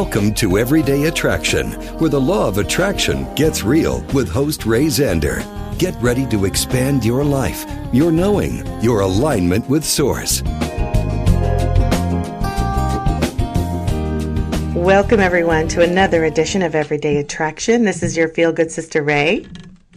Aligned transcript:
Welcome 0.00 0.34
to 0.34 0.58
Everyday 0.58 1.04
Attraction, 1.04 1.72
where 1.98 2.10
the 2.10 2.20
law 2.20 2.46
of 2.46 2.58
attraction 2.58 3.26
gets 3.34 3.64
real 3.64 4.02
with 4.12 4.28
host 4.28 4.66
Ray 4.66 4.88
Zander. 4.88 5.42
Get 5.78 5.96
ready 6.02 6.26
to 6.26 6.44
expand 6.44 7.02
your 7.02 7.24
life, 7.24 7.64
your 7.94 8.12
knowing, 8.12 8.62
your 8.82 9.00
alignment 9.00 9.66
with 9.70 9.86
Source. 9.86 10.42
Welcome, 14.74 15.18
everyone, 15.18 15.66
to 15.68 15.80
another 15.80 16.26
edition 16.26 16.60
of 16.60 16.74
Everyday 16.74 17.16
Attraction. 17.16 17.84
This 17.84 18.02
is 18.02 18.18
your 18.18 18.28
feel 18.28 18.52
good 18.52 18.70
sister, 18.70 19.02
Ray. 19.02 19.46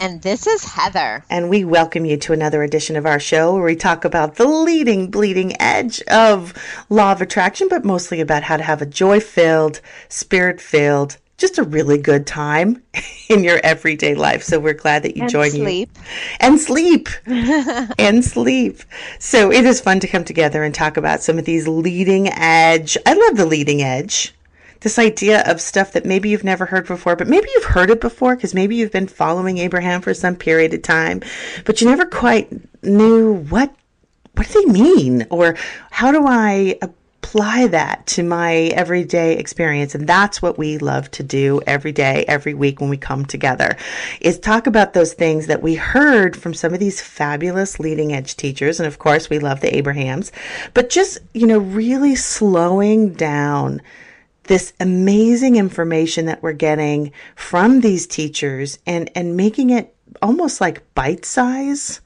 And 0.01 0.21
this 0.21 0.47
is 0.47 0.63
Heather. 0.63 1.25
And 1.29 1.49
we 1.49 1.65
welcome 1.65 2.05
you 2.05 2.15
to 2.17 2.31
another 2.31 2.63
edition 2.63 2.95
of 2.95 3.05
our 3.05 3.19
show 3.19 3.53
where 3.53 3.63
we 3.63 3.75
talk 3.75 4.05
about 4.05 4.35
the 4.35 4.47
leading, 4.47 5.11
bleeding 5.11 5.59
edge 5.61 6.01
of 6.03 6.53
law 6.89 7.11
of 7.11 7.21
attraction, 7.21 7.67
but 7.67 7.83
mostly 7.83 8.21
about 8.21 8.43
how 8.43 8.55
to 8.55 8.63
have 8.63 8.81
a 8.81 8.85
joy 8.85 9.19
filled, 9.19 9.81
spirit 10.07 10.61
filled, 10.61 11.17
just 11.37 11.57
a 11.57 11.63
really 11.63 11.97
good 11.97 12.25
time 12.25 12.81
in 13.29 13.43
your 13.43 13.59
everyday 13.61 14.15
life. 14.15 14.41
So 14.41 14.57
we're 14.57 14.73
glad 14.73 15.03
that 15.03 15.17
you 15.17 15.27
joined 15.27 15.55
me. 15.55 15.89
and 16.39 16.59
join 16.59 16.59
sleep. 16.61 17.09
you. 17.27 17.35
And 17.35 17.53
sleep. 17.59 17.95
and 17.99 18.23
sleep. 18.23 18.79
So 19.19 19.51
it 19.51 19.65
is 19.65 19.81
fun 19.81 19.99
to 19.99 20.07
come 20.07 20.23
together 20.23 20.63
and 20.63 20.73
talk 20.73 20.95
about 20.95 21.21
some 21.21 21.37
of 21.37 21.43
these 21.43 21.67
leading 21.67 22.29
edge. 22.29 22.97
I 23.05 23.13
love 23.13 23.35
the 23.35 23.45
leading 23.45 23.81
edge 23.81 24.33
this 24.81 24.99
idea 24.99 25.43
of 25.45 25.59
stuff 25.61 25.91
that 25.93 26.05
maybe 26.05 26.29
you've 26.29 26.43
never 26.43 26.65
heard 26.65 26.87
before, 26.87 27.15
but 27.15 27.27
maybe 27.27 27.47
you've 27.53 27.65
heard 27.65 27.89
it 27.89 28.01
before 28.01 28.35
because 28.35 28.53
maybe 28.53 28.75
you've 28.75 28.91
been 28.91 29.07
following 29.07 29.57
Abraham 29.57 30.01
for 30.01 30.13
some 30.13 30.35
period 30.35 30.73
of 30.73 30.81
time, 30.81 31.21
but 31.65 31.81
you 31.81 31.87
never 31.87 32.05
quite 32.05 32.49
knew 32.83 33.33
what 33.33 33.73
what 34.35 34.47
do 34.47 34.61
they 34.61 34.71
mean? 34.71 35.27
Or 35.31 35.57
how 35.91 36.13
do 36.13 36.25
I 36.25 36.79
apply 36.81 37.67
that 37.67 38.07
to 38.07 38.23
my 38.23 38.53
everyday 38.53 39.37
experience? 39.37 39.95
And 39.95 40.07
that's 40.07 40.41
what 40.41 40.57
we 40.57 40.77
love 40.77 41.11
to 41.11 41.23
do 41.23 41.59
every 41.67 41.91
day 41.91 42.23
every 42.25 42.53
week 42.53 42.79
when 42.79 42.89
we 42.89 42.95
come 42.95 43.25
together 43.25 43.75
is 44.21 44.39
talk 44.39 44.65
about 44.65 44.93
those 44.93 45.13
things 45.13 45.47
that 45.47 45.61
we 45.61 45.75
heard 45.75 46.37
from 46.37 46.53
some 46.53 46.73
of 46.73 46.79
these 46.79 47.01
fabulous 47.01 47.81
leading 47.81 48.13
edge 48.13 48.37
teachers. 48.37 48.79
And 48.79 48.87
of 48.87 48.97
course 48.97 49.29
we 49.29 49.39
love 49.39 49.59
the 49.59 49.75
abrahams 49.75 50.31
but 50.73 50.89
just 50.89 51.17
you 51.33 51.45
know 51.45 51.59
really 51.59 52.15
slowing 52.15 53.13
down 53.13 53.81
this 54.49 54.73
amazing 54.79 55.57
information 55.57 56.25
that 56.25 56.41
we're 56.41 56.53
getting 56.53 57.11
from 57.35 57.81
these 57.81 58.07
teachers 58.07 58.79
and, 58.87 59.09
and 59.15 59.37
making 59.37 59.69
it 59.69 59.95
almost 60.23 60.59
like 60.59 60.91
bite 60.95 61.23
size, 61.23 62.01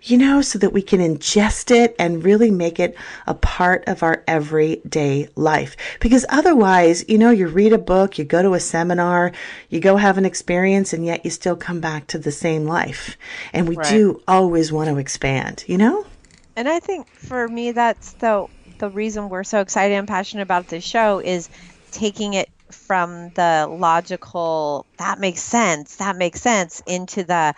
you 0.00 0.16
know, 0.16 0.40
so 0.40 0.60
that 0.60 0.72
we 0.72 0.80
can 0.80 1.00
ingest 1.00 1.72
it 1.72 1.96
and 1.98 2.22
really 2.22 2.52
make 2.52 2.78
it 2.78 2.96
a 3.26 3.34
part 3.34 3.82
of 3.88 4.04
our 4.04 4.22
everyday 4.28 5.28
life. 5.34 5.76
Because 5.98 6.24
otherwise, 6.28 7.04
you 7.08 7.18
know, 7.18 7.30
you 7.30 7.48
read 7.48 7.72
a 7.72 7.78
book, 7.78 8.16
you 8.16 8.24
go 8.24 8.42
to 8.42 8.54
a 8.54 8.60
seminar, 8.60 9.32
you 9.68 9.80
go 9.80 9.96
have 9.96 10.18
an 10.18 10.24
experience, 10.24 10.92
and 10.92 11.04
yet 11.04 11.24
you 11.24 11.32
still 11.32 11.56
come 11.56 11.80
back 11.80 12.06
to 12.06 12.18
the 12.18 12.30
same 12.30 12.64
life. 12.64 13.16
And 13.52 13.68
we 13.68 13.74
right. 13.74 13.88
do 13.88 14.22
always 14.28 14.70
want 14.70 14.88
to 14.88 14.98
expand, 14.98 15.64
you 15.66 15.78
know? 15.78 16.06
And 16.54 16.68
I 16.68 16.78
think 16.78 17.08
for 17.08 17.48
me, 17.48 17.72
that's 17.72 18.12
the 18.12 18.46
the 18.82 18.90
reason 18.90 19.28
we're 19.28 19.44
so 19.44 19.60
excited 19.60 19.94
and 19.94 20.08
passionate 20.08 20.42
about 20.42 20.66
this 20.66 20.82
show 20.82 21.20
is 21.20 21.48
taking 21.92 22.34
it 22.34 22.48
from 22.70 23.28
the 23.30 23.66
logical 23.70 24.86
that 24.96 25.18
makes 25.18 25.40
sense 25.42 25.96
that 25.96 26.16
makes 26.16 26.40
sense 26.40 26.82
into 26.86 27.22
the 27.22 27.54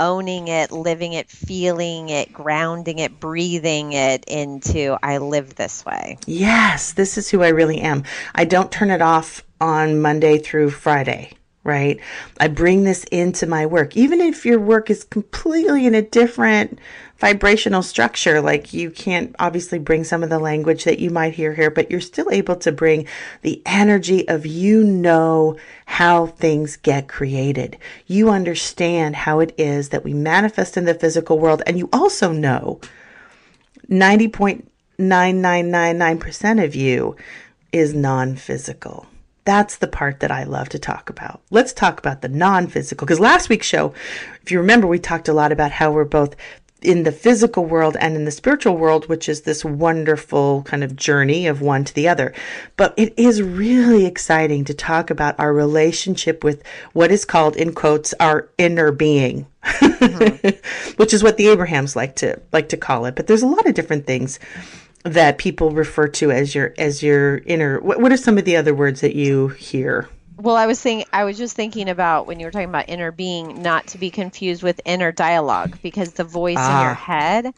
owning 0.00 0.46
it 0.46 0.70
living 0.70 1.14
it 1.14 1.28
feeling 1.28 2.08
it 2.08 2.32
grounding 2.32 2.98
it 2.98 3.18
breathing 3.18 3.92
it 3.92 4.24
into 4.26 4.96
i 5.02 5.18
live 5.18 5.54
this 5.56 5.84
way. 5.84 6.18
Yes 6.26 6.92
this 6.92 7.18
is 7.18 7.30
who 7.30 7.42
i 7.42 7.48
really 7.48 7.80
am. 7.80 8.04
I 8.34 8.44
don't 8.44 8.70
turn 8.70 8.90
it 8.90 9.02
off 9.02 9.42
on 9.60 10.00
monday 10.00 10.38
through 10.38 10.70
friday 10.70 11.32
right? 11.68 12.00
I 12.40 12.48
bring 12.48 12.84
this 12.84 13.04
into 13.04 13.46
my 13.46 13.66
work. 13.66 13.94
Even 13.94 14.22
if 14.22 14.46
your 14.46 14.58
work 14.58 14.88
is 14.88 15.04
completely 15.04 15.86
in 15.86 15.94
a 15.94 16.00
different 16.00 16.78
vibrational 17.18 17.82
structure. 17.82 18.40
Like 18.40 18.72
you 18.72 18.90
can't 18.90 19.36
obviously 19.38 19.78
bring 19.78 20.04
some 20.04 20.22
of 20.22 20.30
the 20.30 20.38
language 20.38 20.84
that 20.84 21.00
you 21.00 21.10
might 21.10 21.34
hear 21.34 21.52
here, 21.54 21.70
but 21.70 21.90
you're 21.90 22.00
still 22.00 22.30
able 22.30 22.56
to 22.56 22.72
bring 22.72 23.06
the 23.42 23.60
energy 23.66 24.26
of 24.28 24.46
you 24.46 24.82
know 24.84 25.58
how 25.86 26.26
things 26.26 26.76
get 26.76 27.08
created. 27.08 27.76
You 28.06 28.30
understand 28.30 29.16
how 29.16 29.40
it 29.40 29.52
is 29.58 29.88
that 29.90 30.04
we 30.04 30.14
manifest 30.14 30.76
in 30.76 30.84
the 30.84 30.94
physical 30.94 31.38
world. 31.38 31.62
And 31.66 31.76
you 31.76 31.88
also 31.92 32.32
know 32.32 32.80
90.9999% 33.90 36.64
of 36.64 36.74
you 36.74 37.16
is 37.72 37.94
non 37.94 38.36
physical. 38.36 39.06
That's 39.44 39.78
the 39.78 39.88
part 39.88 40.20
that 40.20 40.30
I 40.30 40.44
love 40.44 40.68
to 40.70 40.78
talk 40.78 41.08
about. 41.08 41.40
Let's 41.50 41.72
talk 41.72 41.98
about 41.98 42.20
the 42.20 42.28
non 42.28 42.66
physical. 42.66 43.06
Because 43.06 43.18
last 43.18 43.48
week's 43.48 43.66
show, 43.66 43.94
if 44.42 44.52
you 44.52 44.58
remember, 44.58 44.86
we 44.86 44.98
talked 44.98 45.26
a 45.26 45.32
lot 45.32 45.52
about 45.52 45.72
how 45.72 45.90
we're 45.90 46.04
both 46.04 46.36
in 46.82 47.02
the 47.02 47.12
physical 47.12 47.64
world 47.64 47.96
and 47.98 48.14
in 48.14 48.24
the 48.24 48.30
spiritual 48.30 48.76
world, 48.76 49.08
which 49.08 49.28
is 49.28 49.42
this 49.42 49.64
wonderful 49.64 50.62
kind 50.62 50.84
of 50.84 50.94
journey 50.94 51.46
of 51.46 51.60
one 51.60 51.84
to 51.84 51.94
the 51.94 52.08
other. 52.08 52.32
But 52.76 52.94
it 52.96 53.14
is 53.16 53.42
really 53.42 54.06
exciting 54.06 54.64
to 54.66 54.74
talk 54.74 55.10
about 55.10 55.38
our 55.38 55.52
relationship 55.52 56.44
with 56.44 56.62
what 56.92 57.10
is 57.10 57.24
called, 57.24 57.56
in 57.56 57.74
quotes, 57.74 58.14
our 58.20 58.48
inner 58.58 58.92
being. 58.92 59.46
Mm-hmm. 59.64 60.94
which 60.96 61.12
is 61.12 61.22
what 61.22 61.36
the 61.36 61.48
Abrahams 61.48 61.96
like 61.96 62.16
to 62.16 62.40
like 62.52 62.68
to 62.70 62.76
call 62.76 63.04
it. 63.06 63.16
But 63.16 63.26
there's 63.26 63.42
a 63.42 63.46
lot 63.46 63.66
of 63.66 63.74
different 63.74 64.06
things 64.06 64.38
that 65.04 65.38
people 65.38 65.72
refer 65.72 66.08
to 66.08 66.30
as 66.30 66.54
your 66.54 66.74
as 66.78 67.02
your 67.02 67.38
inner. 67.38 67.80
What, 67.80 68.00
what 68.00 68.12
are 68.12 68.16
some 68.16 68.38
of 68.38 68.44
the 68.44 68.56
other 68.56 68.74
words 68.74 69.00
that 69.00 69.14
you 69.14 69.48
hear? 69.48 70.08
Well, 70.40 70.54
I 70.54 70.66
was 70.66 70.80
thinking, 70.80 71.06
I 71.12 71.24
was 71.24 71.36
just 71.36 71.56
thinking 71.56 71.88
about 71.88 72.28
when 72.28 72.38
you 72.38 72.46
were 72.46 72.52
talking 72.52 72.68
about 72.68 72.88
inner 72.88 73.10
being, 73.10 73.60
not 73.60 73.88
to 73.88 73.98
be 73.98 74.10
confused 74.10 74.62
with 74.62 74.80
inner 74.84 75.10
dialogue, 75.10 75.78
because 75.82 76.12
the 76.12 76.22
voice 76.22 76.56
ah. 76.58 76.78
in 76.78 76.84
your 76.84 76.92
ah. 76.92 76.94
head 76.94 77.54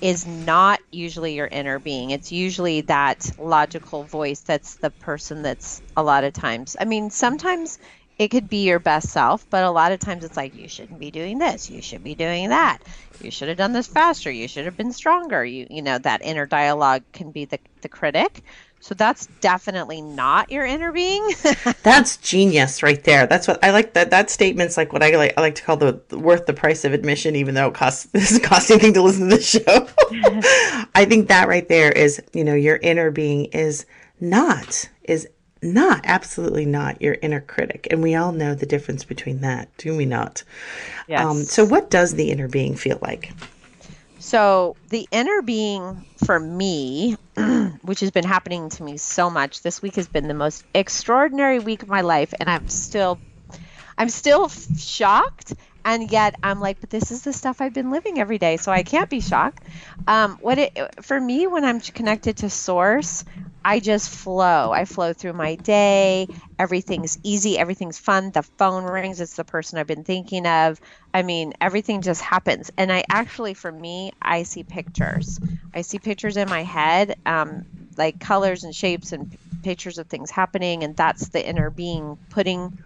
is 0.00 0.26
not 0.26 0.80
usually 0.90 1.34
your 1.34 1.46
inner 1.46 1.78
being. 1.78 2.10
It's 2.10 2.32
usually 2.32 2.80
that 2.82 3.30
logical 3.38 4.04
voice 4.04 4.40
that's 4.40 4.76
the 4.76 4.88
person 4.88 5.42
that's 5.42 5.82
a 5.98 6.02
lot 6.02 6.24
of 6.24 6.32
times. 6.32 6.76
I 6.80 6.86
mean, 6.86 7.10
sometimes 7.10 7.78
it 8.18 8.28
could 8.28 8.48
be 8.48 8.64
your 8.64 8.78
best 8.78 9.10
self, 9.10 9.48
but 9.50 9.64
a 9.64 9.70
lot 9.70 9.92
of 9.92 9.98
times 9.98 10.24
it's 10.24 10.36
like 10.36 10.54
you 10.54 10.68
shouldn't 10.68 11.00
be 11.00 11.10
doing 11.10 11.38
this, 11.38 11.68
you 11.68 11.82
should 11.82 12.04
be 12.04 12.14
doing 12.14 12.48
that. 12.48 12.78
You 13.20 13.30
should 13.30 13.48
have 13.48 13.58
done 13.58 13.72
this 13.72 13.86
faster, 13.86 14.30
you 14.30 14.48
should 14.48 14.64
have 14.64 14.76
been 14.76 14.92
stronger. 14.92 15.44
You 15.44 15.66
you 15.68 15.82
know, 15.82 15.98
that 15.98 16.22
inner 16.22 16.46
dialogue 16.46 17.02
can 17.12 17.32
be 17.32 17.44
the 17.44 17.58
the 17.82 17.88
critic. 17.88 18.42
So 18.84 18.94
that's 18.94 19.28
definitely 19.40 20.02
not 20.02 20.50
your 20.50 20.66
inner 20.66 20.92
being. 20.92 21.26
that's 21.82 22.18
genius 22.18 22.82
right 22.82 23.02
there. 23.02 23.26
That's 23.26 23.48
what 23.48 23.64
I 23.64 23.70
like. 23.70 23.94
That 23.94 24.10
that 24.10 24.28
statement's 24.28 24.76
like 24.76 24.92
what 24.92 25.02
I 25.02 25.16
like. 25.16 25.32
I 25.38 25.40
like 25.40 25.54
to 25.54 25.62
call 25.62 25.78
the 25.78 25.98
worth 26.10 26.44
the 26.44 26.52
price 26.52 26.84
of 26.84 26.92
admission, 26.92 27.34
even 27.34 27.54
though 27.54 27.68
it 27.68 27.74
costs 27.74 28.04
this 28.12 28.30
is 28.30 28.40
costing 28.40 28.74
anything 28.74 28.92
to 28.92 29.00
listen 29.00 29.30
to 29.30 29.36
the 29.36 29.42
show. 29.42 29.88
I 30.94 31.06
think 31.06 31.28
that 31.28 31.48
right 31.48 31.66
there 31.66 31.92
is 31.92 32.20
you 32.34 32.44
know 32.44 32.52
your 32.52 32.76
inner 32.76 33.10
being 33.10 33.46
is 33.46 33.86
not 34.20 34.90
is 35.04 35.26
not 35.62 36.02
absolutely 36.04 36.66
not 36.66 37.00
your 37.00 37.16
inner 37.22 37.40
critic, 37.40 37.88
and 37.90 38.02
we 38.02 38.14
all 38.14 38.32
know 38.32 38.54
the 38.54 38.66
difference 38.66 39.02
between 39.02 39.40
that, 39.40 39.74
do 39.78 39.96
we 39.96 40.04
not? 40.04 40.42
Yes. 41.08 41.24
Um, 41.24 41.44
so, 41.44 41.64
what 41.64 41.88
does 41.88 42.16
the 42.16 42.30
inner 42.30 42.48
being 42.48 42.76
feel 42.76 42.98
like? 43.00 43.32
So, 44.24 44.74
the 44.88 45.06
inner 45.10 45.42
being 45.42 46.02
for 46.24 46.40
me, 46.40 47.18
which 47.82 48.00
has 48.00 48.10
been 48.10 48.24
happening 48.24 48.70
to 48.70 48.82
me 48.82 48.96
so 48.96 49.28
much, 49.28 49.60
this 49.60 49.82
week 49.82 49.96
has 49.96 50.08
been 50.08 50.28
the 50.28 50.34
most 50.34 50.64
extraordinary 50.74 51.58
week 51.58 51.82
of 51.82 51.90
my 51.90 52.00
life, 52.00 52.32
and 52.40 52.48
I'm 52.48 52.70
still, 52.70 53.18
I'm 53.98 54.08
still 54.08 54.48
shocked 54.48 55.52
and 55.84 56.10
yet 56.10 56.36
I'm 56.42 56.60
like, 56.60 56.80
but 56.80 56.90
this 56.90 57.10
is 57.10 57.22
the 57.22 57.32
stuff 57.32 57.60
I've 57.60 57.74
been 57.74 57.90
living 57.90 58.18
every 58.18 58.38
day, 58.38 58.56
so 58.56 58.72
I 58.72 58.82
can't 58.82 59.10
be 59.10 59.20
shocked. 59.20 59.64
Um, 60.06 60.38
what 60.40 60.58
it 60.58 60.76
for 61.02 61.20
me 61.20 61.46
when 61.46 61.64
I'm 61.64 61.80
connected 61.80 62.38
to 62.38 62.50
source, 62.50 63.24
I 63.64 63.80
just 63.80 64.10
flow. 64.10 64.72
I 64.72 64.84
flow 64.84 65.12
through 65.12 65.32
my 65.32 65.54
day. 65.56 66.28
Everything's 66.58 67.18
easy. 67.22 67.58
Everything's 67.58 67.98
fun. 67.98 68.30
The 68.30 68.42
phone 68.42 68.84
rings. 68.84 69.20
It's 69.20 69.36
the 69.36 69.44
person 69.44 69.78
I've 69.78 69.86
been 69.86 70.04
thinking 70.04 70.46
of. 70.46 70.80
I 71.12 71.22
mean, 71.22 71.54
everything 71.60 72.02
just 72.02 72.20
happens. 72.20 72.70
And 72.76 72.92
I 72.92 73.04
actually, 73.10 73.54
for 73.54 73.72
me, 73.72 74.12
I 74.20 74.42
see 74.42 74.64
pictures. 74.64 75.40
I 75.74 75.80
see 75.80 75.98
pictures 75.98 76.36
in 76.36 76.48
my 76.48 76.62
head, 76.62 77.16
um, 77.24 77.64
like 77.96 78.20
colors 78.20 78.64
and 78.64 78.74
shapes 78.74 79.12
and 79.12 79.34
pictures 79.64 79.98
of 79.98 80.06
things 80.06 80.30
happening. 80.30 80.84
And 80.84 80.96
that's 80.96 81.28
the 81.28 81.44
inner 81.44 81.70
being 81.70 82.18
putting 82.30 82.78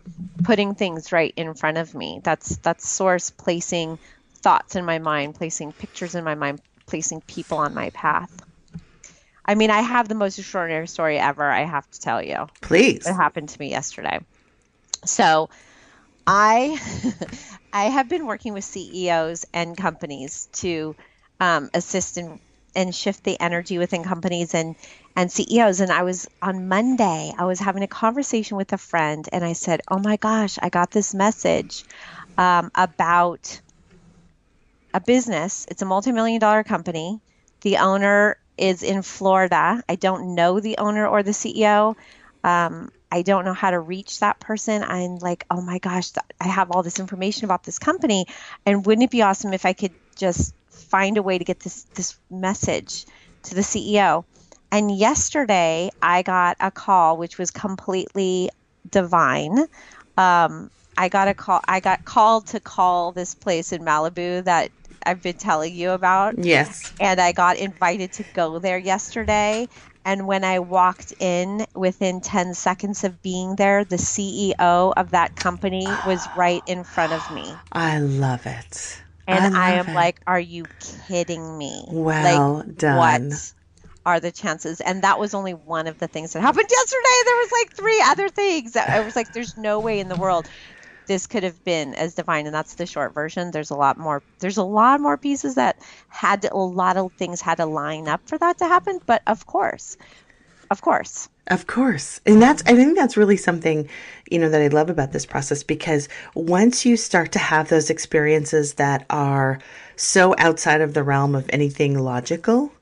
putting 0.45 0.75
things 0.75 1.13
right 1.13 1.35
in 1.37 1.55
front 1.55 1.79
of 1.79 1.95
me. 1.95 2.21
That's 2.23 2.57
that's 2.59 2.89
source 2.89 3.31
placing 3.31 3.99
thoughts 4.37 4.77
in 4.77 4.85
my 4.85 4.99
mind, 4.99 5.35
placing 5.35 5.73
pictures 5.73 6.15
in 6.15 6.25
my 6.25 6.35
mind, 6.35 6.61
placing 6.87 7.21
people 7.23 7.59
on 7.59 7.75
my 7.75 7.91
path. 7.91 8.33
I 9.45 9.55
mean, 9.55 9.71
I 9.71 9.81
have 9.81 10.09
the 10.09 10.15
most 10.15 10.39
extraordinary 10.39 10.87
story 10.87 11.19
ever, 11.19 11.43
I 11.43 11.65
have 11.65 11.91
to 11.91 12.01
tell 12.01 12.23
you. 12.23 12.47
Please. 12.61 13.07
It 13.07 13.15
happened 13.15 13.49
to 13.49 13.61
me 13.61 13.71
yesterday. 13.71 14.21
So, 15.05 15.49
I 16.27 16.79
I 17.73 17.85
have 17.85 18.09
been 18.09 18.27
working 18.27 18.53
with 18.53 18.65
CEOs 18.65 19.47
and 19.55 19.77
companies 19.77 20.49
to 20.55 20.95
um, 21.41 21.71
assist 21.73 22.19
in 22.19 22.41
and 22.79 22.95
shift 22.95 23.25
the 23.25 23.39
energy 23.41 23.77
within 23.77 24.05
companies 24.05 24.55
and 24.55 24.77
and 25.17 25.33
CEOs. 25.33 25.81
And 25.81 25.91
I 25.91 26.05
was 26.05 26.29
on 26.41 26.69
Monday, 26.69 27.33
I 27.37 27.45
was 27.45 27.59
having 27.59 27.83
a 27.83 27.89
conversation 27.89 28.57
with 28.57 28.73
a 28.73 28.79
friend, 28.79 29.29
and 29.33 29.45
I 29.45 29.53
said, 29.55 29.81
"Oh 29.89 29.99
my 29.99 30.17
gosh, 30.17 30.59
I 30.63 30.69
got 30.69 30.93
this 30.93 31.13
message 31.13 31.85
um, 32.39 32.71
about 32.77 33.61
a 34.95 35.01
business. 35.01 35.67
It's 35.69 35.83
a 35.83 35.87
multi-million 35.87 36.41
dollar 36.41 36.63
company. 36.63 37.21
The 37.63 37.79
owner 37.79 38.39
is 38.57 38.85
in 38.85 39.03
Florida. 39.03 39.83
I 39.89 39.97
don't 39.97 40.37
know 40.37 40.61
the 40.61 40.79
owner 40.79 41.07
or 41.07 41.23
the 41.23 41.33
CEO." 41.33 41.97
Um, 42.45 42.93
I 43.11 43.23
don't 43.23 43.45
know 43.45 43.55
how 43.55 43.73
to 43.73 43.81
reach 43.81 44.21
that 44.21 44.39
person. 44.39 44.85
I'm 44.85 45.17
like, 45.17 45.45
oh 45.51 45.61
my 45.63 45.79
gosh, 45.79 46.13
I 46.41 46.47
have 46.47 46.71
all 46.71 46.83
this 46.83 47.01
information 47.01 47.47
about 47.47 47.65
this 47.65 47.79
company. 47.79 48.27
And 48.67 48.85
wouldn't 48.85 49.03
it 49.03 49.11
be 49.11 49.23
awesome 49.23 49.55
if 49.55 49.65
I 49.65 49.73
could 49.73 49.95
just 50.15 50.55
find 50.91 51.17
a 51.17 51.23
way 51.23 51.39
to 51.39 51.45
get 51.45 51.61
this 51.61 51.85
this 51.95 52.19
message 52.31 53.07
to 53.45 53.55
the 53.55 53.63
CEO. 53.63 54.25
And 54.71 54.97
yesterday 54.97 55.91
I 56.03 56.23
got 56.23 56.57
a 56.61 56.71
call 56.71 57.17
which 57.17 57.39
was 57.39 57.51
completely 57.51 58.51
divine. 58.91 59.59
Um, 60.17 60.71
I 60.97 61.09
got 61.09 61.29
a 61.29 61.35
call. 61.35 61.61
I 61.69 61.81
got 61.81 62.05
called 62.05 62.49
to 62.49 62.61
call 62.61 63.13
this 63.13 63.35
place 63.35 63.73
in 63.73 63.83
Malibu 63.83 64.45
that 64.45 64.71
I've 65.07 65.23
been 65.23 65.37
telling 65.37 65.75
you 65.75 65.91
about. 65.91 66.35
Yes. 66.45 66.93
And 67.01 67.21
I 67.21 67.33
got 67.33 67.57
invited 67.57 68.13
to 68.15 68.25
go 68.35 68.59
there 68.59 68.79
yesterday. 68.79 69.69
And 70.05 70.27
when 70.27 70.43
I 70.43 70.59
walked 70.59 71.13
in, 71.21 71.67
within 71.75 72.21
10 72.21 72.55
seconds 72.55 73.05
of 73.05 73.23
being 73.23 73.57
there, 73.57 73.85
the 73.85 73.97
CEO 73.97 74.93
of 74.97 75.11
that 75.11 75.37
company 75.37 75.87
was 76.07 76.27
right 76.37 76.63
in 76.67 76.83
front 76.83 77.13
of 77.13 77.35
me. 77.35 77.55
I 77.73 77.99
love 77.99 78.47
it. 78.47 79.03
And 79.29 79.57
I, 79.57 79.69
I 79.69 79.71
am 79.75 79.89
it. 79.89 79.95
like, 79.95 80.21
are 80.27 80.41
you 80.41 80.67
kidding 80.81 81.57
me? 81.59 81.85
Well 81.89 82.65
like, 82.67 82.77
done. 82.77 82.97
What 82.97 83.53
are 84.07 84.21
the 84.21 84.33
chances? 84.33 84.81
And 84.81 85.03
that 85.03 85.19
was 85.19 85.35
only 85.35 85.53
one 85.55 85.87
of 85.87 85.99
the 85.99 86.09
things 86.09 86.33
that 86.33 86.41
happened 86.41 86.69
yesterday. 86.71 87.23
There 87.25 87.37
was 87.37 87.53
like 87.53 87.77
three 87.77 88.03
other 88.07 88.29
things. 88.31 88.77
I 88.77 89.01
was 89.01 89.15
like, 89.17 89.33
there's 89.33 89.57
no 89.57 89.81
way 89.81 90.01
in 90.01 90.09
the 90.09 90.17
world 90.17 90.49
this 91.09 91.27
could 91.27 91.43
have 91.43 91.65
been 91.65 91.95
as 91.95 92.15
divine 92.15 92.47
and 92.47 92.55
that's 92.55 92.75
the 92.75 92.87
short 92.87 93.15
version 93.15 93.51
there's 93.51 93.71
a 93.71 93.75
lot 93.75 93.99
more 93.99 94.23
there's 94.41 94.59
a 94.59 94.63
lot 94.63 95.01
more 95.01 95.17
pieces 95.17 95.57
that 95.57 95.77
had 96.09 96.43
to, 96.43 96.55
a 96.55 96.57
lot 96.57 96.97
of 96.97 97.13
things 97.15 97.41
had 97.41 97.57
to 97.57 97.67
line 97.67 98.07
up 98.07 98.21
for 98.29 98.39
that 98.39 98.59
to 98.59 98.67
happen 98.67 99.01
but 99.07 99.23
of 99.27 99.47
course 99.47 99.97
of 100.71 100.81
course 100.83 101.29
of 101.49 101.67
course. 101.67 102.21
And 102.27 102.41
that's, 102.41 102.63
I 102.67 102.75
think 102.75 102.97
that's 102.97 103.17
really 103.17 103.37
something, 103.37 103.89
you 104.31 104.39
know, 104.39 104.49
that 104.49 104.61
I 104.61 104.69
love 104.69 104.91
about 104.91 105.13
this 105.13 105.27
process 105.27 105.63
because 105.63 106.09
once 106.35 106.85
you 106.87 106.97
start 106.97 107.33
to 107.33 107.39
have 107.39 107.69
those 107.69 107.91
experiences 107.91 108.75
that 108.75 109.05
are 109.11 109.59
so 109.97 110.35
outside 110.39 110.81
of 110.81 110.95
the 110.95 111.03
realm 111.03 111.35
of 111.35 111.49
anything 111.53 111.99
logical, 111.99 112.73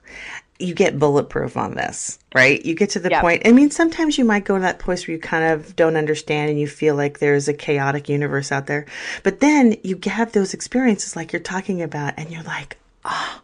you 0.59 0.75
get 0.75 0.99
bulletproof 0.99 1.57
on 1.57 1.75
this, 1.75 2.19
right? 2.35 2.65
You 2.65 2.75
get 2.75 2.91
to 2.91 2.99
the 3.01 3.11
yep. 3.11 3.21
point. 3.21 3.47
I 3.47 3.53
mean, 3.53 3.71
sometimes 3.71 4.17
you 4.17 4.25
might 4.25 4.45
go 4.45 4.57
to 4.57 4.63
that 4.63 4.79
place 4.79 5.07
where 5.07 5.15
you 5.15 5.21
kind 5.21 5.53
of 5.53 5.77
don't 5.77 5.97
understand 5.97 6.51
and 6.51 6.59
you 6.59 6.67
feel 6.67 6.95
like 6.95 7.19
there's 7.19 7.49
a 7.49 7.55
chaotic 7.55 8.09
universe 8.09 8.51
out 8.51 8.67
there. 8.67 8.87
But 9.23 9.41
then 9.41 9.77
you 9.85 9.99
have 10.07 10.33
those 10.33 10.55
experiences 10.55 11.15
like 11.15 11.33
you're 11.33 11.41
talking 11.41 11.83
about 11.83 12.15
and 12.17 12.31
you're 12.31 12.43
like, 12.43 12.79
oh, 13.05 13.43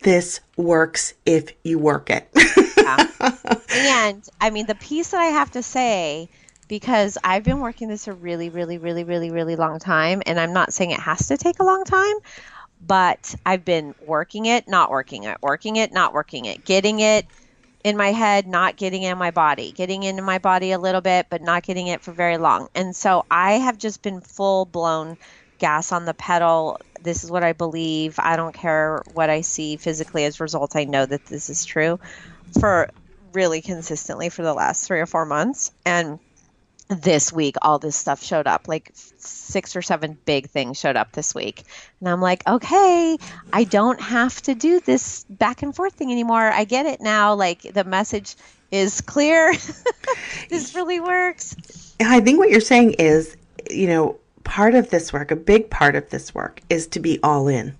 this 0.00 0.40
works 0.56 1.14
if 1.26 1.52
you 1.62 1.78
work 1.78 2.10
it. 2.10 2.28
yeah. 3.74 4.08
And 4.08 4.28
I 4.40 4.50
mean, 4.50 4.66
the 4.66 4.74
piece 4.74 5.10
that 5.10 5.20
I 5.20 5.26
have 5.26 5.50
to 5.52 5.62
say, 5.62 6.28
because 6.68 7.18
I've 7.22 7.44
been 7.44 7.60
working 7.60 7.88
this 7.88 8.08
a 8.08 8.12
really, 8.12 8.48
really, 8.48 8.78
really, 8.78 9.04
really, 9.04 9.30
really 9.30 9.56
long 9.56 9.78
time, 9.78 10.22
and 10.26 10.38
I'm 10.38 10.52
not 10.52 10.72
saying 10.72 10.90
it 10.90 11.00
has 11.00 11.28
to 11.28 11.36
take 11.36 11.58
a 11.60 11.64
long 11.64 11.84
time, 11.84 12.16
but 12.84 13.34
I've 13.44 13.64
been 13.64 13.94
working 14.04 14.46
it, 14.46 14.68
not 14.68 14.90
working 14.90 15.24
it, 15.24 15.38
working 15.42 15.76
it, 15.76 15.92
not 15.92 16.12
working 16.12 16.44
it, 16.44 16.64
getting 16.64 17.00
it 17.00 17.26
in 17.84 17.96
my 17.96 18.12
head, 18.12 18.46
not 18.46 18.76
getting 18.76 19.02
in 19.02 19.16
my 19.16 19.30
body, 19.30 19.70
getting 19.72 20.02
into 20.02 20.22
my 20.22 20.38
body 20.38 20.72
a 20.72 20.78
little 20.78 21.00
bit, 21.00 21.26
but 21.30 21.40
not 21.42 21.62
getting 21.62 21.86
it 21.86 22.02
for 22.02 22.12
very 22.12 22.36
long. 22.36 22.68
And 22.74 22.96
so 22.96 23.24
I 23.30 23.54
have 23.54 23.78
just 23.78 24.02
been 24.02 24.20
full 24.20 24.64
blown 24.64 25.16
gas 25.58 25.92
on 25.92 26.04
the 26.04 26.14
pedal 26.14 26.78
this 27.06 27.22
is 27.22 27.30
what 27.30 27.44
I 27.44 27.52
believe. 27.52 28.18
I 28.18 28.36
don't 28.36 28.52
care 28.52 29.02
what 29.14 29.30
I 29.30 29.40
see 29.40 29.76
physically 29.76 30.24
as 30.24 30.40
results. 30.40 30.74
I 30.76 30.84
know 30.84 31.06
that 31.06 31.24
this 31.26 31.48
is 31.48 31.64
true 31.64 31.98
for 32.60 32.90
really 33.32 33.60
consistently 33.60 34.28
for 34.28 34.42
the 34.42 34.54
last 34.54 34.86
three 34.86 35.00
or 35.00 35.06
four 35.06 35.26
months. 35.26 35.70
And 35.84 36.18
this 36.88 37.32
week, 37.32 37.56
all 37.62 37.78
this 37.78 37.96
stuff 37.96 38.22
showed 38.22 38.46
up. 38.46 38.68
Like 38.68 38.90
six 38.94 39.76
or 39.76 39.82
seven 39.82 40.16
big 40.24 40.48
things 40.48 40.78
showed 40.78 40.96
up 40.96 41.12
this 41.12 41.34
week. 41.34 41.64
And 42.00 42.08
I'm 42.08 42.20
like, 42.20 42.46
okay, 42.46 43.18
I 43.52 43.64
don't 43.64 44.00
have 44.00 44.40
to 44.42 44.54
do 44.54 44.80
this 44.80 45.24
back 45.28 45.62
and 45.62 45.74
forth 45.74 45.94
thing 45.94 46.12
anymore. 46.12 46.50
I 46.50 46.64
get 46.64 46.86
it 46.86 47.00
now. 47.00 47.34
Like 47.34 47.62
the 47.62 47.84
message 47.84 48.36
is 48.70 49.00
clear. 49.00 49.52
this 50.48 50.74
really 50.74 51.00
works. 51.00 51.94
I 52.00 52.20
think 52.20 52.38
what 52.38 52.50
you're 52.50 52.60
saying 52.60 52.94
is, 52.94 53.36
you 53.70 53.88
know, 53.88 54.18
part 54.44 54.74
of 54.74 54.90
this 54.90 55.12
work, 55.12 55.30
a 55.30 55.36
big 55.36 55.70
part 55.70 55.96
of 55.96 56.08
this 56.10 56.34
work, 56.34 56.60
is 56.70 56.86
to 56.88 57.00
be 57.00 57.18
all 57.22 57.48
in. 57.48 57.76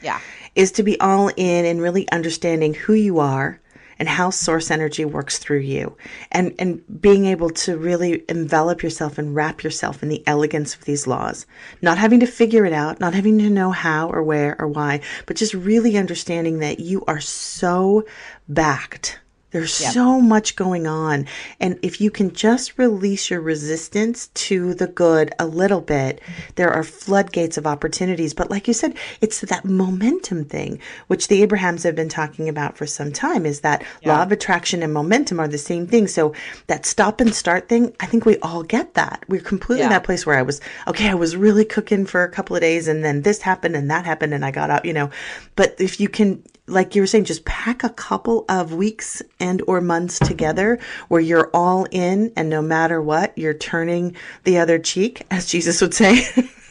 Yeah. 0.00 0.20
Is 0.54 0.70
to 0.72 0.82
be 0.84 1.00
all 1.00 1.30
in 1.36 1.64
and 1.64 1.82
really 1.82 2.08
understanding 2.10 2.74
who 2.74 2.92
you 2.92 3.18
are 3.18 3.58
and 3.98 4.08
how 4.08 4.30
source 4.30 4.70
energy 4.70 5.04
works 5.04 5.38
through 5.38 5.60
you. 5.60 5.96
And 6.32 6.54
and 6.58 6.82
being 7.00 7.26
able 7.26 7.50
to 7.50 7.76
really 7.76 8.24
envelop 8.28 8.82
yourself 8.82 9.18
and 9.18 9.34
wrap 9.34 9.62
yourself 9.62 10.02
in 10.02 10.08
the 10.08 10.26
elegance 10.26 10.74
of 10.74 10.84
these 10.84 11.06
laws. 11.06 11.46
Not 11.82 11.98
having 11.98 12.20
to 12.20 12.26
figure 12.26 12.64
it 12.64 12.72
out 12.72 13.00
not 13.00 13.14
having 13.14 13.38
to 13.38 13.50
know 13.50 13.70
how 13.70 14.08
or 14.08 14.22
where 14.22 14.60
or 14.60 14.68
why 14.68 15.00
but 15.26 15.36
just 15.36 15.54
really 15.54 15.96
understanding 15.96 16.58
that 16.58 16.80
you 16.80 17.04
are 17.06 17.20
so 17.20 18.04
backed 18.48 19.18
there's 19.54 19.80
yep. 19.80 19.92
so 19.92 20.20
much 20.20 20.56
going 20.56 20.88
on. 20.88 21.28
And 21.60 21.78
if 21.80 22.00
you 22.00 22.10
can 22.10 22.32
just 22.32 22.76
release 22.76 23.30
your 23.30 23.40
resistance 23.40 24.26
to 24.34 24.74
the 24.74 24.88
good 24.88 25.32
a 25.38 25.46
little 25.46 25.80
bit, 25.80 26.20
there 26.56 26.72
are 26.72 26.82
floodgates 26.82 27.56
of 27.56 27.64
opportunities. 27.64 28.34
But 28.34 28.50
like 28.50 28.66
you 28.66 28.74
said, 28.74 28.96
it's 29.20 29.42
that 29.42 29.64
momentum 29.64 30.44
thing, 30.44 30.80
which 31.06 31.28
the 31.28 31.40
Abrahams 31.40 31.84
have 31.84 31.94
been 31.94 32.08
talking 32.08 32.48
about 32.48 32.76
for 32.76 32.84
some 32.84 33.12
time, 33.12 33.46
is 33.46 33.60
that 33.60 33.84
yeah. 34.02 34.16
law 34.16 34.24
of 34.24 34.32
attraction 34.32 34.82
and 34.82 34.92
momentum 34.92 35.38
are 35.38 35.46
the 35.46 35.56
same 35.56 35.86
thing. 35.86 36.08
So 36.08 36.34
that 36.66 36.84
stop 36.84 37.20
and 37.20 37.32
start 37.32 37.68
thing, 37.68 37.94
I 38.00 38.06
think 38.06 38.26
we 38.26 38.38
all 38.38 38.64
get 38.64 38.94
that. 38.94 39.24
We're 39.28 39.40
completely 39.40 39.82
yeah. 39.82 39.84
in 39.84 39.90
that 39.90 40.02
place 40.02 40.26
where 40.26 40.36
I 40.36 40.42
was, 40.42 40.60
okay, 40.88 41.08
I 41.08 41.14
was 41.14 41.36
really 41.36 41.64
cooking 41.64 42.06
for 42.06 42.24
a 42.24 42.28
couple 42.28 42.56
of 42.56 42.62
days 42.62 42.88
and 42.88 43.04
then 43.04 43.22
this 43.22 43.40
happened 43.40 43.76
and 43.76 43.88
that 43.88 44.04
happened 44.04 44.34
and 44.34 44.44
I 44.44 44.50
got 44.50 44.70
out, 44.70 44.84
you 44.84 44.92
know. 44.92 45.10
But 45.54 45.80
if 45.80 46.00
you 46.00 46.08
can 46.08 46.42
like 46.66 46.94
you 46.94 47.02
were 47.02 47.06
saying, 47.06 47.24
just 47.24 47.44
pack 47.44 47.84
a 47.84 47.90
couple 47.90 48.44
of 48.48 48.72
weeks 48.72 49.22
and 49.38 49.62
or 49.66 49.80
months 49.80 50.18
together 50.18 50.78
where 51.08 51.20
you're 51.20 51.50
all 51.52 51.86
in 51.90 52.32
and 52.36 52.48
no 52.48 52.62
matter 52.62 53.02
what, 53.02 53.36
you're 53.36 53.54
turning 53.54 54.16
the 54.44 54.58
other 54.58 54.78
cheek, 54.78 55.26
as 55.30 55.46
Jesus 55.46 55.80
would 55.80 55.94
say. 55.94 56.24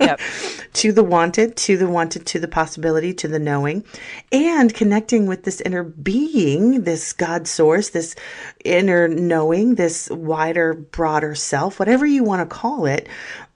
yep. 0.00 0.20
to 0.72 0.92
the 0.92 1.04
wanted, 1.04 1.56
to 1.56 1.76
the 1.76 1.88
wanted, 1.88 2.26
to 2.26 2.38
the 2.38 2.48
possibility, 2.48 3.12
to 3.14 3.28
the 3.28 3.38
knowing, 3.38 3.84
and 4.32 4.72
connecting 4.74 5.26
with 5.26 5.44
this 5.44 5.60
inner 5.62 5.82
being, 5.82 6.82
this 6.82 7.12
God 7.12 7.46
source, 7.46 7.90
this 7.90 8.14
inner 8.64 9.08
knowing, 9.08 9.74
this 9.74 10.10
wider, 10.10 10.74
broader 10.74 11.34
self, 11.34 11.78
whatever 11.78 12.06
you 12.06 12.24
want 12.24 12.48
to 12.48 12.54
call 12.54 12.86
it. 12.86 13.08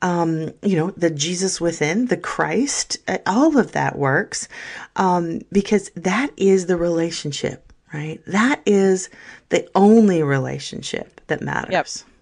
Um, 0.02 0.52
you 0.62 0.76
know, 0.76 0.90
the 0.90 1.10
Jesus 1.10 1.60
within, 1.60 2.06
the 2.06 2.16
Christ, 2.16 2.98
uh, 3.08 3.18
all 3.26 3.56
of 3.56 3.72
that 3.72 3.96
works 3.96 4.48
um, 4.96 5.40
because 5.50 5.90
that 5.96 6.30
is 6.36 6.66
the 6.66 6.76
relationship, 6.76 7.72
right? 7.92 8.20
That 8.26 8.60
is 8.66 9.08
the 9.48 9.66
only 9.74 10.22
relationship 10.22 11.22
that 11.28 11.40
matters. 11.40 11.72
Yep. 11.72 12.13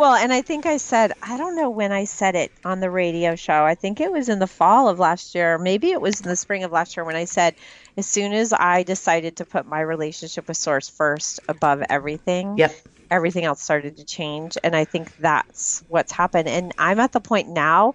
Well, 0.00 0.14
and 0.14 0.32
I 0.32 0.40
think 0.40 0.64
I 0.64 0.78
said, 0.78 1.12
I 1.22 1.36
don't 1.36 1.56
know 1.56 1.68
when 1.68 1.92
I 1.92 2.04
said 2.04 2.34
it 2.34 2.50
on 2.64 2.80
the 2.80 2.88
radio 2.88 3.36
show. 3.36 3.66
I 3.66 3.74
think 3.74 4.00
it 4.00 4.10
was 4.10 4.30
in 4.30 4.38
the 4.38 4.46
fall 4.46 4.88
of 4.88 4.98
last 4.98 5.34
year. 5.34 5.58
Maybe 5.58 5.90
it 5.90 6.00
was 6.00 6.22
in 6.22 6.26
the 6.26 6.36
spring 6.36 6.64
of 6.64 6.72
last 6.72 6.96
year 6.96 7.04
when 7.04 7.16
I 7.16 7.26
said, 7.26 7.54
as 7.98 8.06
soon 8.06 8.32
as 8.32 8.54
I 8.54 8.82
decided 8.82 9.36
to 9.36 9.44
put 9.44 9.66
my 9.66 9.82
relationship 9.82 10.48
with 10.48 10.56
Source 10.56 10.88
first 10.88 11.40
above 11.50 11.82
everything, 11.90 12.56
yep. 12.56 12.74
everything 13.10 13.44
else 13.44 13.62
started 13.62 13.98
to 13.98 14.04
change. 14.04 14.56
And 14.64 14.74
I 14.74 14.86
think 14.86 15.14
that's 15.18 15.84
what's 15.88 16.12
happened. 16.12 16.48
And 16.48 16.72
I'm 16.78 16.98
at 16.98 17.12
the 17.12 17.20
point 17.20 17.50
now 17.50 17.92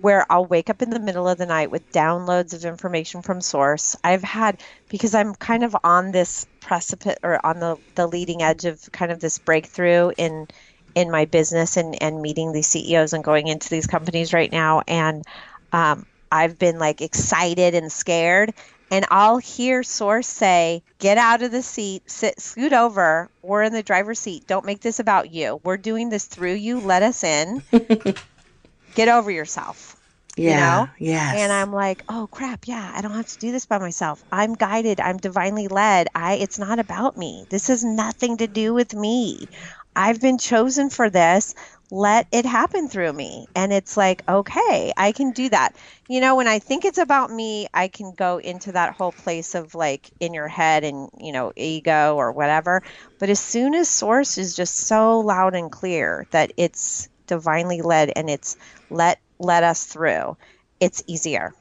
where 0.00 0.24
I'll 0.30 0.46
wake 0.46 0.70
up 0.70 0.80
in 0.80 0.88
the 0.88 0.98
middle 0.98 1.28
of 1.28 1.36
the 1.36 1.44
night 1.44 1.70
with 1.70 1.92
downloads 1.92 2.54
of 2.54 2.64
information 2.64 3.20
from 3.20 3.42
source. 3.42 3.96
I've 4.02 4.22
had 4.22 4.62
because 4.88 5.14
I'm 5.14 5.34
kind 5.34 5.62
of 5.62 5.76
on 5.84 6.10
this 6.10 6.46
precipice 6.60 7.16
or 7.22 7.44
on 7.44 7.60
the, 7.60 7.76
the 7.96 8.06
leading 8.06 8.42
edge 8.42 8.64
of 8.64 8.80
kind 8.92 9.12
of 9.12 9.20
this 9.20 9.36
breakthrough 9.36 10.10
in 10.16 10.48
in 10.94 11.10
my 11.10 11.24
business 11.24 11.76
and, 11.76 12.00
and 12.02 12.22
meeting 12.22 12.52
these 12.52 12.66
CEOs 12.68 13.12
and 13.12 13.24
going 13.24 13.48
into 13.48 13.68
these 13.70 13.86
companies 13.86 14.32
right 14.32 14.50
now. 14.50 14.82
And 14.86 15.24
um, 15.72 16.06
I've 16.30 16.58
been 16.58 16.78
like 16.78 17.00
excited 17.00 17.74
and 17.74 17.90
scared. 17.90 18.54
And 18.90 19.06
I'll 19.10 19.38
hear 19.38 19.82
Source 19.82 20.28
say, 20.28 20.82
get 20.98 21.18
out 21.18 21.42
of 21.42 21.50
the 21.50 21.62
seat, 21.62 22.08
sit, 22.08 22.40
scoot 22.40 22.72
over. 22.72 23.28
We're 23.42 23.62
in 23.62 23.72
the 23.72 23.82
driver's 23.82 24.20
seat. 24.20 24.46
Don't 24.46 24.66
make 24.66 24.80
this 24.80 25.00
about 25.00 25.32
you. 25.32 25.60
We're 25.64 25.78
doing 25.78 26.10
this 26.10 26.26
through 26.26 26.54
you. 26.54 26.80
Let 26.80 27.02
us 27.02 27.24
in. 27.24 27.62
get 28.94 29.08
over 29.08 29.30
yourself. 29.30 30.00
Yeah. 30.36 30.50
You 30.50 30.56
know? 30.86 30.92
Yes. 30.98 31.36
And 31.38 31.52
I'm 31.52 31.72
like, 31.72 32.02
oh 32.08 32.28
crap, 32.30 32.66
yeah, 32.66 32.92
I 32.94 33.00
don't 33.00 33.12
have 33.12 33.28
to 33.28 33.38
do 33.38 33.52
this 33.52 33.66
by 33.66 33.78
myself. 33.78 34.22
I'm 34.32 34.54
guided. 34.54 35.00
I'm 35.00 35.16
divinely 35.16 35.68
led. 35.68 36.08
I 36.14 36.34
it's 36.34 36.58
not 36.58 36.78
about 36.78 37.16
me. 37.16 37.46
This 37.48 37.68
has 37.68 37.84
nothing 37.84 38.38
to 38.38 38.46
do 38.46 38.74
with 38.74 38.94
me. 38.94 39.48
I've 39.96 40.20
been 40.20 40.38
chosen 40.38 40.90
for 40.90 41.10
this. 41.10 41.54
Let 41.90 42.26
it 42.32 42.46
happen 42.46 42.88
through 42.88 43.12
me. 43.12 43.46
And 43.54 43.72
it's 43.72 43.96
like, 43.96 44.22
okay, 44.28 44.92
I 44.96 45.12
can 45.12 45.32
do 45.32 45.48
that. 45.50 45.76
You 46.08 46.20
know, 46.20 46.36
when 46.36 46.48
I 46.48 46.58
think 46.58 46.84
it's 46.84 46.98
about 46.98 47.30
me, 47.30 47.68
I 47.72 47.88
can 47.88 48.12
go 48.12 48.38
into 48.38 48.72
that 48.72 48.94
whole 48.94 49.12
place 49.12 49.54
of 49.54 49.74
like 49.74 50.10
in 50.18 50.34
your 50.34 50.48
head 50.48 50.82
and, 50.82 51.08
you 51.18 51.32
know, 51.32 51.52
ego 51.56 52.16
or 52.16 52.32
whatever. 52.32 52.82
But 53.18 53.30
as 53.30 53.40
soon 53.40 53.74
as 53.74 53.88
source 53.88 54.38
is 54.38 54.56
just 54.56 54.76
so 54.76 55.20
loud 55.20 55.54
and 55.54 55.70
clear 55.70 56.26
that 56.30 56.52
it's 56.56 57.08
divinely 57.26 57.82
led 57.82 58.12
and 58.16 58.28
it's 58.28 58.56
let 58.90 59.20
let 59.38 59.62
us 59.62 59.84
through, 59.84 60.36
it's 60.80 61.02
easier. 61.06 61.54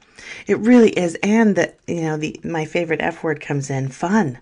It 0.48 0.60
really 0.60 0.92
is. 0.92 1.16
And 1.24 1.56
that, 1.56 1.80
you 1.88 2.02
know, 2.02 2.18
the 2.18 2.40
my 2.44 2.66
favorite 2.66 3.02
F 3.02 3.24
word 3.24 3.42
comes 3.42 3.70
in 3.70 3.90
fun. 3.90 4.40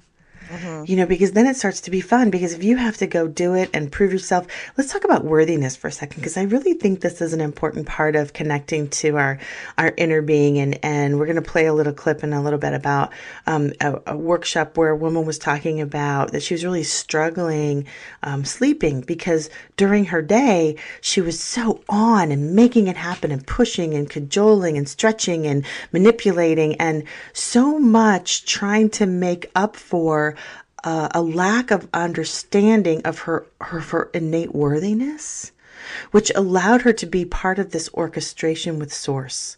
Mm-hmm. 0.52 0.84
You 0.88 0.98
know, 0.98 1.06
because 1.06 1.32
then 1.32 1.48
it 1.48 1.56
starts 1.56 1.82
to 1.82 1.92
be 1.92 2.02
fun. 2.02 2.30
Because 2.30 2.54
if 2.54 2.64
you 2.64 2.78
have 2.78 2.98
to 2.98 3.08
go 3.08 3.28
do 3.28 3.56
it 3.56 3.70
and 3.74 3.92
prove 3.92 4.12
yourself, 4.12 4.48
let's 4.78 4.92
talk 4.92 5.04
about 5.04 5.24
worthiness 5.24 5.76
for 5.76 5.88
a 5.88 5.92
second. 5.92 6.20
Because 6.20 6.38
I 6.38 6.44
really 6.44 6.74
think 6.74 7.02
this 7.02 7.22
is 7.22 7.34
an 7.34 7.42
important 7.42 7.88
part 7.88 8.16
of 8.16 8.34
connecting 8.34 8.90
to 8.90 9.18
our 9.18 9.40
our 9.78 9.94
inner 9.98 10.22
being. 10.22 10.60
And 10.60 10.78
and 10.84 11.18
we're 11.18 11.26
going 11.26 11.36
to 11.36 11.42
play 11.42 11.66
a 11.66 11.74
little 11.74 11.94
clip 11.94 12.24
in 12.24 12.34
a 12.34 12.42
little 12.42 12.60
bit 12.60 12.74
about 12.74 13.12
um, 13.48 13.72
a, 13.80 14.02
a, 14.08 14.18
workshop 14.18 14.78
where 14.78 14.90
a 14.90 14.96
woman 14.96 15.26
was 15.26 15.40
talking 15.40 15.82
about 15.82 16.32
that 16.32 16.44
she 16.44 16.54
was 16.54 16.64
really 16.64 16.84
struggling 16.84 17.86
um, 18.24 18.46
sleeping 18.46 19.02
because 19.02 19.50
during 19.78 20.06
her 20.06 20.22
day 20.22 20.76
she 21.02 21.22
was 21.22 21.40
so 21.40 21.82
on 21.90 22.32
and 22.32 22.56
making 22.56 22.88
it 22.88 22.98
happen 22.98 23.32
and 23.32 23.46
pushing 23.48 23.94
and 23.94 24.10
cajoling 24.10 24.78
and 24.78 24.88
stretching 24.88 25.46
and 25.46 25.66
manipulating 25.92 26.76
and 26.76 27.04
so 27.34 27.80
much 27.80 28.46
trying 28.46 28.90
to 28.90 29.06
make 29.06 29.50
up 29.56 29.76
for 29.76 30.36
uh, 30.84 31.10
a 31.12 31.22
lack 31.22 31.72
of 31.72 31.88
understanding 31.94 33.02
of 33.04 33.20
her, 33.20 33.46
her, 33.62 33.80
her 33.80 34.10
innate 34.14 34.54
worthiness, 34.54 35.52
which 36.12 36.32
allowed 36.36 36.82
her 36.82 36.94
to 36.94 37.06
be 37.06 37.26
part 37.26 37.60
of 37.60 37.72
this 37.72 37.90
orchestration 37.94 38.80
with 38.80 38.94
Source. 38.94 39.58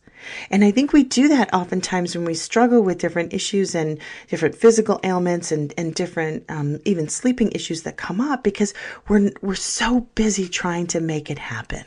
And 0.49 0.63
I 0.63 0.71
think 0.71 0.93
we 0.93 1.03
do 1.03 1.27
that 1.27 1.53
oftentimes 1.53 2.15
when 2.15 2.25
we 2.25 2.33
struggle 2.33 2.81
with 2.81 2.97
different 2.97 3.33
issues 3.33 3.75
and 3.75 3.99
different 4.29 4.55
physical 4.55 4.99
ailments 5.03 5.51
and, 5.51 5.73
and 5.77 5.93
different 5.93 6.45
um, 6.49 6.79
even 6.85 7.09
sleeping 7.09 7.51
issues 7.51 7.83
that 7.83 7.97
come 7.97 8.21
up 8.21 8.43
because 8.43 8.73
we're, 9.07 9.31
we're 9.41 9.55
so 9.55 10.01
busy 10.15 10.47
trying 10.47 10.87
to 10.87 11.01
make 11.01 11.29
it 11.29 11.39
happen. 11.39 11.83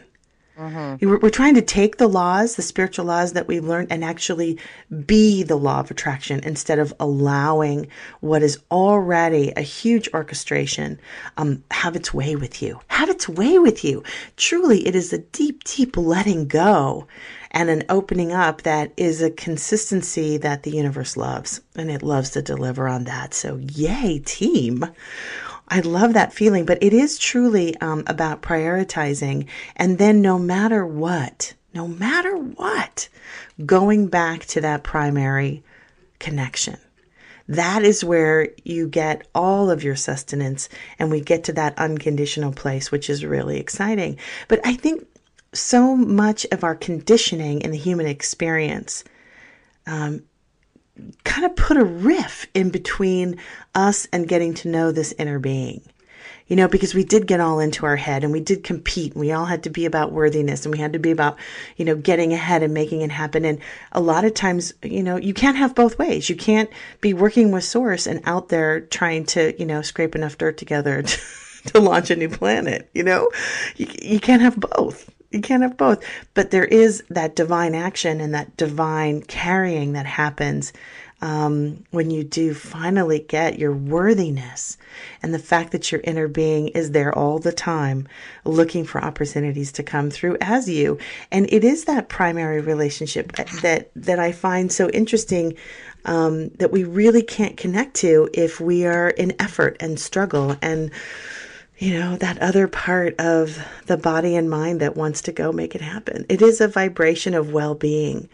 Mm-hmm. 0.59 1.07
We're, 1.07 1.19
we're, 1.19 1.31
trying 1.31 1.55
to 1.57 1.63
take 1.63 1.99
the 1.99 2.09
laws, 2.09 2.57
the 2.57 2.63
spiritual 2.63 3.05
laws 3.05 3.35
that 3.35 3.47
we've 3.47 3.65
learned, 3.65 3.93
and 3.93 4.03
actually 4.03 4.59
be 5.05 5.43
the 5.43 5.57
law 5.57 5.81
of 5.81 5.91
attraction 5.91 6.41
instead 6.45 6.79
of 6.79 6.95
allowing 6.99 7.89
what 8.21 8.43
is 8.43 8.59
already 8.71 9.53
a 9.55 9.61
huge 9.61 10.09
orchestration 10.15 10.99
um, 11.37 11.63
have 11.71 11.95
its 11.95 12.15
way 12.15 12.37
with 12.37 12.63
you. 12.63 12.81
Have 12.89 13.11
its 13.11 13.29
way 13.29 13.59
with 13.59 13.85
you. 13.85 14.03
Truly, 14.37 14.87
it 14.87 14.95
is 14.95 15.13
a 15.13 15.19
deep, 15.19 15.63
deep 15.65 15.95
letting 15.95 16.49
go 16.49 17.07
and 17.51 17.69
an 17.69 17.85
opening 17.91 18.33
up 18.33 18.63
that 18.63 18.93
is 18.97 19.21
a 19.21 19.31
consistency 19.31 20.39
that 20.39 20.63
the 20.63 20.71
universe 20.71 21.17
loves, 21.17 21.61
and 21.75 21.91
it 21.91 22.03
loves 22.03 22.31
to 22.31 22.43
deliver 22.43 22.89
on 22.89 23.05
that. 23.05 23.35
So, 23.35 23.57
yay, 23.57 24.21
team. 24.21 24.87
I 25.69 25.81
love 25.81 26.15
that 26.15 26.33
feeling, 26.33 26.65
but 26.65 26.83
it 26.83 26.93
is 26.93 27.19
truly 27.19 27.77
um, 27.81 28.05
about 28.07 28.43
prioritizing. 28.43 29.47
And 29.75 29.99
then, 29.99 30.23
no 30.23 30.39
matter 30.39 30.87
what, 30.87 31.55
no 31.75 31.89
matter 31.89 32.37
what, 32.37 33.09
going 33.65 34.07
back 34.07 34.45
to 34.47 34.61
that 34.61 34.85
primary 34.85 35.63
connection. 36.19 36.79
That 37.49 37.85
is 37.85 38.03
where 38.03 38.49
you 38.65 38.89
get 38.89 39.27
all 39.35 39.71
of 39.71 39.85
your 39.85 39.95
sustenance, 39.95 40.69
and 40.99 41.11
we 41.11 41.21
get 41.21 41.45
to 41.45 41.53
that 41.53 41.79
unconditional 41.79 42.53
place, 42.53 42.91
which 42.91 43.09
is 43.09 43.25
really 43.25 43.59
exciting. 43.61 44.19
But 44.49 44.61
I 44.65 44.75
think 44.75 45.07
so 45.53 45.97
much 45.97 46.47
of 46.51 46.65
our 46.65 46.75
conditioning 46.75 47.61
in 47.61 47.71
the 47.71 47.79
human 47.79 48.07
experience 48.07 49.05
um, 49.87 50.23
kind 51.25 51.45
of 51.45 51.57
put 51.57 51.77
a 51.77 51.85
riff 51.85 52.47
in 52.55 52.71
between 52.71 53.39
us 53.75 54.07
and 54.13 54.29
getting 54.29 54.55
to 54.55 54.69
know 54.69 54.93
this 54.93 55.15
inner 55.19 55.39
being. 55.39 55.83
You 56.49 56.55
know, 56.55 56.69
because 56.69 56.95
we 56.95 57.03
did 57.03 57.27
get 57.27 57.41
all 57.41 57.59
into 57.59 57.87
our 57.87 57.97
head 57.97 58.23
and 58.23 58.33
we 58.33 58.39
did 58.39 58.63
compete. 58.63 59.13
And 59.13 59.21
we 59.21 59.33
all 59.33 59.47
had 59.47 59.65
to 59.65 59.71
be 59.71 59.85
about 59.85 60.13
worthiness 60.13 60.65
and 60.65 60.73
we 60.73 60.79
had 60.79 60.93
to 60.93 61.01
be 61.01 61.11
about, 61.11 61.37
you 61.77 61.85
know, 61.85 61.97
getting 61.97 62.33
ahead 62.33 62.63
and 62.63 62.73
making 62.73 63.01
it 63.01 63.11
happen. 63.11 63.45
And 63.45 63.59
a 63.91 64.01
lot 64.01 64.25
of 64.25 64.33
times, 64.33 64.73
you 64.85 65.03
know, 65.03 65.17
you 65.17 65.35
can't 65.35 65.57
have 65.57 65.75
both 65.75 65.99
ways. 65.99 66.31
You 66.31 66.37
can't 66.37 66.71
be 67.01 67.13
working 67.15 67.51
with 67.51 67.65
source 67.65 68.07
and 68.07 68.21
out 68.27 68.49
there 68.49 68.81
trying 68.81 69.25
to, 69.27 69.59
you 69.59 69.67
know, 69.67 69.83
scrape 69.83 70.15
enough 70.15 70.39
dirt 70.39 70.57
together 70.57 71.03
to, 71.03 71.21
to 71.73 71.81
launch 71.81 72.11
a 72.11 72.17
new 72.17 72.29
planet. 72.29 72.89
You 72.95 73.03
know, 73.03 73.29
you, 73.75 73.89
you 74.01 74.21
can't 74.21 74.43
have 74.43 74.57
both 74.57 75.11
you 75.31 75.41
can't 75.41 75.63
have 75.63 75.77
both. 75.77 76.05
But 76.35 76.51
there 76.51 76.65
is 76.65 77.03
that 77.11 77.37
divine 77.37 77.75
action 77.75 78.21
and 78.21 78.35
that 78.35 78.57
divine 78.57 79.23
carrying 79.23 79.93
that 79.93 80.07
happens 80.07 80.73
um, 81.23 81.85
when 81.93 82.11
you 82.11 82.25
do 82.25 82.53
finally 82.53 83.21
get 83.21 83.59
your 83.59 83.73
worthiness 83.73 84.77
and 85.23 85.33
the 85.33 85.39
fact 85.39 85.73
that 85.73 85.91
your 85.91 86.03
inner 86.05 86.29
being 86.29 86.69
is 86.69 86.91
there 86.91 87.17
all 87.17 87.39
the 87.39 87.53
time 87.53 88.07
looking 88.45 88.85
for 88.85 89.03
opportunities 89.03 89.73
to 89.73 89.83
come 89.83 90.11
through 90.11 90.37
as 90.43 90.69
you 90.69 90.99
and 91.33 91.51
it 91.51 91.65
is 91.65 91.85
that 91.87 92.11
primary 92.11 92.61
relationship 92.61 93.33
that 93.63 93.89
that 93.97 94.19
i 94.19 94.31
find 94.31 94.71
so 94.71 94.91
interesting 94.91 95.55
um, 96.05 96.51
that 96.51 96.71
we 96.71 96.85
really 96.85 97.23
can't 97.23 97.57
connect 97.57 97.95
to 97.95 98.29
if 98.33 98.61
we 98.61 98.87
are 98.87 99.09
in 99.09 99.35
effort 99.41 99.77
and 99.81 99.99
struggle 99.99 100.55
and 100.61 100.91
you 101.79 101.99
know, 101.99 102.17
that 102.17 102.39
other 102.39 102.67
part 102.69 103.15
of 103.21 103.59
the 103.87 103.97
body 103.97 104.35
and 104.35 104.49
mind 104.49 104.81
that 104.81 104.97
wants 104.97 105.21
to 105.23 105.33
go 105.33 105.53
make 105.53 105.75
it 105.75 105.81
happen. 105.81 106.25
It 106.29 106.41
is 106.41 106.61
a 106.61 106.69
vibration 106.69 107.35
of 107.35 107.53
well 107.53 107.75
being. 107.75 108.29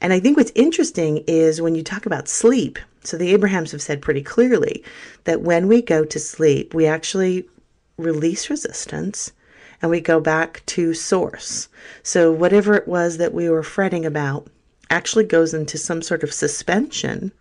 And 0.00 0.12
I 0.12 0.20
think 0.20 0.36
what's 0.36 0.52
interesting 0.54 1.24
is 1.26 1.60
when 1.60 1.74
you 1.74 1.82
talk 1.82 2.06
about 2.06 2.28
sleep, 2.28 2.78
so 3.02 3.16
the 3.16 3.32
Abrahams 3.32 3.72
have 3.72 3.82
said 3.82 4.02
pretty 4.02 4.22
clearly 4.22 4.84
that 5.24 5.40
when 5.40 5.68
we 5.68 5.80
go 5.82 6.04
to 6.04 6.18
sleep, 6.18 6.74
we 6.74 6.86
actually 6.86 7.48
release 7.96 8.50
resistance 8.50 9.32
and 9.80 9.90
we 9.90 10.00
go 10.00 10.20
back 10.20 10.62
to 10.66 10.94
source. 10.94 11.68
So 12.02 12.30
whatever 12.30 12.74
it 12.74 12.86
was 12.86 13.16
that 13.18 13.34
we 13.34 13.48
were 13.48 13.62
fretting 13.62 14.04
about 14.04 14.48
actually 14.90 15.24
goes 15.24 15.54
into 15.54 15.78
some 15.78 16.02
sort 16.02 16.22
of 16.22 16.32
suspension 16.32 17.32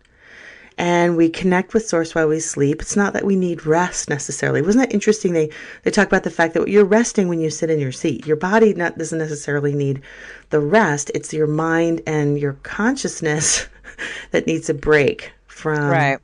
and 0.77 1.15
we 1.15 1.29
connect 1.29 1.73
with 1.73 1.87
source 1.87 2.13
while 2.13 2.27
we 2.27 2.39
sleep. 2.39 2.81
It's 2.81 2.95
not 2.95 3.13
that 3.13 3.25
we 3.25 3.35
need 3.35 3.65
rest 3.65 4.09
necessarily. 4.09 4.61
Wasn't 4.61 4.83
that 4.83 4.93
interesting? 4.93 5.33
They 5.33 5.49
they 5.83 5.91
talk 5.91 6.07
about 6.07 6.23
the 6.23 6.31
fact 6.31 6.53
that 6.53 6.67
you're 6.67 6.85
resting 6.85 7.27
when 7.27 7.39
you 7.39 7.49
sit 7.49 7.69
in 7.69 7.79
your 7.79 7.91
seat. 7.91 8.25
Your 8.25 8.35
body 8.35 8.73
not 8.73 8.97
doesn't 8.97 9.17
necessarily 9.17 9.73
need 9.73 10.01
the 10.49 10.59
rest. 10.59 11.11
It's 11.15 11.33
your 11.33 11.47
mind 11.47 12.01
and 12.05 12.37
your 12.39 12.53
consciousness 12.63 13.67
that 14.31 14.47
needs 14.47 14.69
a 14.69 14.73
break 14.73 15.31
from 15.47 15.89
right. 15.89 16.19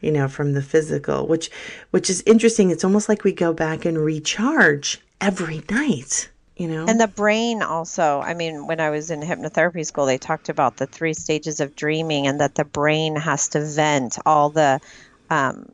you 0.00 0.12
know 0.12 0.28
from 0.28 0.52
the 0.52 0.62
physical, 0.62 1.26
which 1.26 1.50
which 1.90 2.08
is 2.08 2.22
interesting. 2.26 2.70
It's 2.70 2.84
almost 2.84 3.08
like 3.08 3.24
we 3.24 3.32
go 3.32 3.52
back 3.52 3.84
and 3.84 3.98
recharge 3.98 5.00
every 5.20 5.62
night 5.70 6.28
you 6.56 6.68
know 6.68 6.86
and 6.86 7.00
the 7.00 7.08
brain 7.08 7.62
also 7.62 8.20
i 8.20 8.34
mean 8.34 8.66
when 8.66 8.80
i 8.80 8.90
was 8.90 9.10
in 9.10 9.20
hypnotherapy 9.20 9.84
school 9.84 10.06
they 10.06 10.18
talked 10.18 10.48
about 10.48 10.76
the 10.76 10.86
three 10.86 11.14
stages 11.14 11.60
of 11.60 11.76
dreaming 11.76 12.26
and 12.26 12.40
that 12.40 12.54
the 12.54 12.64
brain 12.64 13.14
has 13.16 13.48
to 13.48 13.64
vent 13.64 14.18
all 14.24 14.50
the 14.50 14.80
um, 15.28 15.66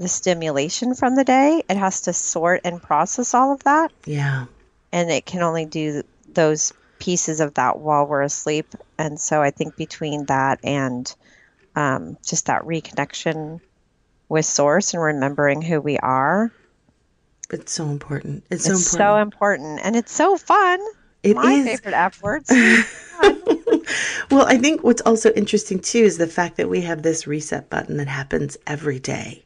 the 0.00 0.08
stimulation 0.08 0.94
from 0.94 1.14
the 1.14 1.24
day. 1.24 1.62
It 1.68 1.76
has 1.76 2.00
to 2.02 2.14
sort 2.14 2.62
and 2.64 2.82
process 2.82 3.34
all 3.34 3.52
of 3.52 3.62
that. 3.64 3.92
Yeah. 4.06 4.46
And 4.92 5.10
it 5.10 5.26
can 5.26 5.42
only 5.42 5.66
do 5.66 6.02
those 6.32 6.72
pieces 6.98 7.40
of 7.40 7.54
that 7.54 7.78
while 7.78 8.06
we're 8.06 8.22
asleep. 8.22 8.74
And 8.98 9.20
so 9.20 9.42
I 9.42 9.50
think 9.50 9.76
between 9.76 10.24
that 10.26 10.60
and 10.64 11.14
um, 11.76 12.16
just 12.24 12.46
that 12.46 12.62
reconnection 12.62 13.60
with 14.28 14.46
source 14.46 14.94
and 14.94 15.02
remembering 15.02 15.60
who 15.60 15.82
we 15.82 15.98
are. 15.98 16.50
It's 17.52 17.72
so 17.72 17.86
important. 17.86 18.44
It's, 18.50 18.66
it's 18.68 18.86
so 18.86 18.98
important. 18.98 18.98
so 18.98 19.16
important. 19.16 19.80
And 19.82 19.96
it's 19.96 20.12
so 20.12 20.36
fun. 20.36 20.80
It 21.22 21.36
My 21.36 21.52
is. 21.52 21.66
favorite 21.66 21.94
F 21.94 22.22
words. 22.22 22.50
well, 24.30 24.46
I 24.46 24.56
think 24.58 24.82
what's 24.82 25.02
also 25.02 25.32
interesting 25.32 25.80
too 25.80 25.98
is 25.98 26.18
the 26.18 26.26
fact 26.26 26.56
that 26.56 26.68
we 26.68 26.80
have 26.82 27.02
this 27.02 27.26
reset 27.26 27.68
button 27.68 27.96
that 27.98 28.08
happens 28.08 28.56
every 28.66 28.98
day. 28.98 29.44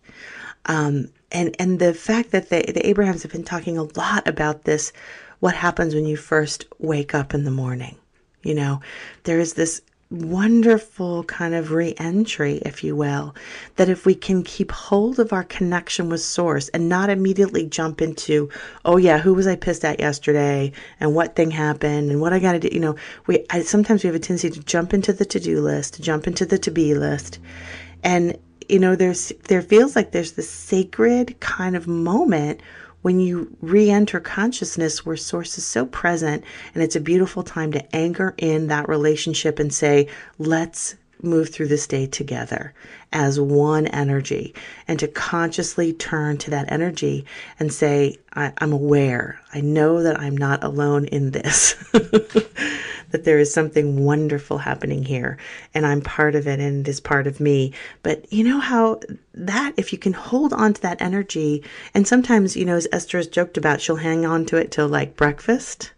Um, 0.66 1.08
and, 1.32 1.54
and 1.58 1.78
the 1.78 1.92
fact 1.92 2.30
that 2.30 2.48
the, 2.48 2.62
the 2.72 2.86
Abrahams 2.86 3.22
have 3.22 3.32
been 3.32 3.44
talking 3.44 3.76
a 3.76 3.82
lot 3.82 4.26
about 4.28 4.64
this, 4.64 4.92
what 5.40 5.54
happens 5.54 5.94
when 5.94 6.06
you 6.06 6.16
first 6.16 6.66
wake 6.78 7.14
up 7.14 7.34
in 7.34 7.44
the 7.44 7.50
morning. 7.50 7.96
You 8.42 8.54
know, 8.54 8.80
there 9.24 9.40
is 9.40 9.54
this 9.54 9.82
wonderful 10.14 11.24
kind 11.24 11.54
of 11.54 11.72
re-entry 11.72 12.56
if 12.64 12.84
you 12.84 12.94
will 12.94 13.34
that 13.76 13.88
if 13.88 14.06
we 14.06 14.14
can 14.14 14.42
keep 14.42 14.70
hold 14.70 15.18
of 15.18 15.32
our 15.32 15.44
connection 15.44 16.08
with 16.08 16.20
source 16.20 16.68
and 16.70 16.88
not 16.88 17.10
immediately 17.10 17.66
jump 17.66 18.00
into 18.00 18.48
oh 18.84 18.96
yeah 18.96 19.18
who 19.18 19.34
was 19.34 19.46
i 19.46 19.56
pissed 19.56 19.84
at 19.84 20.00
yesterday 20.00 20.70
and 21.00 21.14
what 21.14 21.34
thing 21.34 21.50
happened 21.50 22.10
and 22.10 22.20
what 22.20 22.32
i 22.32 22.38
got 22.38 22.52
to 22.52 22.58
do 22.58 22.68
you 22.72 22.80
know 22.80 22.96
we 23.26 23.44
I, 23.50 23.62
sometimes 23.62 24.02
we 24.02 24.08
have 24.08 24.16
a 24.16 24.18
tendency 24.18 24.50
to 24.50 24.60
jump 24.60 24.94
into 24.94 25.12
the 25.12 25.24
to-do 25.24 25.60
list 25.60 25.94
to 25.94 26.02
jump 26.02 26.26
into 26.26 26.46
the 26.46 26.58
to-be 26.58 26.94
list. 26.94 27.38
And 28.02 28.38
you 28.68 28.78
know 28.78 28.96
there's 28.96 29.32
there 29.48 29.62
feels 29.62 29.94
like 29.94 30.12
there's 30.12 30.32
this 30.32 30.48
sacred 30.48 31.38
kind 31.40 31.76
of 31.76 31.86
moment 31.86 32.60
when 33.04 33.20
you 33.20 33.54
re 33.60 33.90
enter 33.90 34.18
consciousness 34.18 35.04
where 35.04 35.14
source 35.14 35.58
is 35.58 35.66
so 35.66 35.84
present, 35.84 36.42
and 36.72 36.82
it's 36.82 36.96
a 36.96 37.00
beautiful 37.00 37.42
time 37.42 37.70
to 37.70 37.94
anchor 37.94 38.34
in 38.38 38.68
that 38.68 38.88
relationship 38.88 39.58
and 39.58 39.74
say, 39.74 40.08
let's 40.38 40.94
move 41.24 41.48
through 41.48 41.68
this 41.68 41.86
day 41.86 42.06
together 42.06 42.74
as 43.12 43.40
one 43.40 43.86
energy 43.88 44.54
and 44.86 44.98
to 44.98 45.08
consciously 45.08 45.92
turn 45.92 46.36
to 46.38 46.50
that 46.50 46.70
energy 46.70 47.24
and 47.58 47.72
say, 47.72 48.16
I, 48.34 48.52
am 48.60 48.72
aware. 48.72 49.40
I 49.52 49.60
know 49.60 50.02
that 50.02 50.20
I'm 50.20 50.36
not 50.36 50.62
alone 50.62 51.06
in 51.06 51.30
this. 51.30 51.74
that 51.92 53.24
there 53.24 53.38
is 53.38 53.52
something 53.52 54.04
wonderful 54.04 54.58
happening 54.58 55.04
here 55.04 55.38
and 55.72 55.86
I'm 55.86 56.00
part 56.00 56.34
of 56.34 56.48
it 56.48 56.58
and 56.58 56.86
it 56.86 56.90
is 56.90 57.00
part 57.00 57.26
of 57.26 57.38
me. 57.40 57.72
But 58.02 58.32
you 58.32 58.44
know 58.44 58.58
how 58.58 59.00
that, 59.34 59.74
if 59.76 59.92
you 59.92 59.98
can 59.98 60.12
hold 60.12 60.52
on 60.52 60.74
to 60.74 60.82
that 60.82 61.00
energy, 61.00 61.62
and 61.94 62.08
sometimes, 62.08 62.56
you 62.56 62.64
know, 62.64 62.76
as 62.76 62.88
Esther 62.90 63.18
has 63.18 63.28
joked 63.28 63.56
about, 63.56 63.80
she'll 63.80 63.96
hang 63.96 64.26
on 64.26 64.44
to 64.46 64.56
it 64.56 64.72
till 64.72 64.88
like 64.88 65.16
breakfast 65.16 65.92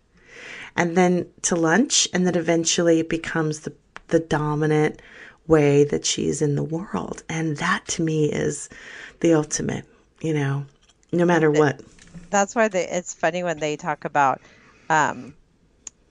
and 0.76 0.97
then 0.97 1.26
to 1.42 1.56
lunch, 1.56 2.06
and 2.12 2.26
then 2.26 2.37
eventually 2.37 3.00
it 3.00 3.09
becomes 3.09 3.61
the, 3.61 3.73
the 4.09 4.21
dominant 4.21 5.00
way 5.49 5.85
that 5.85 6.05
she's 6.05 6.43
in 6.43 6.55
the 6.55 6.62
world. 6.62 7.23
And 7.29 7.57
that 7.59 7.87
to 7.88 8.03
me 8.03 8.31
is 8.31 8.69
the 9.21 9.35
ultimate, 9.35 9.85
you 10.21 10.35
know, 10.35 10.67
no 11.12 11.25
matter 11.25 11.50
what. 11.50 11.81
That's 12.31 12.55
why 12.55 12.69
they, 12.69 12.88
it's 12.88 13.15
funny 13.15 13.43
when 13.43 13.59
they 13.59 13.76
talk 13.76 14.05
about, 14.05 14.41
um, 14.91 15.35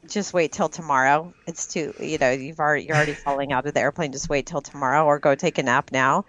just 0.08 0.34
wait 0.34 0.52
till 0.52 0.70
tomorrow. 0.70 1.34
It's 1.48 1.68
too, 1.68 1.94
you 2.00 2.18
know, 2.18 2.32
you've 2.32 2.60
already 2.60 2.86
you're 2.86 2.96
already 2.96 3.14
falling 3.26 3.52
out 3.52 3.66
of 3.66 3.74
the 3.74 3.80
airplane. 3.80 4.12
Just 4.12 4.30
wait 4.30 4.46
till 4.46 4.62
tomorrow, 4.62 5.06
or 5.06 5.20
go 5.20 5.36
take 5.36 5.58
a 5.58 5.64
nap 5.64 5.92
now. 5.92 6.26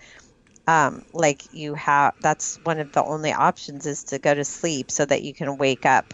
Um, 0.67 1.05
like 1.13 1.53
you 1.53 1.75
have, 1.75 2.15
that's 2.21 2.59
one 2.65 2.81
of 2.81 2.91
the 2.93 3.05
only 3.05 3.33
options 3.33 3.87
is 3.87 4.05
to 4.05 4.19
go 4.19 4.35
to 4.35 4.45
sleep 4.45 4.91
so 4.91 5.05
that 5.05 5.23
you 5.23 5.33
can 5.33 5.59
wake 5.59 5.87
up. 5.87 6.13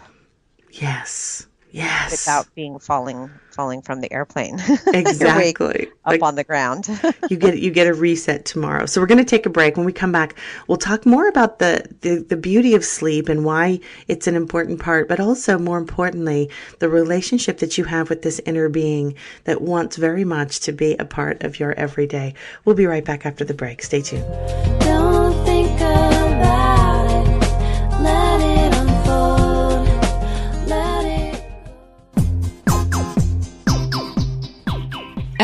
Yes. 0.71 1.47
Yes. 1.73 2.11
Without 2.11 2.55
being 2.55 2.79
falling 2.79 3.31
falling 3.51 3.83
from 3.83 4.01
the 4.01 4.13
airplane. 4.13 4.59
Exactly. 4.95 5.89
up 6.05 6.13
like, 6.13 6.23
on 6.23 6.35
the 6.35 6.45
ground. 6.45 6.89
you 7.31 7.37
get 7.37 7.59
you 7.59 7.71
get 7.71 7.87
a 7.87 7.95
reset 7.95 8.45
tomorrow. 8.45 8.87
So 8.87 9.01
we're 9.01 9.07
going 9.07 9.19
to 9.19 9.25
take 9.25 9.47
a 9.47 9.51
break. 9.51 9.77
When 9.77 9.87
we 9.87 9.93
come 9.93 10.13
back, 10.13 10.35
we'll 10.69 10.79
talk 10.79 11.07
more 11.07 11.29
about 11.29 11.59
the, 11.59 11.87
the 12.01 12.17
the 12.19 12.37
beauty 12.37 12.75
of 12.75 12.85
sleep 12.85 13.29
and 13.29 13.45
why 13.45 13.81
it's 14.09 14.27
an 14.27 14.37
important 14.37 14.81
part, 14.81 15.09
but 15.09 15.19
also 15.19 15.59
more 15.59 15.79
importantly, 15.79 16.51
the 16.79 16.89
relationship 16.89 17.59
that 17.59 17.79
you 17.79 17.85
have 17.85 18.11
with 18.11 18.23
this 18.23 18.41
inner 18.45 18.69
being 18.69 19.15
that 19.45 19.63
wants 19.63 19.97
very 19.97 20.25
much 20.25 20.61
to 20.61 20.73
be 20.73 20.95
a 20.97 21.05
part 21.05 21.43
of 21.43 21.59
your 21.59 21.73
everyday. 21.73 22.35
We'll 22.65 22.77
be 22.77 22.87
right 22.87 23.05
back 23.05 23.25
after 23.25 23.45
the 23.45 23.55
break. 23.55 23.83
Stay 23.83 24.03
tuned. 24.03 24.92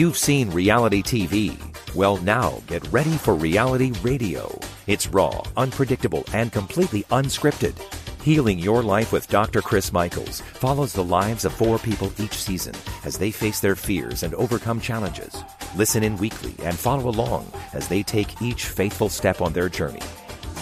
You've 0.00 0.16
seen 0.16 0.48
reality 0.48 1.02
TV. 1.02 1.60
Well, 1.94 2.16
now 2.16 2.62
get 2.66 2.90
ready 2.90 3.18
for 3.18 3.34
reality 3.34 3.92
radio. 4.02 4.58
It's 4.86 5.06
raw, 5.08 5.42
unpredictable, 5.58 6.24
and 6.32 6.50
completely 6.50 7.02
unscripted. 7.10 7.76
Healing 8.22 8.58
Your 8.58 8.82
Life 8.82 9.12
with 9.12 9.28
Dr. 9.28 9.60
Chris 9.60 9.92
Michaels 9.92 10.40
follows 10.40 10.94
the 10.94 11.04
lives 11.04 11.44
of 11.44 11.52
four 11.52 11.78
people 11.78 12.10
each 12.16 12.32
season 12.32 12.74
as 13.04 13.18
they 13.18 13.30
face 13.30 13.60
their 13.60 13.76
fears 13.76 14.22
and 14.22 14.32
overcome 14.36 14.80
challenges. 14.80 15.44
Listen 15.76 16.02
in 16.02 16.16
weekly 16.16 16.54
and 16.64 16.78
follow 16.78 17.10
along 17.10 17.52
as 17.74 17.86
they 17.86 18.02
take 18.02 18.40
each 18.40 18.68
faithful 18.68 19.10
step 19.10 19.42
on 19.42 19.52
their 19.52 19.68
journey. 19.68 20.00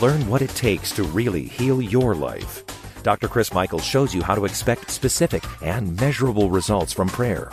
Learn 0.03 0.27
what 0.29 0.42
it 0.42 0.51
takes 0.57 0.90
to 0.96 1.05
really 1.05 1.44
heal 1.44 1.81
your 1.81 2.16
life. 2.16 2.64
Dr. 3.05 3.29
Chris 3.29 3.55
Michaels 3.55 3.85
shows 3.85 4.12
you 4.12 4.20
how 4.20 4.35
to 4.35 4.46
expect 4.46 4.90
specific 4.90 5.44
and 5.62 5.96
measurable 6.01 6.51
results 6.51 6.92
from 6.92 7.07
prayer. 7.09 7.53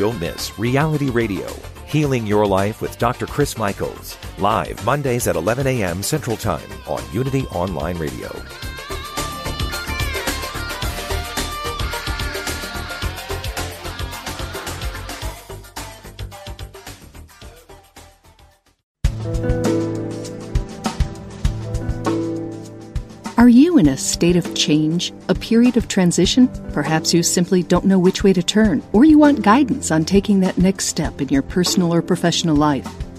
Don't 0.00 0.18
miss 0.18 0.58
Reality 0.58 1.10
Radio, 1.10 1.46
Healing 1.84 2.26
Your 2.26 2.46
Life 2.46 2.80
with 2.80 2.96
Dr. 2.96 3.26
Chris 3.26 3.58
Michaels, 3.58 4.16
live 4.38 4.82
Mondays 4.82 5.28
at 5.28 5.36
11 5.36 5.66
a.m. 5.66 6.02
Central 6.02 6.38
Time 6.38 6.70
on 6.86 7.02
Unity 7.12 7.44
Online 7.48 7.98
Radio. 7.98 8.32
In 23.80 23.88
a 23.88 23.96
state 23.96 24.36
of 24.36 24.54
change, 24.54 25.10
a 25.30 25.34
period 25.34 25.78
of 25.78 25.88
transition? 25.88 26.48
Perhaps 26.72 27.14
you 27.14 27.22
simply 27.22 27.62
don't 27.62 27.86
know 27.86 27.98
which 27.98 28.22
way 28.22 28.32
to 28.34 28.42
turn, 28.42 28.82
or 28.92 29.06
you 29.06 29.18
want 29.18 29.42
guidance 29.42 29.90
on 29.90 30.04
taking 30.04 30.40
that 30.40 30.58
next 30.58 30.84
step 30.84 31.18
in 31.22 31.28
your 31.30 31.42
personal 31.42 31.92
or 31.92 32.02
professional 32.02 32.54
life. 32.54 32.86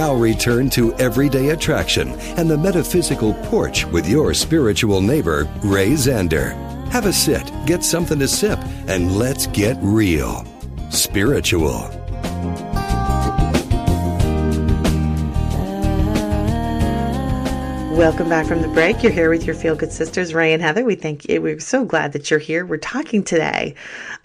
now 0.00 0.14
return 0.14 0.70
to 0.70 0.94
Everyday 0.94 1.50
Attraction 1.50 2.12
and 2.38 2.48
the 2.48 2.56
Metaphysical 2.56 3.34
Porch 3.50 3.84
with 3.84 4.08
your 4.08 4.32
spiritual 4.32 5.02
neighbor, 5.02 5.46
Ray 5.62 5.90
Zander. 5.90 6.54
Have 6.88 7.04
a 7.04 7.12
sit, 7.12 7.52
get 7.66 7.84
something 7.84 8.18
to 8.18 8.26
sip, 8.26 8.58
and 8.86 9.18
let's 9.18 9.46
get 9.48 9.76
real. 9.82 10.46
Spiritual. 10.88 11.99
Welcome 18.00 18.30
back 18.30 18.46
from 18.46 18.62
the 18.62 18.68
break. 18.68 19.02
You're 19.02 19.12
here 19.12 19.28
with 19.28 19.44
your 19.44 19.54
Feel 19.54 19.76
Good 19.76 19.92
Sisters, 19.92 20.32
Ray 20.32 20.54
and 20.54 20.62
Heather. 20.62 20.86
We 20.86 20.94
thank 20.94 21.28
you. 21.28 21.42
We're 21.42 21.60
so 21.60 21.84
glad 21.84 22.14
that 22.14 22.30
you're 22.30 22.40
here. 22.40 22.64
We're 22.64 22.78
talking 22.78 23.22
today 23.22 23.74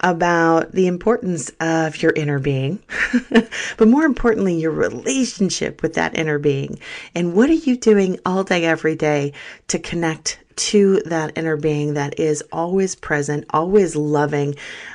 about 0.00 0.72
the 0.72 0.86
importance 0.86 1.50
of 1.60 2.00
your 2.00 2.12
inner 2.12 2.38
being, 2.38 2.82
but 3.30 3.86
more 3.86 4.04
importantly, 4.04 4.54
your 4.58 4.70
relationship 4.70 5.82
with 5.82 5.92
that 5.92 6.16
inner 6.16 6.38
being. 6.38 6.78
And 7.14 7.34
what 7.34 7.50
are 7.50 7.52
you 7.52 7.76
doing 7.76 8.18
all 8.24 8.44
day, 8.44 8.64
every 8.64 8.96
day 8.96 9.34
to 9.68 9.78
connect 9.78 10.38
to 10.56 11.02
that 11.02 11.36
inner 11.36 11.58
being 11.58 11.92
that 11.94 12.18
is 12.18 12.42
always 12.52 12.94
present, 12.94 13.44
always 13.50 13.94
loving? 13.94 14.54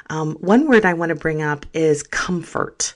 Um, 0.09 0.33
one 0.37 0.65
word 0.67 0.85
I 0.85 0.95
want 0.95 1.09
to 1.09 1.15
bring 1.15 1.43
up 1.43 1.67
is 1.75 2.01
comfort. 2.01 2.95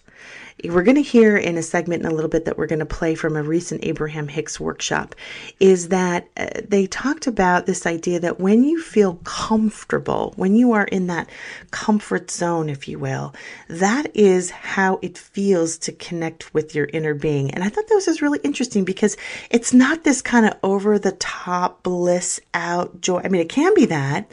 We're 0.70 0.84
going 0.84 0.96
to 0.96 1.02
hear 1.02 1.38
in 1.38 1.58
a 1.58 1.64
segment 1.64 2.04
in 2.04 2.12
a 2.12 2.14
little 2.14 2.30
bit 2.30 2.46
that 2.46 2.58
we're 2.58 2.68
going 2.68 2.80
to 2.80 2.86
play 2.86 3.16
from 3.16 3.36
a 3.36 3.44
recent 3.44 3.86
Abraham 3.86 4.28
Hicks 4.28 4.60
workshop 4.60 5.16
is 5.60 5.90
that 5.90 6.28
uh, 6.38 6.48
they 6.68 6.88
talked 6.88 7.28
about 7.28 7.66
this 7.66 7.86
idea 7.86 8.20
that 8.20 8.40
when 8.40 8.64
you 8.64 8.82
feel 8.82 9.16
comfortable, 9.24 10.34
when 10.36 10.56
you 10.56 10.74
are 10.74 10.86
in 10.86 11.08
that 11.08 11.30
comfort 11.72 12.32
zone, 12.32 12.70
if 12.70 12.88
you 12.88 13.00
will, 13.00 13.34
that 13.70 14.16
is 14.16 14.50
how 14.50 15.00
it 15.02 15.18
feels 15.18 15.78
to 15.80 15.92
connect 15.92 16.54
with 16.54 16.76
your 16.76 16.90
inner 16.94 17.14
being. 17.14 17.52
And 17.52 17.64
I 17.64 17.70
thought 17.70 17.88
that 17.88 18.04
was 18.06 18.22
really 18.22 18.40
interesting 18.44 18.86
because 18.86 19.18
it's 19.50 19.74
not 19.74 20.04
this 20.04 20.22
kind 20.22 20.46
of 20.46 20.54
over 20.64 20.98
the 20.98 21.14
top 21.14 21.84
bliss 21.84 22.40
out 22.54 23.02
joy. 23.02 23.22
I 23.24 23.30
mean, 23.30 23.42
it 23.42 23.50
can 23.50 23.74
be 23.74 23.86
that. 23.86 24.32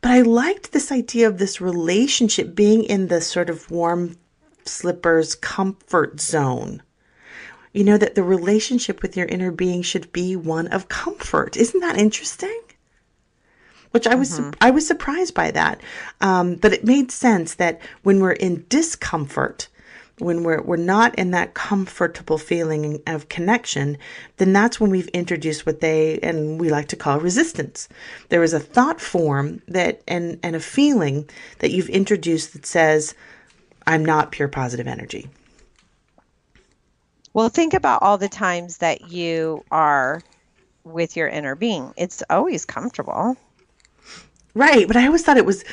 But 0.00 0.10
I 0.10 0.20
liked 0.20 0.72
this 0.72 0.92
idea 0.92 1.26
of 1.28 1.38
this 1.38 1.60
relationship 1.60 2.54
being 2.54 2.84
in 2.84 3.08
the 3.08 3.22
sort 3.22 3.48
of 3.48 3.70
warm 3.70 4.16
slippers 4.68 5.34
comfort 5.34 6.20
zone. 6.20 6.82
You 7.72 7.84
know, 7.84 7.98
that 7.98 8.14
the 8.14 8.22
relationship 8.22 9.02
with 9.02 9.16
your 9.16 9.26
inner 9.26 9.50
being 9.50 9.82
should 9.82 10.12
be 10.12 10.36
one 10.36 10.68
of 10.68 10.88
comfort. 10.88 11.56
Isn't 11.56 11.80
that 11.80 11.98
interesting? 11.98 12.60
Which 13.90 14.06
I 14.06 14.14
was 14.14 14.40
mm-hmm. 14.40 14.50
I 14.60 14.70
was 14.70 14.86
surprised 14.86 15.34
by 15.34 15.50
that, 15.52 15.80
um, 16.20 16.56
but 16.56 16.72
it 16.72 16.84
made 16.84 17.12
sense 17.12 17.54
that 17.54 17.80
when 18.02 18.20
we're 18.20 18.32
in 18.32 18.66
discomfort, 18.68 19.68
when 20.18 20.42
we're 20.42 20.62
we're 20.62 20.76
not 20.76 21.14
in 21.16 21.30
that 21.32 21.54
comfortable 21.54 22.38
feeling 22.38 23.02
of 23.06 23.28
connection, 23.28 23.98
then 24.36 24.52
that's 24.52 24.80
when 24.80 24.90
we've 24.90 25.08
introduced 25.08 25.66
what 25.66 25.80
they 25.80 26.18
and 26.20 26.60
we 26.60 26.70
like 26.70 26.88
to 26.88 26.96
call 26.96 27.20
resistance. 27.20 27.88
There 28.28 28.42
is 28.42 28.52
a 28.52 28.60
thought 28.60 29.00
form 29.00 29.62
that 29.68 30.02
and 30.06 30.38
and 30.42 30.54
a 30.56 30.60
feeling 30.60 31.28
that 31.58 31.70
you've 31.70 31.88
introduced 31.88 32.52
that 32.52 32.66
says, 32.66 33.14
I'm 33.86 34.04
not 34.04 34.32
pure 34.32 34.48
positive 34.48 34.86
energy. 34.86 35.28
Well, 37.32 37.48
think 37.48 37.74
about 37.74 38.02
all 38.02 38.16
the 38.16 38.28
times 38.28 38.78
that 38.78 39.10
you 39.10 39.64
are 39.70 40.22
with 40.84 41.16
your 41.16 41.28
inner 41.28 41.54
being. 41.54 41.92
It's 41.96 42.22
always 42.30 42.64
comfortable. 42.64 43.36
Right. 44.54 44.86
But 44.86 44.96
I 44.96 45.06
always 45.06 45.22
thought 45.22 45.36
it 45.36 45.46
was 45.46 45.64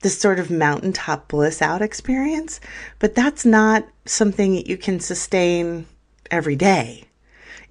this 0.00 0.18
sort 0.18 0.38
of 0.38 0.50
mountaintop 0.50 1.28
bliss 1.28 1.60
out 1.60 1.82
experience. 1.82 2.60
But 2.98 3.14
that's 3.14 3.44
not 3.44 3.86
something 4.06 4.54
that 4.54 4.68
you 4.68 4.76
can 4.76 5.00
sustain 5.00 5.86
every 6.30 6.56
day. 6.56 7.04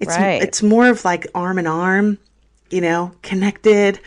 It's 0.00 0.16
right. 0.16 0.42
it's 0.42 0.62
more 0.62 0.88
of 0.88 1.04
like 1.04 1.26
arm 1.34 1.58
in 1.58 1.66
arm, 1.66 2.18
you 2.70 2.80
know, 2.80 3.12
connected. 3.22 4.00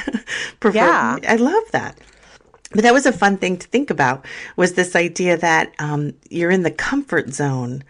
yeah. 0.72 1.18
I 1.26 1.36
love 1.36 1.64
that. 1.72 1.98
But 2.72 2.82
that 2.82 2.92
was 2.92 3.06
a 3.06 3.12
fun 3.12 3.36
thing 3.36 3.56
to 3.58 3.66
think 3.68 3.90
about 3.90 4.24
was 4.56 4.74
this 4.74 4.96
idea 4.96 5.36
that 5.36 5.72
um, 5.78 6.14
you're 6.30 6.50
in 6.50 6.62
the 6.62 6.70
comfort 6.70 7.32
zone 7.32 7.84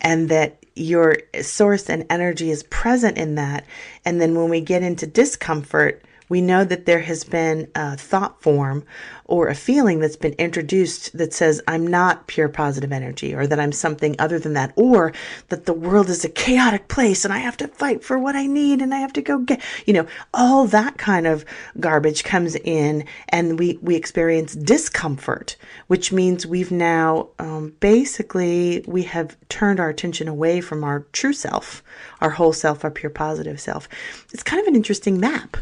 and 0.00 0.28
that 0.28 0.64
your 0.74 1.16
source 1.40 1.88
and 1.88 2.04
energy 2.10 2.50
is 2.50 2.62
present 2.64 3.16
in 3.16 3.36
that. 3.36 3.64
And 4.04 4.20
then 4.20 4.34
when 4.34 4.50
we 4.50 4.60
get 4.60 4.82
into 4.82 5.06
discomfort, 5.06 6.02
we 6.28 6.40
know 6.40 6.64
that 6.64 6.86
there 6.86 7.00
has 7.00 7.24
been 7.24 7.70
a 7.74 7.96
thought 7.96 8.42
form 8.42 8.84
or 9.26 9.48
a 9.48 9.54
feeling 9.54 9.98
that's 9.98 10.16
been 10.16 10.34
introduced 10.34 11.16
that 11.16 11.32
says, 11.32 11.60
I'm 11.66 11.86
not 11.86 12.26
pure 12.28 12.48
positive 12.48 12.92
energy, 12.92 13.34
or 13.34 13.46
that 13.46 13.58
I'm 13.58 13.72
something 13.72 14.14
other 14.18 14.38
than 14.38 14.52
that, 14.54 14.72
or 14.76 15.12
that 15.48 15.66
the 15.66 15.72
world 15.72 16.08
is 16.08 16.24
a 16.24 16.28
chaotic 16.28 16.88
place 16.88 17.24
and 17.24 17.34
I 17.34 17.38
have 17.38 17.56
to 17.58 17.68
fight 17.68 18.04
for 18.04 18.18
what 18.18 18.36
I 18.36 18.46
need 18.46 18.80
and 18.80 18.94
I 18.94 18.98
have 18.98 19.12
to 19.14 19.22
go 19.22 19.38
get, 19.38 19.60
you 19.84 19.92
know, 19.92 20.06
all 20.32 20.66
that 20.68 20.96
kind 20.96 21.26
of 21.26 21.44
garbage 21.80 22.22
comes 22.22 22.54
in 22.56 23.04
and 23.28 23.58
we, 23.58 23.78
we 23.82 23.96
experience 23.96 24.54
discomfort, 24.54 25.56
which 25.88 26.12
means 26.12 26.46
we've 26.46 26.72
now 26.72 27.28
um, 27.38 27.74
basically, 27.80 28.84
we 28.86 29.02
have 29.02 29.36
turned 29.48 29.80
our 29.80 29.88
attention 29.88 30.28
away 30.28 30.60
from 30.60 30.84
our 30.84 31.00
true 31.12 31.32
self, 31.32 31.82
our 32.20 32.30
whole 32.30 32.52
self, 32.52 32.84
our 32.84 32.90
pure 32.90 33.10
positive 33.10 33.60
self. 33.60 33.88
It's 34.32 34.42
kind 34.42 34.60
of 34.60 34.68
an 34.68 34.76
interesting 34.76 35.18
map 35.18 35.56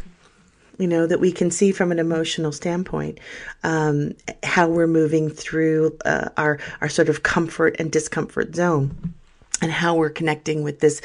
you 0.78 0.86
know, 0.86 1.06
that 1.06 1.20
we 1.20 1.32
can 1.32 1.50
see 1.50 1.72
from 1.72 1.92
an 1.92 1.98
emotional 1.98 2.52
standpoint 2.52 3.18
um, 3.62 4.14
how 4.42 4.68
we're 4.68 4.86
moving 4.86 5.30
through 5.30 5.96
uh, 6.04 6.28
our 6.36 6.58
our 6.80 6.88
sort 6.88 7.08
of 7.08 7.22
comfort 7.22 7.76
and 7.78 7.90
discomfort 7.90 8.54
zone, 8.54 9.14
and 9.62 9.70
how 9.70 9.94
we're 9.94 10.10
connecting 10.10 10.62
with 10.62 10.80
this 10.80 11.00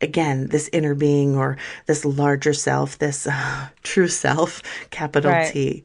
again 0.00 0.46
this 0.48 0.70
inner 0.72 0.94
being 0.94 1.36
or 1.36 1.56
this 1.86 2.04
larger 2.04 2.54
self, 2.54 2.98
this 2.98 3.26
uh, 3.26 3.68
true 3.82 4.08
self, 4.08 4.62
capital 4.90 5.32
right. 5.32 5.52
T. 5.52 5.84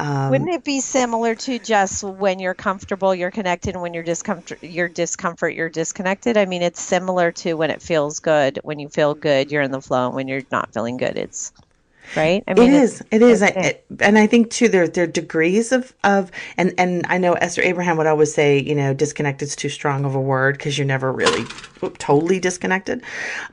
Um, 0.00 0.30
Wouldn't 0.30 0.50
it 0.50 0.62
be 0.62 0.78
similar 0.80 1.34
to 1.34 1.58
just 1.58 2.04
when 2.04 2.38
you're 2.38 2.54
comfortable, 2.54 3.12
you're 3.12 3.32
connected, 3.32 3.74
and 3.74 3.82
when 3.82 3.94
you're 3.94 4.04
discomfort, 4.04 4.62
you're 4.62 4.88
discomfort, 4.88 5.54
you're 5.54 5.68
disconnected? 5.68 6.36
I 6.36 6.44
mean, 6.46 6.62
it's 6.62 6.80
similar 6.80 7.32
to 7.32 7.54
when 7.54 7.70
it 7.70 7.82
feels 7.82 8.20
good. 8.20 8.60
When 8.62 8.78
you 8.78 8.88
feel 8.88 9.14
good, 9.14 9.50
you're 9.50 9.62
in 9.62 9.72
the 9.72 9.80
flow. 9.80 10.06
And 10.06 10.14
when 10.14 10.28
you're 10.28 10.42
not 10.52 10.72
feeling 10.72 10.98
good, 10.98 11.18
it's 11.18 11.52
right? 12.16 12.42
I 12.46 12.54
mean, 12.54 12.70
it 12.70 12.82
is. 12.82 13.02
It 13.10 13.22
is. 13.22 13.42
I, 13.42 13.48
it, 13.48 13.84
and 14.00 14.18
I 14.18 14.26
think 14.26 14.50
too, 14.50 14.68
there 14.68 14.88
there 14.88 15.04
are 15.04 15.08
degrees 15.08 15.72
of 15.72 15.94
of 16.04 16.30
and 16.56 16.74
and 16.78 17.04
I 17.08 17.18
know 17.18 17.34
Esther 17.34 17.62
Abraham 17.62 17.96
would 17.96 18.06
always 18.06 18.32
say, 18.32 18.58
you 18.58 18.74
know, 18.74 18.94
disconnected 18.94 19.48
is 19.48 19.56
too 19.56 19.68
strong 19.68 20.04
of 20.04 20.14
a 20.14 20.20
word 20.20 20.56
because 20.56 20.78
you're 20.78 20.86
never 20.86 21.12
really 21.12 21.44
totally 21.98 22.40
disconnected. 22.40 23.02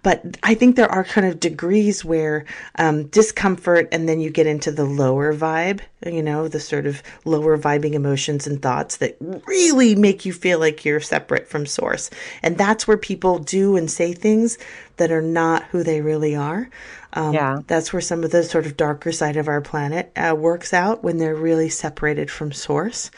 But 0.04 0.38
I 0.44 0.56
think 0.56 0.76
there 0.76 0.92
are 0.92 1.04
kind 1.04 1.28
of 1.28 1.40
degrees 1.40 2.04
where 2.04 2.46
um, 2.78 3.08
discomfort, 3.08 3.88
and 3.92 4.08
then 4.10 4.20
you 4.20 4.30
get 4.30 4.48
into 4.48 4.72
the 4.72 4.86
lower 4.86 5.34
vibe. 5.34 5.82
You 6.06 6.22
know, 6.22 6.48
the 6.48 6.60
sort 6.60 6.86
of 6.86 7.02
lower 7.26 7.58
vibing 7.58 7.94
emotions 7.94 8.46
and 8.46 8.62
thoughts 8.62 8.98
that 8.98 9.18
really 9.48 9.96
make 9.96 10.24
you 10.26 10.34
feel 10.34 10.60
like 10.60 10.86
you're 10.86 11.00
separate 11.00 11.48
from 11.48 11.66
source, 11.66 12.10
and 12.44 12.58
that's 12.58 12.88
where 12.88 12.98
people 12.98 13.40
do 13.40 13.76
and 13.76 13.90
say 13.90 14.14
things 14.14 14.58
that 14.98 15.12
are 15.12 15.22
not 15.22 15.64
who 15.66 15.84
they 15.84 16.02
really 16.02 16.36
are. 16.36 16.70
Um, 17.14 17.34
yeah. 17.34 17.60
That's 17.68 17.94
where 17.94 18.02
some 18.02 18.24
of 18.24 18.32
the 18.32 18.44
sort 18.44 18.66
of 18.66 18.76
darker 18.76 19.12
side 19.12 19.38
of 19.38 19.48
our 19.48 19.62
planet 19.62 20.12
uh, 20.18 20.36
works 20.38 20.74
out 20.74 21.04
when 21.04 21.18
they're 21.18 21.36
really 21.36 21.70
separated 21.70 22.30
from 22.30 22.52
source. 22.52 23.10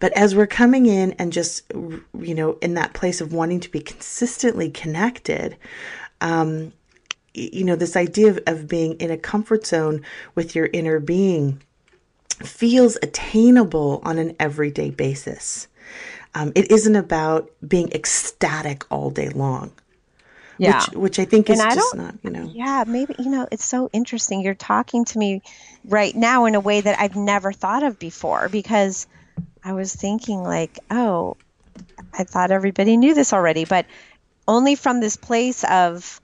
But 0.00 0.12
as 0.12 0.34
we're 0.34 0.46
coming 0.46 0.86
in 0.86 1.12
and 1.12 1.32
just, 1.32 1.70
you 1.72 2.34
know, 2.34 2.58
in 2.62 2.74
that 2.74 2.94
place 2.94 3.20
of 3.20 3.32
wanting 3.32 3.60
to 3.60 3.70
be 3.70 3.80
consistently 3.80 4.70
connected, 4.70 5.56
um, 6.22 6.72
you 7.34 7.64
know, 7.64 7.76
this 7.76 7.96
idea 7.96 8.30
of, 8.30 8.40
of 8.46 8.68
being 8.68 8.94
in 8.94 9.10
a 9.10 9.18
comfort 9.18 9.66
zone 9.66 10.02
with 10.34 10.54
your 10.54 10.70
inner 10.72 10.98
being 10.98 11.60
feels 12.34 12.96
attainable 13.02 14.00
on 14.04 14.18
an 14.18 14.36
everyday 14.40 14.90
basis. 14.90 15.68
Um, 16.34 16.52
it 16.54 16.70
isn't 16.70 16.96
about 16.96 17.50
being 17.66 17.92
ecstatic 17.92 18.90
all 18.90 19.10
day 19.10 19.28
long. 19.28 19.72
Yeah. 20.58 20.84
Which, 20.84 20.96
which 20.96 21.18
I 21.18 21.24
think 21.24 21.50
is 21.50 21.60
I 21.60 21.74
just 21.74 21.96
not, 21.96 22.14
you 22.22 22.30
know. 22.30 22.50
Yeah, 22.52 22.84
maybe, 22.86 23.14
you 23.18 23.30
know, 23.30 23.48
it's 23.50 23.64
so 23.64 23.90
interesting. 23.92 24.42
You're 24.42 24.54
talking 24.54 25.04
to 25.06 25.18
me 25.18 25.42
right 25.84 26.14
now 26.14 26.44
in 26.44 26.54
a 26.54 26.60
way 26.60 26.80
that 26.80 26.98
I've 27.00 27.16
never 27.16 27.52
thought 27.52 27.82
of 27.82 27.98
before 27.98 28.48
because 28.48 29.06
I 29.64 29.72
was 29.72 29.94
thinking, 29.94 30.42
like, 30.42 30.78
oh, 30.90 31.36
I 32.16 32.24
thought 32.24 32.50
everybody 32.50 32.96
knew 32.96 33.14
this 33.14 33.32
already, 33.32 33.64
but 33.64 33.86
only 34.46 34.74
from 34.74 35.00
this 35.00 35.16
place 35.16 35.64
of 35.64 36.20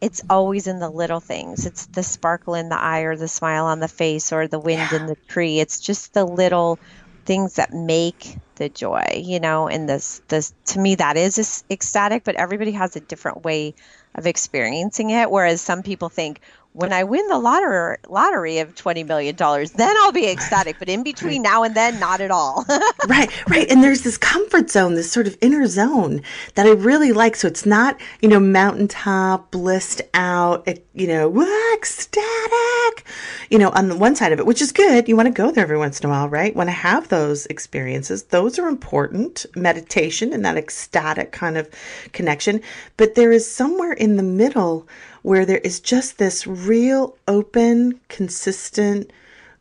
it's 0.00 0.22
always 0.28 0.66
in 0.66 0.78
the 0.78 0.90
little 0.90 1.20
things. 1.20 1.66
It's 1.66 1.86
the 1.86 2.02
sparkle 2.02 2.54
in 2.54 2.68
the 2.68 2.78
eye 2.78 3.00
or 3.02 3.16
the 3.16 3.28
smile 3.28 3.66
on 3.66 3.80
the 3.80 3.88
face 3.88 4.32
or 4.32 4.46
the 4.48 4.60
wind 4.60 4.92
in 4.92 5.06
the 5.06 5.16
tree. 5.28 5.60
It's 5.60 5.80
just 5.80 6.12
the 6.14 6.24
little 6.24 6.80
things 7.24 7.54
that 7.54 7.72
make 7.72 8.38
the 8.56 8.68
joy, 8.68 9.04
you 9.16 9.40
know, 9.40 9.68
and 9.68 9.88
this 9.88 10.20
this 10.28 10.54
to 10.66 10.78
me 10.80 10.94
that 10.96 11.16
is 11.16 11.64
ecstatic, 11.70 12.24
but 12.24 12.36
everybody 12.36 12.72
has 12.72 12.96
a 12.96 13.00
different 13.00 13.44
way 13.44 13.74
of 14.14 14.26
experiencing 14.26 15.10
it 15.10 15.30
whereas 15.30 15.60
some 15.60 15.82
people 15.82 16.08
think 16.08 16.40
when 16.76 16.92
I 16.92 17.04
win 17.04 17.26
the 17.28 17.38
lottery 17.38 17.96
lottery 18.06 18.58
of 18.58 18.74
20 18.74 19.02
million 19.04 19.34
dollars, 19.34 19.72
then 19.72 19.96
I'll 20.00 20.12
be 20.12 20.28
ecstatic, 20.28 20.78
but 20.78 20.90
in 20.90 21.02
between 21.02 21.40
now 21.40 21.62
and 21.62 21.74
then 21.74 21.98
not 21.98 22.20
at 22.20 22.30
all. 22.30 22.66
right, 23.08 23.30
right. 23.48 23.66
And 23.70 23.82
there's 23.82 24.02
this 24.02 24.18
comfort 24.18 24.68
zone, 24.68 24.94
this 24.94 25.10
sort 25.10 25.26
of 25.26 25.38
inner 25.40 25.66
zone 25.66 26.20
that 26.54 26.66
I 26.66 26.72
really 26.72 27.12
like. 27.12 27.34
So 27.34 27.48
it's 27.48 27.64
not, 27.64 27.98
you 28.20 28.28
know, 28.28 28.38
mountaintop, 28.38 29.50
blissed 29.50 30.02
out, 30.12 30.68
you 30.92 31.06
know, 31.06 31.30
"Wah, 31.30 31.46
ecstatic, 31.74 33.06
you 33.48 33.58
know, 33.58 33.70
on 33.70 33.88
the 33.88 33.96
one 33.96 34.14
side 34.14 34.32
of 34.32 34.38
it, 34.38 34.44
which 34.44 34.60
is 34.60 34.70
good. 34.70 35.08
You 35.08 35.16
want 35.16 35.28
to 35.28 35.32
go 35.32 35.50
there 35.50 35.64
every 35.64 35.78
once 35.78 36.00
in 36.00 36.06
a 36.06 36.10
while, 36.10 36.28
right? 36.28 36.54
Want 36.54 36.68
to 36.68 36.72
have 36.72 37.08
those 37.08 37.46
experiences. 37.46 38.24
Those 38.24 38.58
are 38.58 38.68
important. 38.68 39.46
Meditation 39.56 40.30
and 40.34 40.44
that 40.44 40.58
ecstatic 40.58 41.32
kind 41.32 41.56
of 41.56 41.70
connection. 42.12 42.60
But 42.98 43.14
there 43.14 43.32
is 43.32 43.50
somewhere 43.50 43.94
in 43.94 44.16
the 44.16 44.22
middle 44.22 44.86
where 45.26 45.44
there 45.44 45.58
is 45.58 45.80
just 45.80 46.18
this 46.18 46.46
real, 46.46 47.18
open, 47.26 48.00
consistent, 48.08 49.10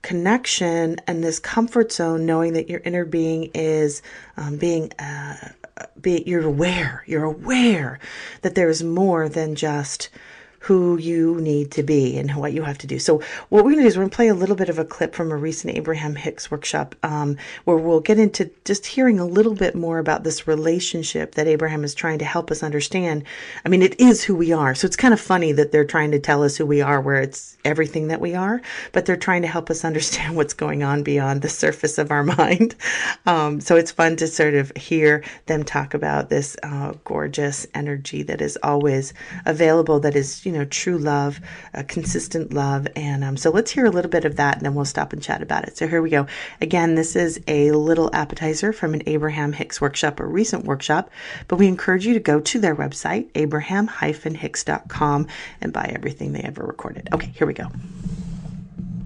connection 0.04 0.95
and 1.08 1.23
this 1.23 1.39
comfort 1.39 1.91
zone, 1.91 2.23
knowing 2.23 2.54
that 2.54 2.69
your 2.69 2.82
inner 2.86 3.04
being 3.04 3.49
is 3.56 4.04
um, 4.38 4.58
being, 4.58 4.93
uh, 4.99 5.36
be, 5.99 6.21
you're 6.28 6.45
aware, 6.45 7.04
you're 7.08 7.23
aware 7.23 7.97
that 8.43 8.54
there 8.54 8.69
is 8.69 8.84
more 8.84 9.28
than 9.28 9.56
just 9.56 10.10
who 10.65 10.97
you 10.97 11.39
need 11.41 11.69
to 11.69 11.84
be 11.84 12.17
and 12.17 12.36
what 12.36 12.51
you 12.51 12.63
have 12.63 12.80
to 12.80 12.88
do. 12.88 12.97
So 12.97 13.21
what 13.49 13.63
we're 13.63 13.73
going 13.73 13.75
to 13.78 13.82
do 13.84 13.88
is 13.88 13.97
we're 13.97 14.01
going 14.01 14.10
to 14.10 14.15
play 14.15 14.28
a 14.30 14.34
little 14.34 14.56
bit 14.56 14.67
of 14.67 14.80
a 14.80 14.86
clip 14.86 15.13
from 15.13 15.32
a 15.32 15.36
recent 15.36 15.75
Abraham 15.75 16.15
Hicks 16.15 16.49
workshop 16.49 16.95
um, 17.04 17.38
where 17.65 17.78
we'll 17.78 17.99
get 17.99 18.17
into 18.17 18.49
just 18.63 18.88
hearing 18.88 19.19
a 19.19 19.28
little 19.28 19.54
bit 19.54 19.75
more 19.75 19.99
about 19.99 20.23
this 20.23 20.47
relationship 20.47 21.36
that 21.36 21.45
Abraham 21.45 21.84
is 21.84 21.93
trying 21.93 22.17
to 22.17 22.25
help 22.25 22.49
us 22.49 22.63
understand. 22.63 23.25
I 23.63 23.69
mean, 23.69 23.84
it 23.84 23.99
is 23.99 24.23
who 24.23 24.36
we 24.36 24.54
are. 24.54 24.73
So 24.73 24.88
it's 24.88 24.95
kind 24.95 25.13
of 25.13 25.21
funny 25.21 25.51
that 25.51 25.71
they're 25.71 25.86
trying 25.86 26.10
to 26.12 26.19
tell 26.19 26.41
us 26.41 26.58
who 26.58 26.65
we 26.65 26.82
are 26.82 26.99
where 26.99 27.21
it's 27.21 27.58
everything 27.63 28.08
that 28.08 28.19
we 28.19 28.34
are, 28.34 28.60
but 28.91 29.06
they're 29.06 29.17
trying 29.17 29.43
to 29.43 29.47
help 29.47 29.69
us 29.69 29.86
understand 29.86 30.36
what's 30.36 30.56
going 30.56 30.82
on 30.82 31.04
beyond 31.04 31.43
the 31.43 31.49
surface 31.49 31.99
of 31.99 32.10
our 32.10 32.23
mind. 32.39 32.73
Um, 33.28 33.62
so 33.62 33.75
it's 33.75 33.91
fun 33.91 34.15
to 34.15 34.25
sort 34.25 34.56
of 34.56 34.71
hear 34.75 35.23
them 35.45 35.63
talk 35.63 35.93
about 35.93 36.30
this 36.30 36.58
uh, 36.63 36.93
gorgeous 37.04 37.67
energy 37.75 38.23
that 38.23 38.41
is 38.41 38.58
always 38.63 39.13
available, 39.45 39.99
that 39.99 40.15
is, 40.15 40.43
you 40.43 40.51
know, 40.51 40.55
true 40.63 40.98
love, 40.98 41.41
consistent 41.88 42.54
love. 42.54 42.88
And 42.96 43.24
um, 43.24 43.36
so 43.36 43.50
let's 43.50 43.72
hear 43.72 43.86
a 43.86 43.89
little 43.89 44.12
bit 44.12 44.24
of 44.24 44.38
that 44.38 44.58
and 44.58 44.65
then 44.65 44.76
we'll 44.76 44.86
stop 44.86 45.12
and 45.12 45.22
chat 45.22 45.41
about 45.41 45.65
it. 45.65 45.76
So 45.76 45.88
here 45.88 46.02
we 46.02 46.10
go. 46.10 46.28
Again, 46.62 46.96
this 46.96 47.15
is 47.15 47.41
a 47.48 47.72
little 47.72 48.10
appetizer 48.13 48.72
from 48.72 48.94
an 48.94 49.02
Abraham 49.08 49.52
Hicks 49.52 49.82
workshop, 49.82 50.20
a 50.20 50.26
recent 50.26 50.65
workshop, 50.65 51.10
but 51.48 51.58
we 51.58 51.68
encourage 51.68 52.06
you 52.06 52.13
to 52.13 52.20
go 52.20 52.39
to 52.39 52.60
their 52.60 52.76
website, 52.76 53.28
abraham-hicks.com, 53.36 55.28
and 55.62 55.74
buy 55.74 55.91
everything 55.94 56.32
they 56.32 56.41
ever 56.41 56.63
recorded. 56.63 57.10
Okay, 57.12 57.32
here 57.36 57.48
we 57.48 57.54
go. 57.54 57.70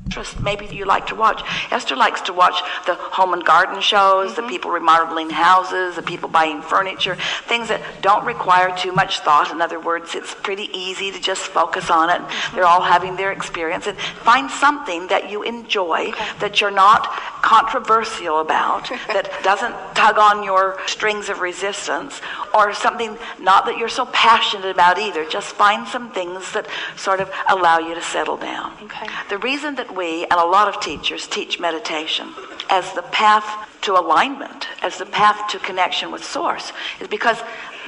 Interest 0.09 0.41
maybe 0.41 0.65
you 0.75 0.85
like 0.85 1.05
to 1.05 1.15
watch. 1.15 1.39
Esther 1.69 1.95
likes 1.95 2.21
to 2.21 2.33
watch 2.33 2.59
the 2.87 2.95
home 2.95 3.33
and 3.33 3.45
garden 3.45 3.79
shows, 3.79 4.33
the 4.35 4.41
mm-hmm. 4.41 4.49
people 4.49 4.71
remodeling 4.71 5.29
houses, 5.29 5.95
the 5.95 6.01
people 6.01 6.27
buying 6.27 6.63
furniture, 6.63 7.15
things 7.47 7.67
that 7.67 7.79
don't 8.01 8.25
require 8.25 8.75
too 8.75 8.91
much 8.91 9.19
thought. 9.19 9.51
In 9.51 9.61
other 9.61 9.79
words, 9.79 10.15
it's 10.15 10.33
pretty 10.33 10.67
easy 10.73 11.11
to 11.11 11.19
just 11.19 11.43
focus 11.43 11.91
on 11.91 12.09
it. 12.09 12.21
Mm-hmm. 12.21 12.55
They're 12.55 12.65
all 12.65 12.81
having 12.81 13.17
their 13.17 13.31
experience 13.31 13.85
and 13.85 13.95
find 13.99 14.49
something 14.49 15.05
that 15.09 15.29
you 15.29 15.43
enjoy 15.43 16.11
that 16.39 16.59
you're 16.59 16.71
not 16.71 17.05
controversial 17.43 18.39
about, 18.39 18.89
that 19.13 19.29
doesn't 19.43 19.75
tug 19.93 20.17
on 20.17 20.43
your 20.43 20.79
strings 20.87 21.29
of 21.29 21.39
resistance, 21.39 22.19
or 22.55 22.73
something 22.73 23.15
not 23.39 23.67
that 23.67 23.77
you're 23.77 23.89
so 23.89 24.07
passionate 24.07 24.71
about 24.71 24.97
either. 24.97 25.23
Just 25.29 25.53
find 25.53 25.87
some 25.87 26.09
things 26.11 26.51
that 26.53 26.65
sort 26.97 27.19
of 27.19 27.29
allow 27.47 27.77
you 27.77 27.93
to 27.93 28.01
settle 28.01 28.37
down. 28.37 28.73
Okay. 28.81 29.07
The 29.29 29.37
reason 29.37 29.75
that 29.75 29.98
we 29.99 30.23
and 30.23 30.39
a 30.39 30.45
lot 30.45 30.69
of 30.73 30.79
teachers 30.79 31.27
teach 31.27 31.59
meditation 31.59 32.29
as 32.69 32.93
the 32.93 33.01
path 33.01 33.67
to 33.81 33.99
alignment, 33.99 34.69
as 34.81 34.97
the 34.97 35.05
path 35.05 35.49
to 35.51 35.59
connection 35.59 36.09
with 36.09 36.23
Source, 36.23 36.71
is 37.01 37.09
because 37.09 37.37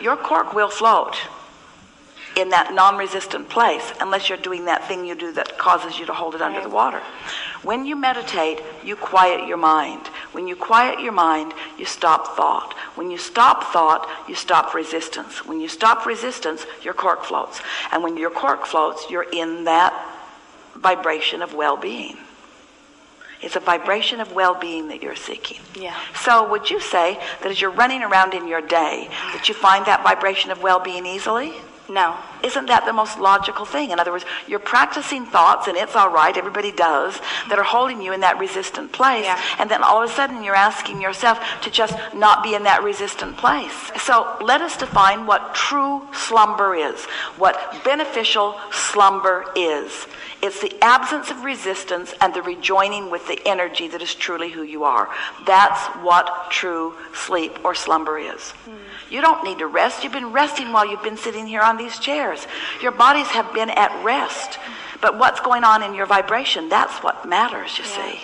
your 0.02 0.18
cork 0.18 0.54
will 0.54 0.68
float 0.70 1.16
in 2.36 2.50
that 2.50 2.74
non 2.74 2.98
resistant 2.98 3.48
place 3.48 3.94
unless 4.02 4.28
you're 4.28 4.38
doing 4.38 4.66
that 4.66 4.86
thing 4.90 5.06
you 5.06 5.16
do 5.16 5.32
that 5.32 5.58
causes 5.58 5.98
you 5.98 6.06
to 6.06 6.14
hold 6.14 6.36
it 6.36 6.42
under 6.42 6.62
the 6.62 6.70
water. 6.70 7.00
When 7.64 7.86
you 7.86 7.96
meditate, 7.96 8.62
you 8.84 8.98
quiet 8.98 9.48
your 9.48 9.58
mind. 9.58 10.08
When 10.34 10.50
you 10.50 10.58
quiet 10.58 11.00
your 11.00 11.14
mind, 11.14 11.54
you 11.78 11.86
stop 11.86 12.36
thought. 12.36 12.74
When 12.96 13.10
you 13.10 13.18
stop 13.18 13.72
thought, 13.72 14.10
you 14.28 14.36
stop 14.36 14.74
resistance. 14.74 15.46
When 15.46 15.62
you 15.62 15.70
stop 15.70 16.06
resistance, 16.06 16.66
your 16.84 16.94
cork 16.94 17.24
floats. 17.24 17.62
And 17.94 18.04
when 18.04 18.18
your 18.18 18.32
cork 18.32 18.66
floats, 18.66 19.10
you're 19.10 19.32
in 19.32 19.64
that 19.64 20.11
vibration 20.82 21.42
of 21.42 21.54
well 21.54 21.78
being. 21.78 22.18
It's 23.42 23.56
a 23.56 23.60
vibration 23.60 24.20
of 24.20 24.34
well 24.34 24.54
being 24.54 24.90
that 24.90 25.02
you're 25.02 25.16
seeking. 25.16 25.60
Yeah. 25.76 25.98
So, 26.24 26.50
would 26.50 26.70
you 26.70 26.80
say 26.80 27.20
that 27.42 27.52
as 27.52 27.60
you're 27.60 27.72
running 27.72 28.04
around 28.04 28.34
in 28.34 28.48
your 28.48 28.62
day, 28.62 29.08
that 29.34 29.48
you 29.48 29.56
find 29.56 29.86
that 29.86 30.04
vibration 30.04 30.52
of 30.52 30.62
well 30.62 30.80
being 30.80 31.06
easily? 31.06 31.54
No. 31.92 32.16
Isn't 32.42 32.68
that 32.68 32.86
the 32.86 32.94
most 32.94 33.20
logical 33.20 33.66
thing? 33.66 33.92
In 33.92 34.00
other 34.00 34.12
words, 34.12 34.24
you're 34.48 34.60
practicing 34.60 35.26
thoughts, 35.26 35.68
and 35.68 35.76
it's 35.76 35.96
all 35.96 36.10
right, 36.10 36.36
everybody 36.38 36.72
does, 36.72 37.20
that 37.50 37.60
are 37.60 37.64
holding 37.64 38.02
you 38.02 38.14
in 38.14 38.22
that 38.22 38.40
resistant 38.40 38.94
place. 38.94 39.26
Yeah. 39.26 39.40
And 39.60 39.70
then 39.70 39.84
all 39.84 40.02
of 40.02 40.10
a 40.10 40.14
sudden 40.14 40.42
you're 40.42 40.56
asking 40.56 41.02
yourself 41.02 41.40
to 41.64 41.70
just 41.70 41.96
not 42.14 42.44
be 42.44 42.56
in 42.56 42.64
that 42.64 42.82
resistant 42.82 43.36
place. 43.36 43.92
So 44.00 44.38
let 44.42 44.62
us 44.62 44.78
define 44.78 45.26
what 45.26 45.54
true 45.54 46.08
slumber 46.14 46.76
is, 46.76 47.04
what 47.38 47.84
beneficial 47.84 48.58
slumber 48.72 49.46
is. 49.56 50.08
It's 50.42 50.60
the 50.60 50.74
absence 50.82 51.30
of 51.30 51.44
resistance 51.44 52.14
and 52.20 52.34
the 52.34 52.42
rejoining 52.42 53.12
with 53.12 53.28
the 53.28 53.40
energy 53.46 53.88
that 53.90 54.02
is 54.02 54.16
truly 54.16 54.50
who 54.50 54.64
you 54.64 54.84
are. 54.84 55.10
That's 55.46 55.80
what 56.04 56.50
true 56.50 56.96
sleep 57.14 57.64
or 57.64 57.76
slumber 57.76 58.18
is. 58.18 58.52
Hmm. 58.52 58.76
You 59.10 59.22
don't 59.22 59.44
need 59.44 59.60
to 59.60 59.68
rest. 59.68 60.04
You've 60.04 60.14
been 60.14 60.32
resting 60.32 60.72
while 60.72 60.86
you've 60.86 61.04
been 61.04 61.18
sitting 61.18 61.46
here 61.46 61.62
on 61.62 61.78
these 61.78 62.00
chairs. 62.00 62.48
Your 62.82 62.92
bodies 62.92 63.28
have 63.28 63.54
been 63.54 63.70
at 63.70 64.04
rest. 64.04 64.56
Hmm. 64.56 65.00
But 65.02 65.18
what's 65.18 65.40
going 65.40 65.64
on 65.64 65.84
in 65.84 65.94
your 65.94 66.06
vibration, 66.06 66.70
that's 66.70 67.04
what 67.04 67.28
matters, 67.28 67.78
you 67.78 67.84
see. 67.84 68.22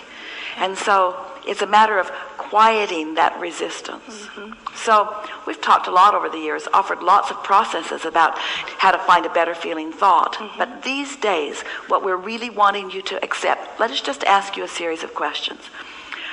And 0.58 0.76
so 0.76 1.16
it's 1.48 1.62
a 1.62 1.66
matter 1.66 1.98
of 1.98 2.10
quieting 2.36 3.14
that 3.14 3.38
resistance. 3.40 4.26
Mm-hmm. 4.26 4.52
So 4.76 5.16
we've 5.46 5.60
talked 5.60 5.86
a 5.86 5.90
lot 5.90 6.14
over 6.14 6.28
the 6.28 6.38
years, 6.38 6.68
offered 6.72 7.02
lots 7.02 7.30
of 7.30 7.42
processes 7.42 8.04
about 8.04 8.38
how 8.38 8.90
to 8.90 8.98
find 8.98 9.26
a 9.26 9.30
better 9.30 9.54
feeling 9.54 9.92
thought. 9.92 10.34
Mm-hmm. 10.34 10.58
But 10.58 10.82
these 10.82 11.16
days, 11.16 11.62
what 11.88 12.04
we're 12.04 12.16
really 12.16 12.50
wanting 12.50 12.90
you 12.90 13.02
to 13.02 13.22
accept, 13.24 13.80
let 13.80 13.90
us 13.90 14.00
just 14.00 14.24
ask 14.24 14.56
you 14.56 14.64
a 14.64 14.68
series 14.68 15.02
of 15.02 15.14
questions. 15.14 15.60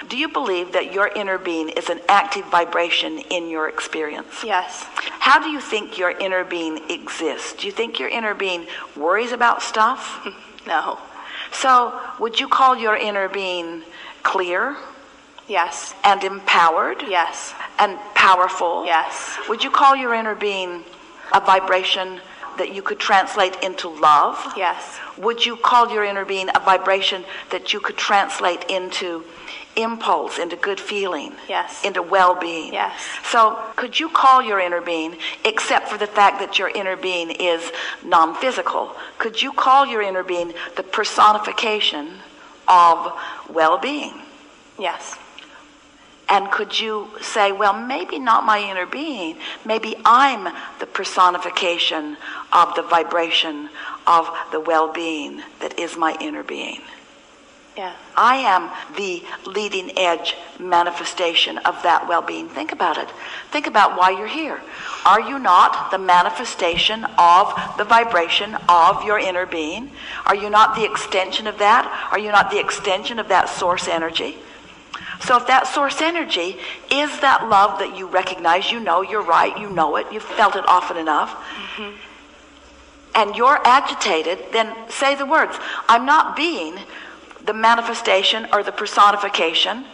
Do 0.10 0.18
you 0.18 0.28
believe 0.28 0.74
that 0.74 0.94
your 0.94 1.08
inner 1.08 1.38
being 1.38 1.70
is 1.70 1.90
an 1.90 2.00
active 2.08 2.46
vibration 2.46 3.20
in 3.32 3.50
your 3.50 3.70
experience? 3.70 4.44
Yes. 4.44 4.86
How 5.20 5.40
do 5.40 5.50
you 5.50 5.60
think 5.60 5.98
your 5.98 6.12
inner 6.12 6.44
being 6.44 6.90
exists? 6.92 7.54
Do 7.54 7.66
you 7.66 7.74
think 7.74 8.00
your 8.00 8.10
inner 8.10 8.36
being 8.36 8.68
worries 8.96 9.32
about 9.32 9.62
stuff? 9.62 10.28
No. 10.68 10.98
So, 11.52 11.94
would 12.20 12.40
you 12.40 12.48
call 12.48 12.76
your 12.76 12.96
inner 12.96 13.30
being 13.30 13.84
clear 14.24 14.76
Yes. 15.48 15.94
and 16.04 16.24
empowered 16.24 17.04
Yes. 17.08 17.54
and 17.80 17.98
powerful? 18.16 18.86
Yes. 18.86 19.38
Would 19.48 19.64
you 19.64 19.70
call 19.72 19.96
your 19.96 20.14
inner 20.14 20.36
being 20.36 20.84
a 21.34 21.40
vibration 21.40 22.20
that 22.58 22.74
you 22.74 22.82
could 22.82 23.00
translate 23.00 23.56
into 23.62 23.90
love? 23.90 24.54
Yes. 24.56 25.00
Would 25.18 25.46
you 25.46 25.56
call 25.58 25.92
your 25.92 26.04
inner 26.04 26.26
being 26.26 26.50
a 26.56 26.60
vibration 26.60 27.26
that 27.50 27.74
you 27.74 27.80
could 27.80 27.98
translate 27.98 28.64
into 28.70 29.24
impulse, 29.76 30.40
into 30.40 30.56
good 30.56 30.80
feeling? 30.80 31.34
Yes. 31.50 31.84
Into 31.84 32.02
well 32.02 32.34
being? 32.36 32.74
Yes. 32.74 32.94
So, 33.30 33.60
could 33.76 34.00
you 34.00 34.10
call 34.10 34.42
your 34.42 34.60
inner 34.60 34.82
being, 34.82 35.18
except 35.44 35.90
for 35.90 35.98
the 35.98 36.08
fact 36.08 36.40
that 36.40 36.58
your 36.58 36.70
inner 36.70 36.96
being 36.96 37.30
is 37.32 37.72
non 38.04 38.36
physical, 38.36 38.96
could 39.18 39.42
you 39.42 39.52
call 39.52 39.86
your 39.86 40.02
inner 40.02 40.24
being 40.24 40.54
the 40.78 40.84
personification 40.84 42.14
of 42.68 43.12
well 43.50 43.78
being? 43.78 44.22
Yes. 44.80 45.18
And 46.28 46.50
could 46.52 46.80
you 46.80 47.10
say, 47.22 47.52
well, 47.52 47.74
maybe 47.74 48.18
not 48.18 48.46
my 48.46 48.60
inner 48.60 48.86
being, 48.86 49.38
maybe 49.64 49.96
I'm 50.04 50.52
the 50.80 50.88
personification 50.88 52.18
of 52.52 52.76
the 52.76 52.82
vibration 52.82 53.70
of 54.08 54.30
the 54.52 54.60
well 54.60 54.92
being 54.92 55.44
that 55.60 55.78
is 55.78 55.96
my 55.96 56.18
inner 56.20 56.44
being? 56.44 56.82
Yeah. 57.78 57.94
I 58.16 58.38
am 58.38 58.72
the 58.96 59.22
leading 59.46 59.98
edge 59.98 60.36
manifestation 60.60 61.58
of 61.60 61.84
that 61.84 62.08
well 62.08 62.22
being. 62.22 62.48
Think 62.48 62.72
about 62.72 62.98
it. 62.98 63.10
Think 63.52 63.68
about 63.68 63.98
why 63.98 64.12
you're 64.12 64.28
here. 64.28 64.62
Are 65.06 65.20
you 65.20 65.38
not 65.38 65.92
the 65.92 65.98
manifestation 65.98 67.06
of 67.18 67.54
the 67.78 67.84
vibration 67.84 68.56
of 68.70 69.04
your 69.04 69.20
inner 69.20 69.46
being? 69.46 69.92
Are 70.26 70.36
you 70.36 70.50
not 70.50 70.76
the 70.76 70.86
extension 70.86 71.48
of 71.48 71.58
that? 71.58 72.10
Are 72.12 72.20
you 72.20 72.32
not 72.32 72.50
the 72.50 72.60
extension 72.60 73.20
of 73.20 73.28
that 73.28 73.50
source 73.50 73.90
energy? 73.90 74.38
So 75.22 75.38
if 75.38 75.48
that 75.48 75.68
source 75.68 76.02
energy 76.02 76.58
is 76.92 77.20
that 77.22 77.48
love 77.50 77.80
that 77.80 77.98
you 77.98 78.08
recognize, 78.08 78.72
you 78.72 78.80
know, 78.80 79.02
you're 79.02 79.24
right, 79.24 79.58
you 79.58 79.70
know 79.70 79.96
it, 79.96 80.08
you've 80.12 80.24
felt 80.24 80.56
it 80.56 80.68
often 80.68 80.98
enough, 80.98 81.32
mm-hmm. 81.32 81.96
and 83.16 83.36
you're 83.36 83.60
agitated, 83.66 84.40
then 84.52 84.76
say 84.90 85.16
the 85.16 85.26
words, 85.26 85.58
I'm 85.88 86.06
not 86.06 86.36
being 86.36 86.78
the 87.46 87.54
manifestation 87.54 88.48
or 88.52 88.64
the 88.64 88.72
personification 88.72 89.86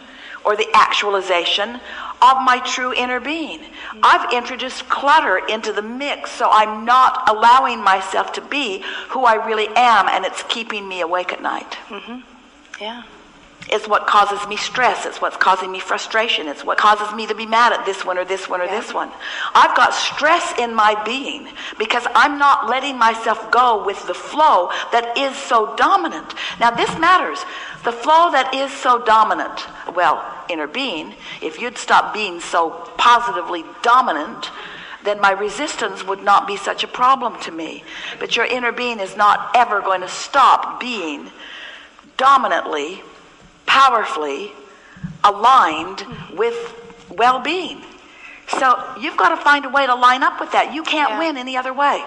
or 0.44 0.56
the 0.56 0.68
actualization 0.74 1.80
of 2.20 2.42
my 2.42 2.60
true 2.64 2.92
inner 2.92 3.20
being. 3.20 3.60
Mm-hmm. 3.60 4.00
I've 4.02 4.32
introduced 4.32 4.88
clutter 4.88 5.38
into 5.46 5.72
the 5.72 5.82
mix, 5.82 6.30
so 6.30 6.48
I'm 6.50 6.84
not 6.84 7.28
allowing 7.28 7.82
myself 7.82 8.32
to 8.34 8.40
be 8.40 8.84
who 9.10 9.24
I 9.24 9.34
really 9.34 9.68
am, 9.76 10.08
and 10.08 10.24
it's 10.24 10.42
keeping 10.44 10.88
me 10.88 11.00
awake 11.00 11.32
at 11.32 11.42
night. 11.42 11.78
Mm-hmm. 11.88 12.20
Yeah. 12.80 13.02
It's 13.70 13.86
what 13.86 14.06
causes 14.06 14.46
me 14.48 14.56
stress. 14.56 15.06
It's 15.06 15.20
what's 15.20 15.36
causing 15.36 15.70
me 15.70 15.78
frustration. 15.78 16.48
It's 16.48 16.64
what 16.64 16.78
causes 16.78 17.14
me 17.14 17.26
to 17.26 17.34
be 17.34 17.46
mad 17.46 17.72
at 17.72 17.86
this 17.86 18.04
one 18.04 18.18
or 18.18 18.24
this 18.24 18.48
one 18.48 18.60
or 18.60 18.64
yeah. 18.64 18.80
this 18.80 18.92
one. 18.92 19.10
I've 19.54 19.76
got 19.76 19.94
stress 19.94 20.52
in 20.58 20.74
my 20.74 21.00
being 21.04 21.48
because 21.78 22.04
I'm 22.14 22.38
not 22.38 22.68
letting 22.68 22.98
myself 22.98 23.50
go 23.50 23.84
with 23.84 24.04
the 24.06 24.14
flow 24.14 24.70
that 24.90 25.16
is 25.16 25.36
so 25.36 25.74
dominant. 25.76 26.34
Now, 26.58 26.70
this 26.70 26.90
matters. 26.98 27.44
The 27.84 27.92
flow 27.92 28.30
that 28.32 28.52
is 28.54 28.72
so 28.72 29.02
dominant, 29.04 29.66
well, 29.94 30.24
inner 30.48 30.66
being, 30.66 31.14
if 31.40 31.60
you'd 31.60 31.78
stop 31.78 32.12
being 32.12 32.40
so 32.40 32.70
positively 32.96 33.64
dominant, 33.82 34.50
then 35.04 35.20
my 35.20 35.32
resistance 35.32 36.04
would 36.06 36.22
not 36.22 36.46
be 36.46 36.56
such 36.56 36.84
a 36.84 36.88
problem 36.88 37.40
to 37.40 37.50
me. 37.50 37.84
But 38.20 38.36
your 38.36 38.46
inner 38.46 38.70
being 38.70 39.00
is 39.00 39.16
not 39.16 39.50
ever 39.54 39.80
going 39.80 40.02
to 40.02 40.08
stop 40.08 40.80
being 40.80 41.30
dominantly 42.16 43.02
powerfully 43.66 44.52
aligned 45.24 46.04
with 46.36 46.56
well 47.10 47.40
being. 47.40 47.82
So 48.58 48.94
you've 49.00 49.16
got 49.16 49.30
to 49.30 49.36
find 49.36 49.64
a 49.64 49.68
way 49.68 49.86
to 49.86 49.94
line 49.94 50.22
up 50.22 50.40
with 50.40 50.52
that. 50.52 50.74
You 50.74 50.82
can't 50.82 51.12
yeah. 51.12 51.18
win 51.18 51.36
any 51.36 51.56
other 51.56 51.72
way. 51.72 52.04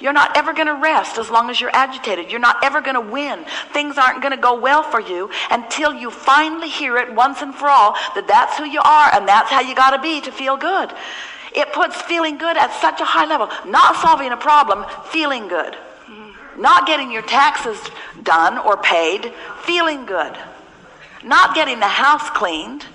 You're 0.00 0.12
not 0.12 0.36
ever 0.36 0.52
going 0.52 0.68
to 0.68 0.74
rest 0.74 1.18
as 1.18 1.28
long 1.28 1.50
as 1.50 1.60
you're 1.60 1.74
agitated. 1.74 2.30
You're 2.30 2.40
not 2.40 2.62
ever 2.62 2.80
going 2.80 2.94
to 2.94 3.00
win. 3.00 3.44
Things 3.72 3.98
aren't 3.98 4.22
going 4.22 4.34
to 4.34 4.40
go 4.40 4.58
well 4.58 4.84
for 4.84 5.00
you 5.00 5.28
until 5.50 5.92
you 5.92 6.10
finally 6.10 6.68
hear 6.68 6.96
it 6.98 7.12
once 7.12 7.42
and 7.42 7.52
for 7.52 7.68
all 7.68 7.94
that 8.14 8.28
that's 8.28 8.56
who 8.56 8.64
you 8.64 8.80
are 8.80 9.10
and 9.12 9.26
that's 9.26 9.50
how 9.50 9.60
you 9.60 9.74
got 9.74 9.90
to 9.90 10.00
be 10.00 10.20
to 10.20 10.30
feel 10.30 10.56
good. 10.56 10.92
It 11.54 11.72
puts 11.72 12.00
feeling 12.02 12.38
good 12.38 12.56
at 12.56 12.72
such 12.80 13.00
a 13.00 13.04
high 13.04 13.26
level. 13.26 13.48
Not 13.66 13.96
solving 13.96 14.30
a 14.30 14.36
problem, 14.36 14.84
feeling 15.06 15.48
good. 15.48 15.72
Mm-hmm. 15.72 16.62
Not 16.62 16.86
getting 16.86 17.10
your 17.10 17.22
taxes 17.22 17.80
done 18.22 18.58
or 18.58 18.76
paid, 18.76 19.32
feeling 19.64 20.06
good 20.06 20.36
not 21.24 21.54
getting 21.54 21.80
the 21.80 21.86
house 21.86 22.28
cleaned, 22.30 22.86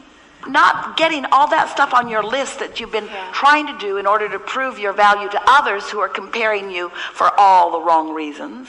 not 0.47 0.97
getting 0.97 1.25
all 1.25 1.47
that 1.49 1.69
stuff 1.69 1.93
on 1.93 2.09
your 2.09 2.23
list 2.23 2.59
that 2.59 2.79
you've 2.79 2.91
been 2.91 3.05
yeah. 3.05 3.31
trying 3.33 3.67
to 3.67 3.77
do 3.77 3.97
in 3.97 4.05
order 4.05 4.29
to 4.29 4.39
prove 4.39 4.77
your 4.77 4.93
value 4.93 5.29
to 5.29 5.41
others 5.47 5.89
who 5.89 5.99
are 5.99 6.09
comparing 6.09 6.69
you 6.69 6.89
for 6.89 7.31
all 7.39 7.71
the 7.71 7.81
wrong 7.81 8.13
reasons. 8.13 8.67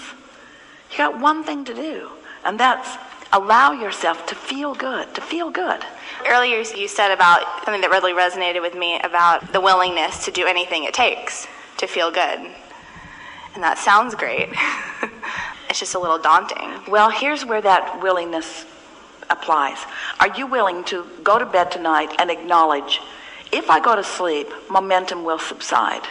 You 0.90 0.98
got 0.98 1.20
one 1.20 1.42
thing 1.42 1.64
to 1.64 1.74
do, 1.74 2.10
and 2.44 2.58
that's 2.58 2.96
allow 3.32 3.72
yourself 3.72 4.26
to 4.26 4.34
feel 4.34 4.74
good, 4.74 5.12
to 5.14 5.20
feel 5.20 5.50
good. 5.50 5.84
Earlier, 6.26 6.58
you 6.58 6.86
said 6.86 7.10
about 7.12 7.42
something 7.64 7.80
that 7.80 7.90
really 7.90 8.12
resonated 8.12 8.62
with 8.62 8.74
me 8.74 9.00
about 9.00 9.52
the 9.52 9.60
willingness 9.60 10.24
to 10.26 10.30
do 10.30 10.46
anything 10.46 10.84
it 10.84 10.94
takes 10.94 11.48
to 11.78 11.88
feel 11.88 12.12
good. 12.12 12.38
And 13.54 13.62
that 13.62 13.78
sounds 13.78 14.14
great. 14.14 14.50
it's 15.68 15.80
just 15.80 15.94
a 15.94 15.98
little 15.98 16.18
daunting. 16.18 16.80
Well, 16.88 17.10
here's 17.10 17.44
where 17.44 17.60
that 17.60 18.00
willingness 18.00 18.64
applies. 19.30 19.78
Are 20.20 20.28
you 20.36 20.46
willing 20.46 20.84
to 20.84 21.06
go 21.22 21.38
to 21.38 21.46
bed 21.46 21.70
tonight 21.70 22.14
and 22.18 22.30
acknowledge, 22.30 23.00
if 23.52 23.70
I 23.70 23.80
go 23.80 23.96
to 23.96 24.04
sleep, 24.04 24.48
momentum 24.70 25.24
will 25.24 25.38
subside? 25.38 26.02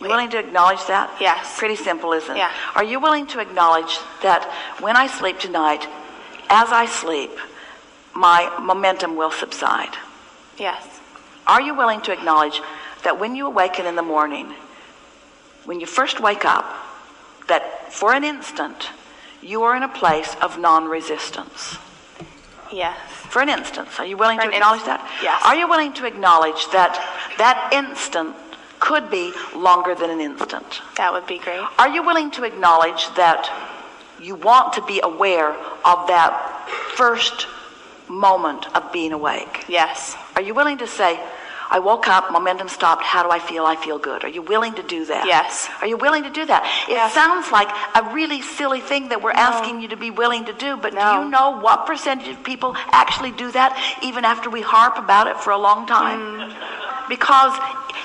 You 0.00 0.08
willing 0.08 0.30
to 0.30 0.38
acknowledge 0.38 0.84
that? 0.86 1.14
Yes. 1.20 1.58
Pretty 1.58 1.76
simple, 1.76 2.12
isn't 2.12 2.34
it? 2.34 2.38
Yeah. 2.38 2.52
Are 2.74 2.84
you 2.84 3.00
willing 3.00 3.26
to 3.28 3.40
acknowledge 3.40 3.98
that 4.22 4.44
when 4.80 4.96
I 4.96 5.06
sleep 5.06 5.38
tonight, 5.38 5.86
as 6.48 6.72
I 6.72 6.86
sleep, 6.86 7.30
my 8.14 8.50
momentum 8.60 9.16
will 9.16 9.30
subside? 9.30 9.94
Yes. 10.58 11.00
Are 11.46 11.60
you 11.60 11.74
willing 11.74 12.00
to 12.02 12.12
acknowledge 12.12 12.60
that 13.04 13.18
when 13.18 13.34
you 13.34 13.46
awaken 13.46 13.86
in 13.86 13.94
the 13.94 14.02
morning, 14.02 14.54
when 15.64 15.80
you 15.80 15.86
first 15.86 16.20
wake 16.20 16.44
up, 16.44 16.64
that 17.48 17.92
for 17.92 18.14
an 18.14 18.24
instant, 18.24 18.88
you 19.42 19.62
are 19.62 19.76
in 19.76 19.82
a 19.82 19.88
place 19.88 20.36
of 20.40 20.58
non 20.58 20.86
resistance. 20.86 21.76
Yes. 22.72 22.96
For 23.30 23.42
an 23.42 23.48
instance, 23.48 23.98
are 23.98 24.06
you 24.06 24.16
willing 24.16 24.38
For 24.38 24.46
to 24.46 24.52
acknowledge 24.52 24.84
that? 24.84 25.08
Yes. 25.22 25.42
Are 25.44 25.56
you 25.56 25.68
willing 25.68 25.92
to 25.94 26.06
acknowledge 26.06 26.70
that 26.72 26.94
that 27.38 27.70
instant 27.72 28.36
could 28.78 29.10
be 29.10 29.32
longer 29.54 29.94
than 29.94 30.10
an 30.10 30.20
instant? 30.20 30.82
That 30.96 31.12
would 31.12 31.26
be 31.26 31.38
great. 31.38 31.60
Are 31.78 31.88
you 31.88 32.02
willing 32.04 32.30
to 32.32 32.44
acknowledge 32.44 33.12
that 33.14 33.50
you 34.20 34.34
want 34.34 34.72
to 34.74 34.82
be 34.82 35.00
aware 35.02 35.52
of 35.84 36.06
that 36.08 36.68
first 36.94 37.46
moment 38.08 38.74
of 38.76 38.92
being 38.92 39.12
awake? 39.12 39.64
Yes. 39.68 40.16
Are 40.36 40.42
you 40.42 40.54
willing 40.54 40.78
to 40.78 40.86
say, 40.86 41.20
I 41.70 41.78
woke 41.78 42.08
up, 42.08 42.32
momentum 42.32 42.68
stopped. 42.68 43.04
How 43.04 43.22
do 43.22 43.30
I 43.30 43.38
feel? 43.38 43.64
I 43.64 43.76
feel 43.76 43.98
good. 43.98 44.24
Are 44.24 44.28
you 44.28 44.42
willing 44.42 44.74
to 44.74 44.82
do 44.82 45.04
that? 45.06 45.26
Yes. 45.26 45.68
Are 45.80 45.86
you 45.86 45.96
willing 45.96 46.24
to 46.24 46.30
do 46.30 46.44
that? 46.46 46.64
It 46.88 46.94
yes. 46.94 47.14
sounds 47.14 47.50
like 47.52 47.68
a 47.94 48.12
really 48.12 48.42
silly 48.42 48.80
thing 48.80 49.08
that 49.10 49.22
we're 49.22 49.32
no. 49.32 49.38
asking 49.38 49.80
you 49.80 49.88
to 49.88 49.96
be 49.96 50.10
willing 50.10 50.44
to 50.46 50.52
do, 50.52 50.76
but 50.76 50.94
no. 50.94 51.00
do 51.00 51.24
you 51.24 51.30
know 51.30 51.60
what 51.60 51.86
percentage 51.86 52.28
of 52.28 52.42
people 52.42 52.74
actually 52.90 53.30
do 53.32 53.52
that 53.52 53.78
even 54.02 54.24
after 54.24 54.50
we 54.50 54.62
harp 54.62 54.98
about 54.98 55.28
it 55.28 55.36
for 55.38 55.50
a 55.50 55.58
long 55.58 55.86
time? 55.86 56.20
Mm. 56.20 57.08
Because 57.08 57.54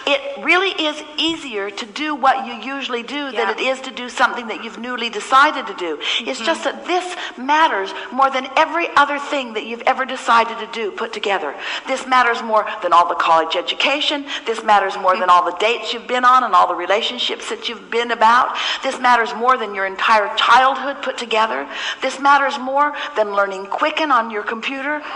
it 0.08 0.43
really 0.43 0.69
is 0.69 1.01
easier 1.17 1.69
to 1.69 1.86
do 1.86 2.15
what 2.15 2.45
you 2.45 2.54
usually 2.54 3.01
do 3.01 3.15
yeah. 3.15 3.32
than 3.32 3.49
it 3.49 3.60
is 3.60 3.82
to 3.82 3.91
do 3.91 4.10
something 4.10 4.47
that 4.47 4.63
you've 4.63 4.78
newly 4.78 5.10
decided 5.10 5.65
to 5.67 5.73
do. 5.75 5.97
Mm-hmm. 5.97 6.30
It's 6.30 6.39
just 6.39 6.63
that 6.63 6.86
this 6.86 7.15
matters 7.38 7.91
more 8.12 8.30
than 8.30 8.47
every 8.56 8.88
other 8.95 9.17
thing 9.17 9.54
that 9.54 9.65
you've 9.65 9.82
ever 9.88 10.06
decided 10.06 10.60
to 10.60 10.69
do 10.71 10.91
put 10.91 11.13
together. 11.13 11.56
This 11.88 12.06
matters 12.06 12.41
more 12.43 12.65
than 12.84 12.93
all 12.93 13.08
the 13.08 13.15
college 13.15 13.54
education. 13.55 14.25
This 14.45 14.63
matters 14.63 14.97
more 14.97 15.17
than 15.17 15.29
all 15.29 15.45
the 15.45 15.57
dates 15.57 15.93
you've 15.93 16.07
been 16.07 16.25
on 16.25 16.43
and 16.43 16.53
all 16.53 16.67
the 16.67 16.75
relationships 16.75 17.49
that 17.49 17.69
you've 17.69 17.89
been 17.89 18.11
about. 18.11 18.55
This 18.83 18.99
matters 18.99 19.33
more 19.35 19.57
than 19.57 19.73
your 19.73 19.85
entire 19.85 20.33
childhood 20.35 21.01
put 21.01 21.17
together. 21.17 21.67
This 22.01 22.19
matters 22.19 22.57
more 22.59 22.93
than 23.15 23.33
learning 23.33 23.65
Quicken 23.67 24.11
on 24.11 24.31
your 24.31 24.43
computer. 24.43 25.01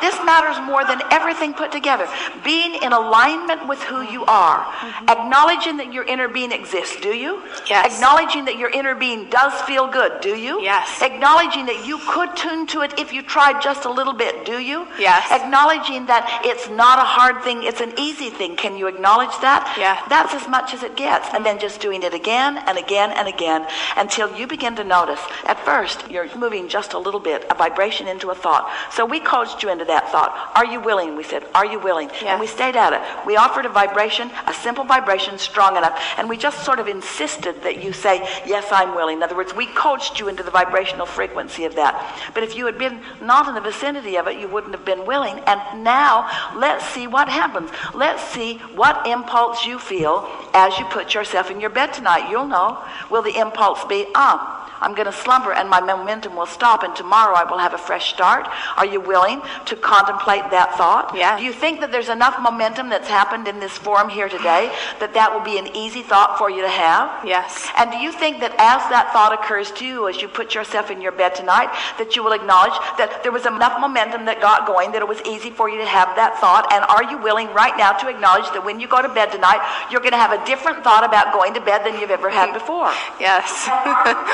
this 0.00 0.16
matters 0.24 0.60
more 0.66 0.84
than 0.84 1.00
everything 1.10 1.54
put 1.54 1.72
together. 1.72 2.08
Being 2.42 2.74
in 2.82 2.92
alignment 2.92 3.66
with 3.68 3.82
who 3.82 4.02
you 4.02 4.24
are. 4.24 4.60
Mm-hmm. 4.60 5.08
Acknowledging 5.08 5.76
that 5.78 5.92
your 5.92 6.04
inner 6.04 6.28
being 6.28 6.52
exists, 6.52 6.96
do 7.00 7.10
you? 7.10 7.42
Yes. 7.68 7.94
Acknowledging 7.94 8.44
that 8.46 8.58
your 8.58 8.70
inner 8.70 8.94
being 8.94 9.28
does 9.30 9.52
feel 9.62 9.86
good, 9.86 10.20
do 10.20 10.36
you? 10.36 10.62
Yes. 10.62 11.02
Acknowledging 11.02 11.66
that 11.66 11.86
you 11.86 11.98
could 12.08 12.36
tune 12.36 12.66
to 12.68 12.82
it 12.82 12.98
if 12.98 13.12
you 13.12 13.22
tried 13.22 13.62
just 13.62 13.84
a 13.84 13.90
little 13.90 14.12
bit, 14.12 14.44
do 14.44 14.58
you? 14.58 14.86
Yes. 14.98 15.30
Acknowledging 15.30 16.06
that 16.06 16.42
it's 16.44 16.68
not 16.68 16.98
a 16.98 17.04
hard 17.04 17.42
thing, 17.42 17.62
it's 17.74 17.80
an 17.80 17.98
easy 17.98 18.30
thing. 18.30 18.56
Can 18.56 18.76
you 18.76 18.86
acknowledge 18.86 19.36
that? 19.40 19.74
Yeah. 19.76 20.00
That's 20.08 20.32
as 20.34 20.48
much 20.48 20.74
as 20.74 20.82
it 20.82 20.96
gets. 20.96 21.28
And 21.34 21.44
then 21.44 21.58
just 21.58 21.80
doing 21.80 22.02
it 22.02 22.14
again 22.14 22.58
and 22.66 22.78
again 22.78 23.10
and 23.10 23.26
again 23.26 23.66
until 23.96 24.34
you 24.36 24.46
begin 24.46 24.76
to 24.76 24.84
notice. 24.84 25.20
At 25.44 25.58
first, 25.64 26.10
you're 26.10 26.34
moving 26.36 26.68
just 26.68 26.92
a 26.92 26.98
little 26.98 27.20
bit, 27.20 27.44
a 27.50 27.54
vibration 27.54 28.06
into 28.06 28.30
a 28.30 28.34
thought. 28.34 28.70
So 28.92 29.04
we 29.04 29.18
coached 29.18 29.62
you 29.62 29.70
into 29.70 29.84
that 29.86 30.10
thought. 30.10 30.52
Are 30.54 30.64
you 30.64 30.80
willing? 30.80 31.16
We 31.16 31.24
said, 31.24 31.44
Are 31.54 31.66
you 31.66 31.80
willing? 31.80 32.10
Yeah. 32.22 32.32
And 32.32 32.40
we 32.40 32.46
stayed 32.46 32.76
at 32.76 32.92
it. 32.92 33.26
We 33.26 33.36
offered 33.36 33.66
a 33.66 33.68
vibration 33.68 34.04
vibration, 34.04 34.30
a 34.46 34.54
simple 34.54 34.84
vibration 34.84 35.38
strong 35.38 35.76
enough. 35.76 35.98
And 36.18 36.28
we 36.28 36.36
just 36.36 36.64
sort 36.64 36.78
of 36.78 36.88
insisted 36.88 37.62
that 37.62 37.82
you 37.82 37.92
say, 37.92 38.18
Yes, 38.46 38.66
I'm 38.70 38.94
willing. 38.94 39.18
In 39.18 39.22
other 39.22 39.36
words, 39.36 39.54
we 39.54 39.66
coached 39.66 40.20
you 40.20 40.28
into 40.28 40.42
the 40.42 40.50
vibrational 40.50 41.06
frequency 41.06 41.64
of 41.64 41.74
that. 41.76 41.94
But 42.34 42.42
if 42.42 42.56
you 42.56 42.66
had 42.66 42.78
been 42.78 43.00
not 43.20 43.48
in 43.48 43.54
the 43.54 43.60
vicinity 43.60 44.16
of 44.16 44.26
it, 44.26 44.38
you 44.38 44.48
wouldn't 44.48 44.74
have 44.74 44.84
been 44.84 45.06
willing. 45.06 45.38
And 45.46 45.84
now 45.84 46.28
let's 46.56 46.84
see 46.86 47.06
what 47.06 47.28
happens. 47.28 47.63
Let's 47.94 48.22
see 48.32 48.58
what 48.74 49.06
impulse 49.06 49.66
you 49.66 49.78
feel 49.78 50.28
as 50.52 50.78
you 50.78 50.84
put 50.86 51.14
yourself 51.14 51.50
in 51.50 51.60
your 51.60 51.70
bed 51.70 51.92
tonight. 51.92 52.30
You'll 52.30 52.46
know. 52.46 52.82
Will 53.10 53.22
the 53.22 53.38
impulse 53.38 53.84
be, 53.84 54.06
ah, 54.14 54.64
I'm 54.84 54.94
going 54.94 55.06
to 55.06 55.12
slumber 55.12 55.52
and 55.52 55.68
my 55.68 55.80
momentum 55.80 56.36
will 56.36 56.46
stop 56.46 56.82
and 56.82 56.94
tomorrow 56.94 57.34
I 57.34 57.44
will 57.44 57.58
have 57.58 57.72
a 57.72 57.78
fresh 57.78 58.12
start. 58.12 58.46
Are 58.76 58.84
you 58.84 59.00
willing 59.00 59.40
to 59.64 59.76
contemplate 59.76 60.50
that 60.50 60.76
thought? 60.76 61.16
Yeah. 61.16 61.38
Do 61.38 61.44
you 61.44 61.54
think 61.54 61.80
that 61.80 61.90
there's 61.90 62.10
enough 62.10 62.36
momentum 62.38 62.90
that's 62.90 63.08
happened 63.08 63.48
in 63.48 63.60
this 63.60 63.72
forum 63.72 64.10
here 64.10 64.28
today 64.28 64.70
that 65.00 65.14
that 65.14 65.32
will 65.32 65.40
be 65.40 65.58
an 65.58 65.74
easy 65.74 66.02
thought 66.02 66.36
for 66.36 66.50
you 66.50 66.60
to 66.60 66.68
have? 66.68 67.24
Yes. 67.24 67.70
And 67.78 67.90
do 67.90 67.96
you 67.96 68.12
think 68.12 68.40
that 68.40 68.52
as 68.52 68.84
that 68.92 69.10
thought 69.14 69.32
occurs 69.32 69.72
to 69.72 69.86
you, 69.86 70.06
as 70.06 70.20
you 70.20 70.28
put 70.28 70.54
yourself 70.54 70.90
in 70.90 71.00
your 71.00 71.12
bed 71.12 71.34
tonight, 71.34 71.72
that 71.96 72.14
you 72.14 72.22
will 72.22 72.32
acknowledge 72.32 72.76
that 72.98 73.22
there 73.22 73.32
was 73.32 73.46
enough 73.46 73.80
momentum 73.80 74.26
that 74.26 74.42
got 74.42 74.66
going 74.66 74.92
that 74.92 75.00
it 75.00 75.08
was 75.08 75.22
easy 75.24 75.50
for 75.50 75.70
you 75.70 75.78
to 75.78 75.86
have 75.86 76.14
that 76.16 76.36
thought? 76.38 76.70
And 76.72 76.84
are 76.84 77.04
you 77.10 77.16
willing 77.22 77.48
right 77.54 77.76
now 77.78 77.92
to 77.92 78.08
acknowledge 78.08 78.50
that 78.52 78.64
when 78.64 78.80
you 78.80 78.88
go 78.88 79.00
to 79.00 79.08
bed 79.08 79.30
tonight, 79.30 79.62
you're 79.90 80.00
going 80.00 80.12
to 80.12 80.20
have 80.20 80.32
a 80.32 80.44
different 80.44 80.82
thought 80.82 81.04
about 81.04 81.32
going 81.32 81.54
to 81.54 81.60
bed 81.60 81.86
than 81.86 81.98
you've 82.00 82.10
ever 82.10 82.28
had 82.28 82.52
before? 82.52 82.90
Yes. 83.20 83.46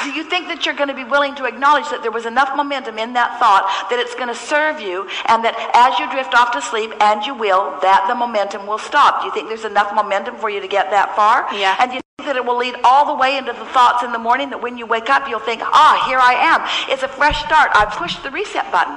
do 0.04 0.10
you 0.12 0.24
think 0.24 0.48
that 0.48 0.64
you're 0.64 0.74
going 0.74 0.88
to 0.88 0.96
be 0.96 1.04
willing 1.04 1.34
to 1.36 1.44
acknowledge 1.44 1.88
that 1.90 2.02
there 2.02 2.10
was 2.10 2.26
enough 2.26 2.56
momentum 2.56 2.98
in 2.98 3.12
that 3.14 3.38
thought 3.38 3.68
that 3.90 3.98
it's 4.00 4.14
going 4.14 4.28
to 4.28 4.34
serve 4.34 4.80
you 4.80 5.06
and 5.26 5.44
that 5.44 5.54
as 5.74 5.98
you 5.98 6.10
drift 6.10 6.34
off 6.34 6.52
to 6.52 6.62
sleep, 6.62 6.92
and 7.00 7.24
you 7.24 7.34
will, 7.34 7.76
that 7.82 8.06
the 8.08 8.14
momentum 8.14 8.66
will 8.66 8.78
stop? 8.78 9.20
Do 9.20 9.26
you 9.26 9.34
think 9.34 9.48
there's 9.48 9.64
enough 9.64 9.94
momentum 9.94 10.36
for 10.36 10.48
you 10.48 10.60
to 10.60 10.68
get 10.68 10.90
that 10.90 11.14
far? 11.14 11.46
Yeah. 11.54 11.76
And 11.78 11.90
do 11.90 11.96
you 11.96 12.02
think 12.16 12.26
that 12.28 12.36
it 12.36 12.44
will 12.44 12.58
lead 12.58 12.74
all 12.84 13.06
the 13.06 13.14
way 13.14 13.36
into 13.36 13.52
the 13.52 13.64
thoughts 13.76 14.02
in 14.02 14.12
the 14.12 14.18
morning 14.18 14.50
that 14.50 14.62
when 14.62 14.78
you 14.78 14.86
wake 14.86 15.10
up, 15.10 15.28
you'll 15.28 15.40
think, 15.40 15.62
ah, 15.62 16.04
here 16.08 16.18
I 16.18 16.34
am. 16.34 16.60
It's 16.92 17.02
a 17.02 17.08
fresh 17.08 17.42
start. 17.44 17.70
I've 17.74 17.92
pushed 17.92 18.22
the 18.22 18.30
reset 18.30 18.70
button. 18.72 18.96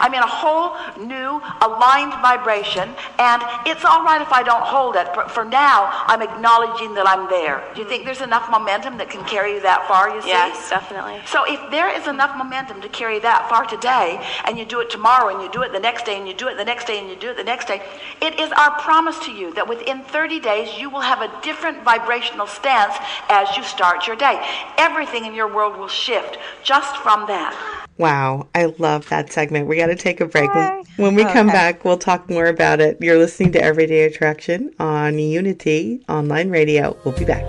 I'm 0.00 0.14
in 0.14 0.22
a 0.22 0.26
whole 0.26 0.76
new 0.98 1.40
aligned 1.60 2.12
vibration, 2.22 2.94
and 3.18 3.42
it's 3.66 3.84
all 3.84 4.04
right 4.04 4.20
if 4.20 4.32
I 4.32 4.42
don't 4.42 4.62
hold 4.62 4.96
it. 4.96 5.08
But 5.14 5.30
for 5.30 5.44
now, 5.44 5.90
I'm 6.06 6.22
acknowledging 6.22 6.94
that 6.94 7.06
I'm 7.06 7.28
there. 7.28 7.62
Do 7.74 7.82
you 7.82 7.88
think 7.88 8.04
there's 8.04 8.20
enough 8.20 8.50
momentum 8.50 8.98
that 8.98 9.10
can 9.10 9.24
carry 9.24 9.54
you 9.54 9.60
that 9.62 9.86
far? 9.88 10.14
You 10.14 10.22
see? 10.22 10.28
Yes, 10.28 10.70
definitely. 10.70 11.20
So 11.26 11.44
if 11.46 11.60
there 11.70 11.88
is 11.88 12.06
enough 12.06 12.36
momentum 12.36 12.80
to 12.82 12.88
carry 12.88 13.18
that 13.20 13.48
far 13.48 13.64
today, 13.64 14.20
and 14.44 14.58
you 14.58 14.64
do 14.64 14.80
it 14.80 14.90
tomorrow, 14.90 15.34
and 15.34 15.42
you 15.42 15.50
do 15.50 15.62
it 15.62 15.72
the 15.72 15.80
next 15.80 16.04
day, 16.04 16.18
and 16.18 16.26
you 16.28 16.34
do 16.34 16.48
it 16.48 16.56
the 16.56 16.64
next 16.64 16.86
day, 16.86 16.98
and 16.98 17.08
you 17.08 17.16
do 17.16 17.30
it 17.30 17.36
the 17.36 17.44
next 17.44 17.66
day, 17.66 17.82
it 18.20 18.38
is 18.38 18.50
our 18.52 18.70
promise 18.80 19.18
to 19.20 19.32
you 19.32 19.52
that 19.54 19.68
within 19.68 20.02
30 20.02 20.40
days 20.40 20.78
you 20.78 20.90
will 20.90 21.00
have 21.00 21.20
a 21.20 21.42
different 21.42 21.82
vibrational 21.84 22.46
stance 22.46 22.94
as 23.28 23.56
you 23.56 23.62
start 23.62 24.06
your 24.06 24.16
day. 24.16 24.40
Everything 24.78 25.24
in 25.24 25.34
your 25.34 25.52
world 25.52 25.76
will 25.76 25.88
shift 25.88 26.38
just 26.62 26.96
from 26.98 27.26
that. 27.26 27.54
Wow, 27.96 28.48
I 28.54 28.66
love 28.78 29.08
that 29.10 29.32
segment. 29.32 29.68
We 29.68 29.76
got 29.76 29.86
to 29.86 29.94
take 29.94 30.20
a 30.20 30.26
break. 30.26 30.50
When 30.96 31.14
we 31.14 31.22
come 31.22 31.48
Okay. 31.48 31.56
back, 31.56 31.84
we'll 31.84 31.96
talk 31.98 32.28
more 32.28 32.46
about 32.46 32.80
it. 32.80 32.98
You're 33.00 33.18
listening 33.18 33.52
to 33.52 33.62
Everyday 33.62 34.02
Attraction 34.04 34.72
on 34.80 35.18
Unity 35.18 36.02
Online 36.08 36.50
Radio. 36.50 36.96
We'll 37.04 37.16
be 37.16 37.24
back. 37.24 37.48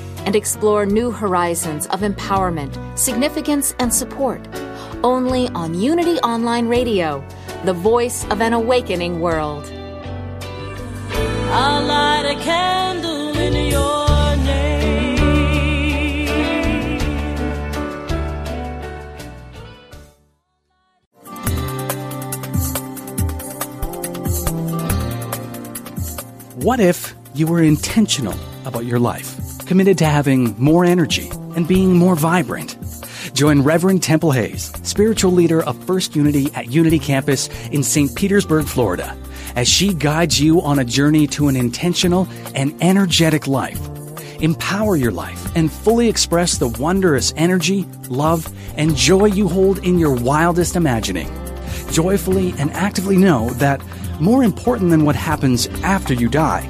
and 0.25 0.35
explore 0.35 0.85
new 0.85 1.11
horizons 1.11 1.87
of 1.87 2.01
empowerment, 2.01 2.75
significance, 2.97 3.75
and 3.79 3.93
support. 3.93 4.41
Only 5.03 5.47
on 5.49 5.79
Unity 5.79 6.17
Online 6.19 6.67
Radio, 6.67 7.23
the 7.65 7.73
voice 7.73 8.25
of 8.25 8.41
an 8.41 8.53
awakening 8.53 9.19
world. 9.21 9.65
I'll 11.53 11.85
light 11.85 12.25
a 12.25 12.35
candle 12.41 13.37
in 13.37 13.71
your 13.71 14.35
name. 14.45 15.01
What 26.55 26.79
if 26.79 27.15
you 27.33 27.47
were 27.47 27.63
intentional 27.63 28.35
about 28.65 28.85
your 28.85 28.99
life, 28.99 29.40
committed 29.71 29.97
to 29.97 30.05
having 30.05 30.53
more 30.61 30.83
energy 30.83 31.29
and 31.55 31.65
being 31.65 31.95
more 31.95 32.13
vibrant? 32.13 32.75
Join 33.33 33.61
Reverend 33.61 34.03
Temple 34.03 34.31
Hayes, 34.31 34.69
spiritual 34.83 35.31
leader 35.31 35.63
of 35.63 35.81
First 35.85 36.13
Unity 36.13 36.53
at 36.55 36.69
Unity 36.69 36.99
Campus 36.99 37.47
in 37.69 37.81
St. 37.81 38.13
Petersburg, 38.13 38.65
Florida, 38.65 39.17
as 39.55 39.69
she 39.69 39.93
guides 39.93 40.41
you 40.41 40.61
on 40.61 40.77
a 40.77 40.83
journey 40.83 41.25
to 41.27 41.47
an 41.47 41.55
intentional 41.55 42.27
and 42.53 42.75
energetic 42.83 43.47
life. 43.47 43.79
Empower 44.41 44.97
your 44.97 45.13
life 45.13 45.55
and 45.55 45.71
fully 45.71 46.09
express 46.09 46.57
the 46.57 46.67
wondrous 46.67 47.33
energy, 47.37 47.85
love, 48.09 48.53
and 48.75 48.97
joy 48.97 49.27
you 49.27 49.47
hold 49.47 49.77
in 49.85 49.97
your 49.97 50.13
wildest 50.13 50.75
imagining. 50.75 51.31
Joyfully 51.91 52.53
and 52.57 52.71
actively 52.71 53.15
know 53.15 53.51
that 53.51 53.81
more 54.19 54.43
important 54.43 54.89
than 54.89 55.05
what 55.05 55.15
happens 55.15 55.67
after 55.81 56.13
you 56.13 56.27
die 56.27 56.69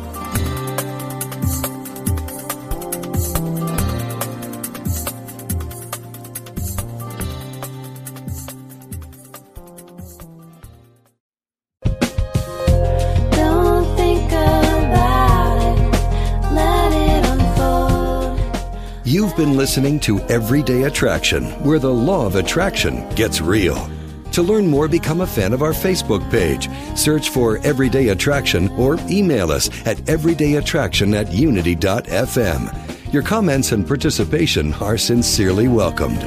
To 20.01 20.19
Everyday 20.21 20.83
Attraction, 20.83 21.45
where 21.63 21.79
the 21.79 21.93
law 21.93 22.25
of 22.25 22.35
attraction 22.35 23.07
gets 23.15 23.41
real. 23.41 23.89
To 24.33 24.41
learn 24.41 24.67
more, 24.67 24.87
become 24.87 25.21
a 25.21 25.27
fan 25.27 25.51
of 25.53 25.61
our 25.61 25.73
Facebook 25.73 26.29
page. 26.31 26.69
Search 26.97 27.29
for 27.29 27.57
Everyday 27.59 28.09
Attraction 28.09 28.69
or 28.77 28.97
email 29.09 29.51
us 29.51 29.67
at 29.85 29.97
everydayattraction 30.05 31.13
at 31.13 31.31
unity.fm. 31.31 33.13
Your 33.13 33.23
comments 33.23 33.73
and 33.73 33.85
participation 33.85 34.73
are 34.75 34.97
sincerely 34.97 35.67
welcomed. 35.67 36.21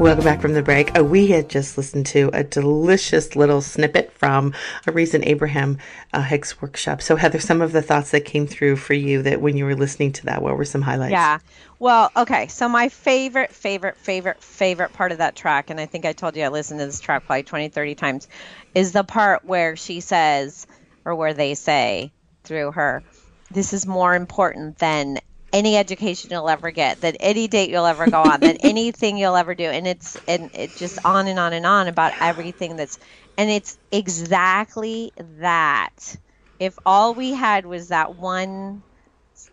Welcome 0.00 0.24
back 0.24 0.40
from 0.40 0.54
the 0.54 0.62
break. 0.62 0.98
Uh, 0.98 1.04
we 1.04 1.26
had 1.26 1.50
just 1.50 1.76
listened 1.76 2.06
to 2.06 2.30
a 2.32 2.42
delicious 2.42 3.36
little 3.36 3.60
snippet 3.60 4.10
from 4.14 4.54
a 4.86 4.92
recent 4.92 5.26
Abraham 5.26 5.76
uh, 6.14 6.22
Hicks 6.22 6.62
workshop. 6.62 7.02
So, 7.02 7.16
Heather, 7.16 7.38
some 7.38 7.60
of 7.60 7.72
the 7.72 7.82
thoughts 7.82 8.10
that 8.12 8.24
came 8.24 8.46
through 8.46 8.76
for 8.76 8.94
you 8.94 9.20
that 9.20 9.42
when 9.42 9.58
you 9.58 9.66
were 9.66 9.76
listening 9.76 10.12
to 10.12 10.24
that, 10.24 10.40
what 10.40 10.56
were 10.56 10.64
some 10.64 10.80
highlights? 10.80 11.12
Yeah. 11.12 11.40
Well, 11.78 12.10
okay. 12.16 12.48
So 12.48 12.66
my 12.66 12.88
favorite, 12.88 13.52
favorite, 13.52 13.98
favorite, 13.98 14.42
favorite 14.42 14.94
part 14.94 15.12
of 15.12 15.18
that 15.18 15.36
track, 15.36 15.68
and 15.68 15.78
I 15.78 15.84
think 15.84 16.06
I 16.06 16.14
told 16.14 16.34
you 16.34 16.44
I 16.44 16.48
listened 16.48 16.80
to 16.80 16.86
this 16.86 17.00
track 17.00 17.26
probably 17.26 17.42
20, 17.42 17.68
30 17.68 17.94
times, 17.94 18.26
is 18.74 18.92
the 18.92 19.04
part 19.04 19.44
where 19.44 19.76
she 19.76 20.00
says, 20.00 20.66
or 21.04 21.14
where 21.14 21.34
they 21.34 21.52
say 21.52 22.10
through 22.44 22.72
her, 22.72 23.02
this 23.50 23.74
is 23.74 23.86
more 23.86 24.14
important 24.14 24.78
than 24.78 25.18
any 25.52 25.76
education 25.76 26.30
you'll 26.30 26.48
ever 26.48 26.70
get, 26.70 27.00
that 27.00 27.16
any 27.20 27.48
date 27.48 27.70
you'll 27.70 27.86
ever 27.86 28.06
go 28.08 28.22
on, 28.22 28.40
that 28.40 28.58
anything 28.62 29.16
you'll 29.16 29.36
ever 29.36 29.54
do. 29.54 29.64
And 29.64 29.86
it's 29.86 30.16
and 30.28 30.50
it 30.54 30.76
just 30.76 30.98
on 31.04 31.26
and 31.26 31.38
on 31.38 31.52
and 31.52 31.66
on 31.66 31.88
about 31.88 32.12
everything 32.20 32.76
that's 32.76 32.98
and 33.36 33.50
it's 33.50 33.78
exactly 33.90 35.12
that. 35.40 36.16
If 36.58 36.76
all 36.84 37.14
we 37.14 37.32
had 37.32 37.64
was 37.64 37.88
that 37.88 38.16
one 38.16 38.82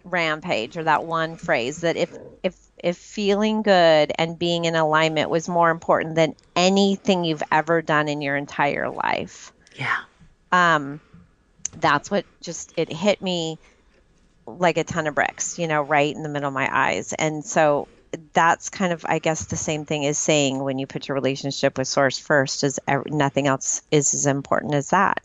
rampage 0.04 0.76
or 0.78 0.84
that 0.84 1.06
one 1.06 1.38
phrase 1.38 1.82
that 1.82 1.96
if 1.96 2.10
if 2.44 2.56
if 2.84 2.98
feeling 2.98 3.62
good 3.62 4.12
and 4.18 4.38
being 4.38 4.66
in 4.66 4.76
alignment 4.76 5.30
was 5.30 5.48
more 5.50 5.70
important 5.70 6.16
than 6.16 6.36
anything 6.56 7.24
you've 7.24 7.44
ever 7.52 7.82
done 7.82 8.08
in 8.08 8.22
your 8.22 8.36
entire 8.36 8.90
life. 8.90 9.52
Yeah. 9.76 9.98
Um, 10.52 11.00
that's 11.78 12.12
what 12.12 12.26
just 12.42 12.74
it 12.78 12.92
hit 12.92 13.22
me 13.22 13.60
like 14.48 14.78
a 14.78 14.84
ton 14.84 15.08
of 15.08 15.16
bricks, 15.16 15.60
you 15.60 15.68
know, 15.68 15.82
right 15.82 16.16
in 16.16 16.24
the 16.24 16.30
middle 16.30 16.48
of 16.48 16.54
my 16.54 16.70
eyes. 16.72 17.14
And 17.14 17.46
so 17.46 17.88
that's 18.34 18.70
kind 18.70 18.94
of, 18.94 19.06
I 19.08 19.20
guess, 19.20 19.46
the 19.46 19.58
same 19.58 19.86
thing 19.86 20.06
as 20.06 20.18
saying 20.18 20.64
when 20.64 20.80
you 20.80 20.88
put 20.88 21.08
your 21.08 21.16
relationship 21.16 21.78
with 21.78 21.88
Source 21.88 22.18
first, 22.18 22.64
is 22.64 22.80
nothing 23.08 23.48
else 23.48 23.82
is 23.92 24.14
as 24.14 24.26
important 24.26 24.74
as 24.74 24.92
that. 24.92 25.22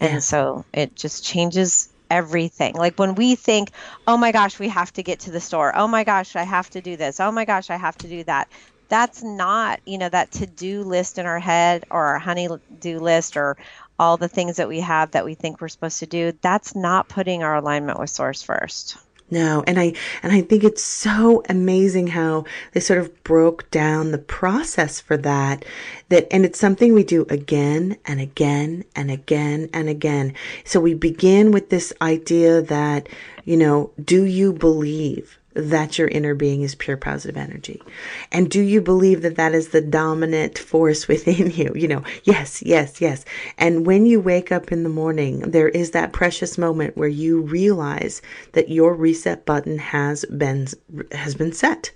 Yeah. 0.00 0.06
And 0.06 0.22
so 0.22 0.64
it 0.72 0.94
just 0.94 1.24
changes 1.24 1.88
everything. 2.10 2.74
Like 2.74 2.98
when 2.98 3.14
we 3.14 3.34
think, 3.34 3.70
oh 4.06 4.16
my 4.16 4.32
gosh, 4.32 4.58
we 4.58 4.68
have 4.68 4.92
to 4.94 5.02
get 5.02 5.20
to 5.20 5.30
the 5.30 5.40
store. 5.40 5.74
Oh 5.74 5.88
my 5.88 6.04
gosh, 6.04 6.36
I 6.36 6.42
have 6.42 6.70
to 6.70 6.80
do 6.80 6.96
this. 6.96 7.20
Oh 7.20 7.32
my 7.32 7.44
gosh, 7.44 7.70
I 7.70 7.76
have 7.76 7.96
to 7.98 8.08
do 8.08 8.24
that. 8.24 8.48
That's 8.88 9.22
not, 9.22 9.80
you 9.84 9.98
know, 9.98 10.08
that 10.08 10.30
to 10.32 10.46
do 10.46 10.82
list 10.82 11.18
in 11.18 11.26
our 11.26 11.38
head 11.38 11.84
or 11.90 12.06
our 12.06 12.18
honey 12.18 12.48
do 12.80 12.98
list 13.00 13.36
or 13.36 13.56
all 13.98 14.16
the 14.16 14.28
things 14.28 14.56
that 14.56 14.68
we 14.68 14.80
have 14.80 15.10
that 15.12 15.24
we 15.24 15.34
think 15.34 15.60
we're 15.60 15.68
supposed 15.68 16.00
to 16.00 16.06
do. 16.06 16.32
That's 16.40 16.74
not 16.74 17.08
putting 17.08 17.42
our 17.42 17.56
alignment 17.56 17.98
with 17.98 18.10
source 18.10 18.42
first. 18.42 18.96
No, 19.30 19.62
and 19.66 19.78
I 19.78 19.92
and 20.22 20.32
I 20.32 20.40
think 20.40 20.64
it's 20.64 20.82
so 20.82 21.42
amazing 21.50 22.06
how 22.06 22.44
they 22.72 22.80
sort 22.80 22.98
of 22.98 23.22
broke 23.24 23.70
down 23.70 24.10
the 24.10 24.18
process 24.18 25.00
for 25.00 25.18
that 25.18 25.66
that 26.08 26.26
and 26.30 26.46
it's 26.46 26.58
something 26.58 26.94
we 26.94 27.04
do 27.04 27.26
again 27.28 27.98
and 28.06 28.20
again 28.20 28.84
and 28.96 29.10
again 29.10 29.68
and 29.74 29.88
again. 29.90 30.32
So 30.64 30.80
we 30.80 30.94
begin 30.94 31.50
with 31.50 31.68
this 31.68 31.92
idea 32.00 32.62
that, 32.62 33.10
you 33.44 33.58
know, 33.58 33.90
do 34.02 34.24
you 34.24 34.54
believe 34.54 35.37
that 35.58 35.98
your 35.98 36.08
inner 36.08 36.34
being 36.34 36.62
is 36.62 36.74
pure 36.74 36.96
positive 36.96 37.36
energy? 37.36 37.82
And 38.30 38.50
do 38.50 38.60
you 38.60 38.80
believe 38.80 39.22
that 39.22 39.36
that 39.36 39.54
is 39.54 39.68
the 39.68 39.80
dominant 39.80 40.58
force 40.58 41.08
within 41.08 41.50
you? 41.54 41.72
You 41.74 41.88
know, 41.88 42.02
yes, 42.24 42.62
yes, 42.62 43.00
yes. 43.00 43.24
And 43.58 43.84
when 43.86 44.06
you 44.06 44.20
wake 44.20 44.52
up 44.52 44.70
in 44.70 44.84
the 44.84 44.88
morning, 44.88 45.40
there 45.40 45.68
is 45.68 45.90
that 45.90 46.12
precious 46.12 46.56
moment 46.56 46.96
where 46.96 47.08
you 47.08 47.40
realize 47.40 48.22
that 48.52 48.68
your 48.68 48.94
reset 48.94 49.44
button 49.44 49.78
has 49.78 50.24
been 50.26 50.68
has 51.12 51.34
been 51.34 51.52
set. 51.52 51.90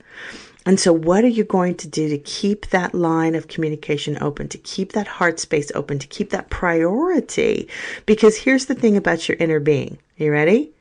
And 0.64 0.78
so, 0.78 0.92
what 0.92 1.24
are 1.24 1.28
you 1.28 1.44
going 1.44 1.74
to 1.76 1.88
do 1.88 2.08
to 2.08 2.18
keep 2.18 2.68
that 2.70 2.94
line 2.94 3.34
of 3.34 3.48
communication 3.48 4.16
open, 4.20 4.48
to 4.48 4.58
keep 4.58 4.92
that 4.92 5.08
heart 5.08 5.40
space 5.40 5.72
open, 5.74 5.98
to 5.98 6.06
keep 6.06 6.30
that 6.30 6.50
priority? 6.50 7.68
Because 8.06 8.36
here's 8.36 8.66
the 8.66 8.74
thing 8.74 8.96
about 8.96 9.28
your 9.28 9.36
inner 9.38 9.58
being. 9.58 9.98
Are 10.20 10.24
you 10.24 10.32
ready? 10.32 10.72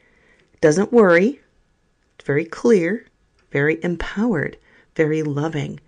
Doesn't 0.61 0.93
worry, 0.93 1.39
very 2.21 2.45
clear, 2.45 3.05
very 3.51 3.83
empowered, 3.83 4.57
very 4.95 5.23
loving, 5.23 5.79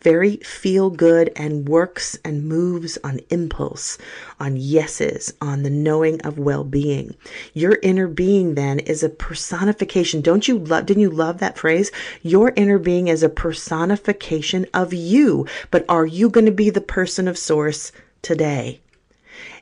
very 0.00 0.36
feel 0.36 0.90
good 0.90 1.32
and 1.36 1.68
works 1.68 2.16
and 2.24 2.46
moves 2.46 2.96
on 3.02 3.18
impulse, 3.30 3.98
on 4.38 4.56
yeses, 4.56 5.34
on 5.40 5.62
the 5.62 5.70
knowing 5.70 6.20
of 6.22 6.38
well 6.38 6.64
being. 6.64 7.14
Your 7.54 7.78
inner 7.82 8.06
being 8.06 8.54
then 8.54 8.78
is 8.78 9.02
a 9.02 9.08
personification. 9.08 10.20
Don't 10.20 10.46
you 10.46 10.58
love, 10.58 10.86
didn't 10.86 11.02
you 11.02 11.10
love 11.10 11.38
that 11.38 11.58
phrase? 11.58 11.90
Your 12.22 12.52
inner 12.56 12.78
being 12.78 13.08
is 13.08 13.22
a 13.22 13.28
personification 13.28 14.66
of 14.72 14.92
you. 14.92 15.46
But 15.70 15.84
are 15.88 16.06
you 16.06 16.28
going 16.30 16.46
to 16.46 16.52
be 16.52 16.70
the 16.70 16.80
person 16.80 17.26
of 17.26 17.36
source 17.36 17.90
today? 18.22 18.80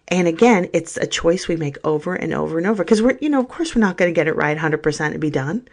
And 0.08 0.28
again, 0.28 0.68
it's 0.72 0.96
a 0.96 1.06
choice 1.06 1.48
we 1.48 1.56
make 1.56 1.78
over 1.82 2.14
and 2.14 2.34
over 2.34 2.58
and 2.58 2.66
over 2.66 2.84
because 2.84 3.00
we're, 3.00 3.18
you 3.20 3.28
know, 3.30 3.40
of 3.40 3.48
course, 3.48 3.74
we're 3.74 3.80
not 3.80 3.96
going 3.96 4.12
to 4.12 4.14
get 4.14 4.28
it 4.28 4.36
right 4.36 4.56
100% 4.56 5.00
and 5.00 5.20
be 5.20 5.30
done. 5.30 5.66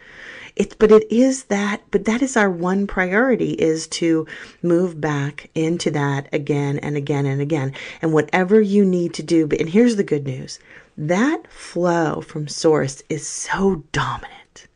It's, 0.56 0.74
but 0.74 0.90
it 0.90 1.10
is 1.10 1.44
that, 1.44 1.82
but 1.90 2.04
that 2.04 2.22
is 2.22 2.36
our 2.36 2.50
one 2.50 2.86
priority 2.86 3.52
is 3.52 3.86
to 3.88 4.26
move 4.62 5.00
back 5.00 5.50
into 5.54 5.90
that 5.92 6.28
again 6.32 6.78
and 6.78 6.96
again 6.96 7.26
and 7.26 7.40
again. 7.40 7.72
And 8.00 8.12
whatever 8.12 8.60
you 8.60 8.84
need 8.84 9.14
to 9.14 9.22
do, 9.22 9.48
and 9.58 9.68
here's 9.68 9.96
the 9.96 10.04
good 10.04 10.24
news 10.24 10.58
that 10.96 11.50
flow 11.50 12.20
from 12.20 12.48
source 12.48 13.02
is 13.08 13.26
so 13.26 13.84
dominant. 13.92 14.66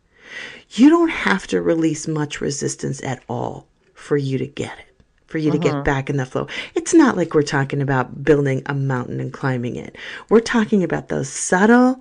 You 0.70 0.88
don't 0.88 1.10
have 1.10 1.46
to 1.48 1.60
release 1.60 2.08
much 2.08 2.40
resistance 2.40 3.02
at 3.02 3.22
all 3.28 3.66
for 3.94 4.16
you 4.16 4.38
to 4.38 4.46
get 4.46 4.78
it 4.78 4.85
for 5.26 5.38
you 5.38 5.50
to 5.50 5.58
get 5.58 5.72
uh-huh. 5.72 5.82
back 5.82 6.08
in 6.08 6.16
the 6.16 6.26
flow. 6.26 6.46
It's 6.74 6.94
not 6.94 7.16
like 7.16 7.34
we're 7.34 7.42
talking 7.42 7.82
about 7.82 8.24
building 8.24 8.62
a 8.66 8.74
mountain 8.74 9.20
and 9.20 9.32
climbing 9.32 9.76
it. 9.76 9.96
We're 10.28 10.40
talking 10.40 10.82
about 10.84 11.08
those 11.08 11.28
subtle 11.28 12.00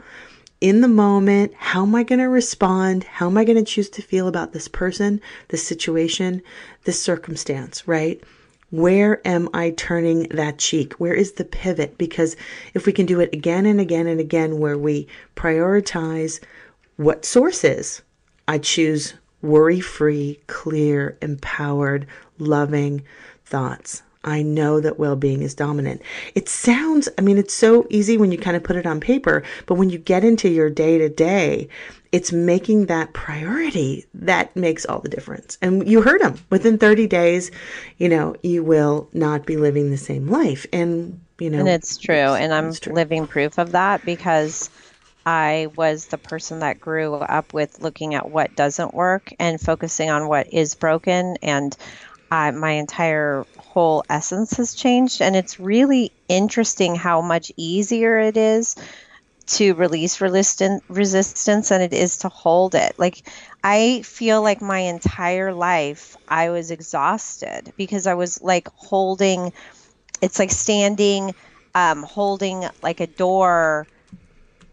in 0.61 0.81
the 0.81 0.87
moment, 0.87 1.53
how 1.57 1.83
am 1.83 1.93
I 1.95 2.03
going 2.03 2.19
to 2.19 2.29
respond? 2.29 3.03
How 3.03 3.27
am 3.27 3.37
I 3.37 3.43
going 3.43 3.57
to 3.57 3.63
choose 3.63 3.89
to 3.91 4.01
feel 4.01 4.27
about 4.27 4.53
this 4.53 4.67
person, 4.67 5.21
this 5.49 5.65
situation, 5.67 6.41
this 6.85 7.01
circumstance, 7.01 7.87
right? 7.87 8.23
Where 8.71 9.25
am 9.27 9.49
I 9.53 9.71
turning 9.71 10.23
that 10.29 10.57
cheek? 10.57 10.93
Where 10.93 11.13
is 11.13 11.33
the 11.33 11.45
pivot? 11.45 11.97
Because 11.97 12.35
if 12.73 12.85
we 12.85 12.93
can 12.93 13.05
do 13.05 13.19
it 13.19 13.33
again 13.33 13.65
and 13.65 13.79
again 13.79 14.07
and 14.07 14.19
again, 14.19 14.59
where 14.59 14.77
we 14.77 15.07
prioritize 15.35 16.39
what 16.95 17.25
source 17.25 17.63
is, 17.63 18.01
I 18.47 18.57
choose 18.57 19.13
worry 19.41 19.79
free, 19.79 20.39
clear, 20.47 21.17
empowered, 21.21 22.07
loving 22.37 23.03
thoughts. 23.45 24.01
I 24.25 24.41
know 24.41 24.81
that 24.81 24.97
well 24.97 25.15
being 25.15 25.43
is 25.43 25.53
dominant. 25.53 26.01
It 26.33 26.49
sounds, 26.49 27.07
I 27.17 27.21
mean, 27.21 27.37
it's 27.37 27.53
so 27.53 27.85
easy 27.91 28.17
when 28.17 28.31
you 28.31 28.39
kind 28.39 28.57
of 28.57 28.63
put 28.63 28.75
it 28.75 28.87
on 28.87 28.99
paper, 28.99 29.43
but 29.67 29.75
when 29.75 29.91
you 29.91 29.99
get 29.99 30.23
into 30.23 30.49
your 30.49 30.69
day 30.69 30.97
to 30.97 31.09
day, 31.09 31.69
it's 32.11 32.31
making 32.31 32.87
that 32.87 33.13
priority 33.13 34.05
that 34.15 34.55
makes 34.55 34.85
all 34.85 34.99
the 34.99 35.09
difference. 35.09 35.57
And 35.61 35.87
you 35.87 36.01
heard 36.01 36.21
him 36.21 36.39
within 36.49 36.77
30 36.79 37.07
days, 37.07 37.51
you 37.97 38.09
know, 38.09 38.35
you 38.41 38.63
will 38.63 39.09
not 39.13 39.45
be 39.45 39.57
living 39.57 39.91
the 39.91 39.97
same 39.97 40.27
life. 40.27 40.65
And, 40.73 41.19
you 41.39 41.49
know, 41.49 41.59
and 41.59 41.67
it's 41.67 41.97
true. 41.97 42.15
And 42.15 42.51
I'm 42.51 42.71
living 42.87 43.27
proof 43.27 43.59
of 43.59 43.73
that 43.73 44.03
because 44.05 44.71
I 45.25 45.67
was 45.75 46.05
the 46.05 46.17
person 46.17 46.59
that 46.59 46.79
grew 46.79 47.15
up 47.15 47.53
with 47.53 47.81
looking 47.81 48.15
at 48.15 48.29
what 48.29 48.55
doesn't 48.55 48.93
work 48.93 49.33
and 49.39 49.59
focusing 49.59 50.09
on 50.09 50.27
what 50.27 50.53
is 50.53 50.75
broken. 50.75 51.37
And 51.41 51.75
my 52.29 52.71
entire 52.71 53.45
whole 53.57 54.03
essence 54.09 54.57
has 54.57 54.73
changed. 54.73 55.21
And 55.21 55.35
it's 55.35 55.59
really 55.59 56.11
interesting 56.27 56.95
how 56.95 57.21
much 57.21 57.51
easier 57.57 58.19
it 58.19 58.37
is 58.37 58.75
to 59.47 59.75
release 59.75 60.21
resistance 60.21 61.69
than 61.69 61.81
it 61.81 61.93
is 61.93 62.17
to 62.19 62.29
hold 62.29 62.73
it. 62.73 62.93
Like, 62.97 63.21
I 63.63 64.01
feel 64.01 64.41
like 64.41 64.61
my 64.61 64.79
entire 64.79 65.53
life 65.53 66.17
I 66.27 66.49
was 66.49 66.71
exhausted 66.71 67.71
because 67.77 68.07
I 68.07 68.15
was 68.15 68.41
like 68.41 68.67
holding, 68.75 69.53
it's 70.21 70.39
like 70.39 70.51
standing, 70.51 71.33
um, 71.75 72.03
holding 72.03 72.65
like 72.81 73.01
a 73.01 73.07
door 73.07 73.87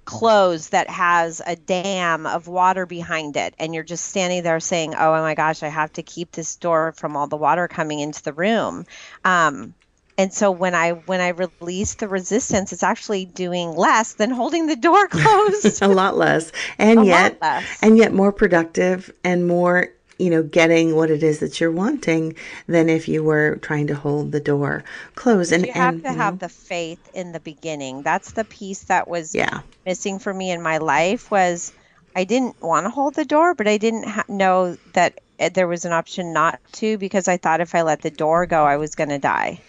closed 0.05 0.72
that 0.72 0.90
has 0.90 1.40
a 1.46 1.55
dam 1.55 2.26
of 2.26 2.48
water 2.48 2.86
behind 2.86 3.36
it 3.36 3.55
and 3.59 3.74
you're 3.74 3.84
just 3.84 4.05
standing 4.07 4.42
there 4.42 4.59
saying 4.59 4.94
oh 4.94 5.12
my 5.12 5.34
gosh 5.34 5.62
i 5.62 5.68
have 5.68 5.92
to 5.92 6.03
keep 6.03 6.32
this 6.32 6.57
door 6.57 6.92
from 6.92 7.16
all 7.16 7.26
the 7.26 7.36
water 7.36 7.68
coming 7.68 8.00
into 8.00 8.22
the 8.22 8.32
room. 8.32 8.84
Um, 9.24 9.74
and 10.18 10.32
so 10.32 10.50
when 10.50 10.74
i 10.74 10.90
when 10.90 11.20
i 11.20 11.28
release 11.28 11.94
the 11.94 12.09
resistance 12.09 12.72
it's 12.72 12.82
actually 12.82 13.24
doing 13.24 13.74
less 13.74 14.14
than 14.14 14.30
holding 14.30 14.66
the 14.66 14.76
door 14.76 15.07
closed. 15.11 15.82
A 15.82 15.88
lot 15.88 16.16
less. 16.16 16.53
And 16.78 17.00
a 17.00 17.05
yet 17.05 17.40
less. 17.40 17.64
and 17.82 17.96
yet 17.96 18.12
more 18.12 18.32
productive 18.32 19.12
and 19.24 19.46
more 19.46 19.88
you 20.22 20.30
know, 20.30 20.42
getting 20.42 20.94
what 20.94 21.10
it 21.10 21.22
is 21.22 21.40
that 21.40 21.60
you're 21.60 21.72
wanting 21.72 22.36
than 22.68 22.88
if 22.88 23.08
you 23.08 23.24
were 23.24 23.56
trying 23.56 23.88
to 23.88 23.94
hold 23.94 24.30
the 24.30 24.40
door 24.40 24.84
closed. 25.16 25.52
and 25.52 25.66
you 25.66 25.72
have 25.72 25.94
and, 25.94 26.04
to 26.04 26.12
have 26.12 26.34
know, 26.34 26.38
the 26.38 26.48
faith 26.48 27.10
in 27.12 27.32
the 27.32 27.40
beginning. 27.40 28.02
That's 28.02 28.32
the 28.32 28.44
piece 28.44 28.84
that 28.84 29.08
was 29.08 29.34
yeah. 29.34 29.60
missing 29.84 30.20
for 30.20 30.32
me 30.32 30.52
in 30.52 30.62
my 30.62 30.78
life 30.78 31.30
was 31.30 31.72
I 32.14 32.24
didn't 32.24 32.60
want 32.62 32.86
to 32.86 32.90
hold 32.90 33.14
the 33.14 33.24
door, 33.24 33.54
but 33.54 33.66
I 33.66 33.78
didn't 33.78 34.04
ha- 34.04 34.24
know 34.28 34.76
that 34.92 35.20
there 35.51 35.68
was 35.68 35.84
an 35.84 35.93
option 35.93 36.32
not 36.32 36.61
to 36.72 36.99
because 36.99 37.28
I 37.28 37.36
thought 37.36 37.61
if 37.61 37.74
I 37.74 37.82
let 37.82 38.03
the 38.03 38.11
door 38.11 38.47
go, 38.47 38.64
I 38.64 38.76
was 38.76 38.95
going 38.95 39.11
to 39.11 39.18
die. 39.18 39.61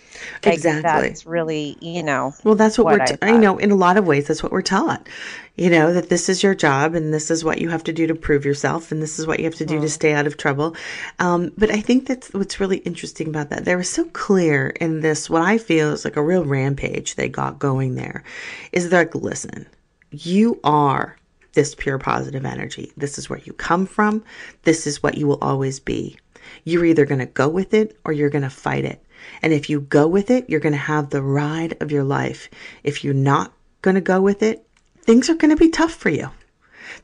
Exactly. 0.44 0.82
that's 0.82 1.26
really, 1.26 1.78
you 1.82 2.04
know. 2.04 2.34
Well, 2.44 2.56
that's 2.56 2.78
what, 2.78 2.86
what 2.86 3.00
we're, 3.00 3.06
t- 3.06 3.18
I, 3.22 3.34
I 3.34 3.38
know 3.38 3.58
in 3.58 3.72
a 3.72 3.76
lot 3.76 3.98
of 3.98 4.06
ways, 4.06 4.28
that's 4.28 4.44
what 4.44 4.52
we're 4.52 4.62
taught. 4.62 5.08
You 5.56 5.70
know, 5.70 5.94
that 5.94 6.10
this 6.10 6.30
is 6.30 6.42
your 6.42 6.56
job 6.56 6.96
and 6.96 7.14
this 7.14 7.30
is 7.30 7.44
what 7.44 7.62
you 7.62 7.70
have 7.70 7.84
to 7.84 7.94
do 7.94 8.08
to 8.08 8.16
prove 8.16 8.46
yourself 8.46 8.92
and 8.92 9.02
this 9.02 9.20
is 9.20 9.28
what 9.28 9.40
you 9.40 9.46
have 9.46 9.56
to 9.56 9.66
do 9.66 9.78
mm. 9.78 9.82
to 9.82 9.90
stay 9.90 10.14
out 10.14 10.26
of 10.26 10.38
trouble. 10.38 10.76
Um, 11.20 11.52
but 11.58 11.70
I 11.70 11.80
think 11.80 12.08
that's 12.08 12.34
what's 12.34 12.60
really 12.60 12.78
interesting 12.78 13.28
about 13.28 13.50
that. 13.50 13.66
They 13.66 13.76
were 13.76 13.84
so 13.84 14.06
clear 14.06 14.70
in 14.70 15.02
this, 15.02 15.30
what 15.30 15.44
I 15.44 15.58
feel 15.58 15.92
is 15.92 16.06
like 16.06 16.16
a 16.16 16.24
real 16.24 16.46
rampage 16.46 17.16
they 17.16 17.30
got 17.30 17.60
going 17.60 17.96
there 17.96 18.24
is 18.72 18.90
they're 18.90 19.02
like, 19.04 19.16
listen, 19.16 19.68
you 20.12 20.60
are 20.64 21.18
this 21.54 21.76
pure 21.76 21.98
positive 21.98 22.46
energy. 22.46 22.92
This 22.98 23.18
is 23.18 23.30
where 23.30 23.40
you 23.40 23.54
come 23.54 23.86
from. 23.86 24.24
This 24.64 24.86
is 24.88 25.02
what 25.02 25.18
you 25.18 25.28
will 25.28 25.40
always 25.42 25.80
be. 25.80 26.18
You're 26.64 26.86
either 26.86 27.06
going 27.06 27.20
to 27.20 27.26
go 27.26 27.48
with 27.48 27.74
it 27.74 27.98
or 28.04 28.12
you're 28.12 28.30
going 28.30 28.44
to 28.44 28.50
fight 28.50 28.86
it. 28.86 29.04
And 29.42 29.54
if 29.54 29.70
you 29.70 29.82
go 29.82 30.08
with 30.08 30.30
it, 30.30 30.50
you're 30.50 30.60
going 30.60 30.74
to 30.74 30.78
have 30.78 31.10
the 31.10 31.22
ride 31.22 31.78
of 31.82 31.92
your 31.92 32.04
life. 32.04 32.50
If 32.84 33.04
you're 33.04 33.14
not 33.14 33.54
going 33.82 33.96
to 33.96 34.02
go 34.02 34.22
with 34.22 34.44
it, 34.44 34.68
things 35.02 35.30
are 35.30 35.36
going 35.36 35.56
to 35.56 35.58
be 35.58 35.70
tough 35.70 35.94
for 35.94 36.10
you. 36.10 36.30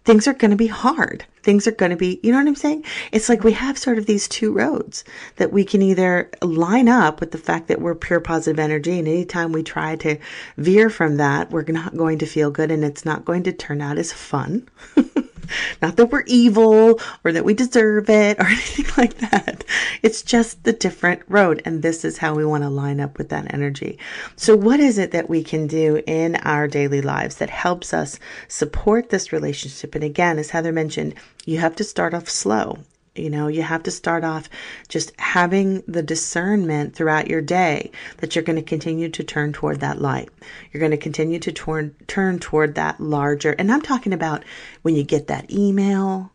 Things 0.03 0.27
are 0.27 0.33
going 0.33 0.51
to 0.51 0.57
be 0.57 0.67
hard. 0.67 1.25
Things 1.49 1.65
are 1.65 1.71
going 1.71 1.89
to 1.89 1.97
be, 1.97 2.19
you 2.21 2.31
know 2.31 2.37
what 2.37 2.45
I'm 2.45 2.53
saying? 2.53 2.85
It's 3.11 3.27
like 3.27 3.43
we 3.43 3.53
have 3.53 3.75
sort 3.75 3.97
of 3.97 4.05
these 4.05 4.27
two 4.27 4.53
roads 4.53 5.03
that 5.37 5.51
we 5.51 5.65
can 5.65 5.81
either 5.81 6.29
line 6.43 6.87
up 6.87 7.19
with 7.19 7.31
the 7.31 7.39
fact 7.39 7.69
that 7.69 7.81
we're 7.81 7.95
pure 7.95 8.19
positive 8.19 8.59
energy. 8.59 8.99
And 8.99 9.07
anytime 9.07 9.51
we 9.51 9.63
try 9.63 9.95
to 9.95 10.19
veer 10.57 10.91
from 10.91 11.17
that, 11.17 11.49
we're 11.49 11.63
not 11.63 11.97
going 11.97 12.19
to 12.19 12.27
feel 12.27 12.51
good 12.51 12.69
and 12.69 12.85
it's 12.85 13.03
not 13.03 13.25
going 13.25 13.41
to 13.45 13.51
turn 13.51 13.81
out 13.81 13.97
as 13.97 14.13
fun. 14.13 14.69
Not 15.81 15.95
that 15.97 16.07
we're 16.07 16.23
evil 16.27 16.99
or 17.23 17.31
that 17.31 17.45
we 17.45 17.53
deserve 17.53 18.09
it 18.09 18.39
or 18.39 18.45
anything 18.47 18.85
like 18.97 19.15
that. 19.17 19.63
It's 20.01 20.21
just 20.21 20.63
the 20.63 20.73
different 20.73 21.21
road. 21.27 21.61
And 21.65 21.81
this 21.81 22.05
is 22.05 22.17
how 22.17 22.35
we 22.35 22.45
want 22.45 22.63
to 22.63 22.69
line 22.69 22.99
up 22.99 23.17
with 23.17 23.29
that 23.29 23.53
energy. 23.53 23.97
So, 24.35 24.55
what 24.55 24.79
is 24.79 24.97
it 24.97 25.11
that 25.11 25.29
we 25.29 25.43
can 25.43 25.67
do 25.67 26.01
in 26.05 26.35
our 26.37 26.67
daily 26.67 27.01
lives 27.01 27.35
that 27.37 27.49
helps 27.49 27.93
us 27.93 28.19
support 28.47 29.09
this 29.09 29.31
relationship? 29.31 29.95
And 29.95 30.03
again, 30.03 30.39
as 30.39 30.51
Heather 30.51 30.71
mentioned, 30.71 31.15
you 31.45 31.59
have 31.59 31.75
to 31.77 31.83
start 31.83 32.13
off 32.13 32.29
slow. 32.29 32.77
You 33.20 33.30
know, 33.30 33.47
you 33.47 33.61
have 33.61 33.84
to 33.84 33.91
start 33.91 34.24
off 34.24 34.49
just 34.88 35.11
having 35.20 35.84
the 35.88 36.01
discernment 36.01 36.95
throughout 36.95 37.28
your 37.28 37.41
day 37.41 37.91
that 38.17 38.36
you're 38.36 38.43
going 38.43 38.55
to 38.55 38.61
continue 38.61 39.09
to 39.09 39.24
turn 39.24 39.53
toward 39.53 39.80
that 39.82 40.01
light. 40.01 40.30
You're 40.72 40.80
going 40.80 40.91
to 40.91 40.97
continue 40.97 41.39
to 41.39 41.51
turn 41.51 41.95
turn 42.07 42.39
toward 42.39 42.76
that 42.76 42.99
larger. 42.99 43.51
And 43.51 43.72
I'm 43.72 43.82
talking 43.82 44.13
about 44.13 44.43
when 44.82 44.95
you 44.95 45.03
get 45.03 45.28
that 45.28 45.51
email 45.51 46.32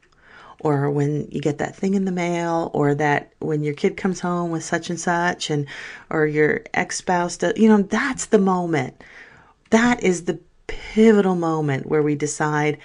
or 0.60 0.90
when 0.90 1.28
you 1.30 1.40
get 1.40 1.58
that 1.58 1.76
thing 1.76 1.94
in 1.94 2.06
the 2.06 2.12
mail 2.12 2.70
or 2.72 2.94
that 2.94 3.32
when 3.40 3.62
your 3.62 3.74
kid 3.74 3.96
comes 3.96 4.20
home 4.20 4.50
with 4.50 4.64
such 4.64 4.88
and 4.88 4.98
such 4.98 5.50
and 5.50 5.66
or 6.10 6.26
your 6.26 6.62
ex-spouse 6.72 7.36
does, 7.36 7.52
you 7.56 7.68
know, 7.68 7.82
that's 7.82 8.26
the 8.26 8.38
moment. 8.38 9.04
That 9.70 10.02
is 10.02 10.24
the 10.24 10.38
pivotal 10.66 11.34
moment 11.34 11.86
where 11.86 12.02
we 12.02 12.14
decide 12.14 12.78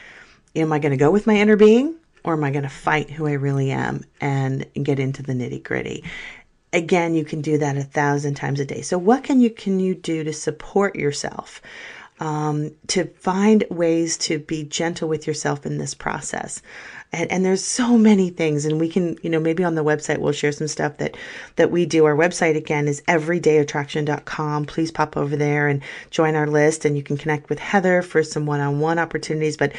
am 0.56 0.74
I 0.74 0.80
going 0.80 0.92
to 0.92 0.98
go 0.98 1.12
with 1.12 1.28
my 1.28 1.36
inner 1.36 1.56
being 1.56 1.96
or 2.30 2.34
am 2.34 2.44
I 2.44 2.52
going 2.52 2.64
to 2.64 2.70
fight 2.70 3.10
who 3.10 3.26
I 3.26 3.34
really 3.34 3.72
am 3.72 4.04
and 4.22 4.64
get 4.84 5.00
into 5.00 5.24
the 5.24 5.34
nitty 5.34 5.64
gritty? 5.64 6.04
Again, 6.72 7.16
you 7.16 7.26
can 7.26 7.42
do 7.42 7.58
that 7.58 7.76
a 7.76 7.84
thousand 7.84 8.36
times 8.36 8.60
a 8.60 8.66
day. 8.66 8.84
So, 8.84 9.00
what 9.00 9.24
can 9.24 9.42
you 9.42 9.50
can 9.50 9.80
you 9.80 9.96
do 9.96 10.24
to 10.24 10.32
support 10.32 10.96
yourself? 10.96 11.60
Um, 12.20 12.72
to 12.88 13.06
find 13.06 13.64
ways 13.72 14.18
to 14.20 14.40
be 14.40 14.66
gentle 14.66 15.08
with 15.08 15.26
yourself 15.26 15.66
in 15.66 15.78
this 15.78 15.94
process. 15.94 16.62
And, 17.14 17.32
and, 17.32 17.46
there's 17.46 17.64
so 17.64 17.98
many 17.98 18.30
things 18.30 18.66
and 18.66 18.78
we 18.78 18.90
can 18.90 19.18
you 19.24 19.30
know 19.30 19.40
maybe 19.40 19.64
on 19.64 19.76
the 19.76 19.86
website 19.86 20.18
we'll 20.18 20.34
share 20.34 20.52
some 20.52 20.68
stuff 20.68 20.98
that 20.98 21.16
that 21.56 21.72
we 21.72 21.86
do 21.86 22.04
our 22.06 22.16
website 22.16 22.58
again 22.58 22.88
is 22.90 23.02
everydayattraction.com 23.08 24.66
please 24.66 24.92
pop 24.92 25.18
over 25.18 25.36
there 25.36 25.70
and 25.70 25.82
join 26.12 26.36
our 26.36 26.46
list 26.46 26.84
and 26.86 26.98
you 26.98 27.02
can 27.02 27.18
connect 27.18 27.50
with 27.50 27.58
heather 27.58 28.02
for 28.02 28.22
some 28.22 28.46
one-on-one 28.46 29.00
opportunities 29.00 29.58
but 29.58 29.72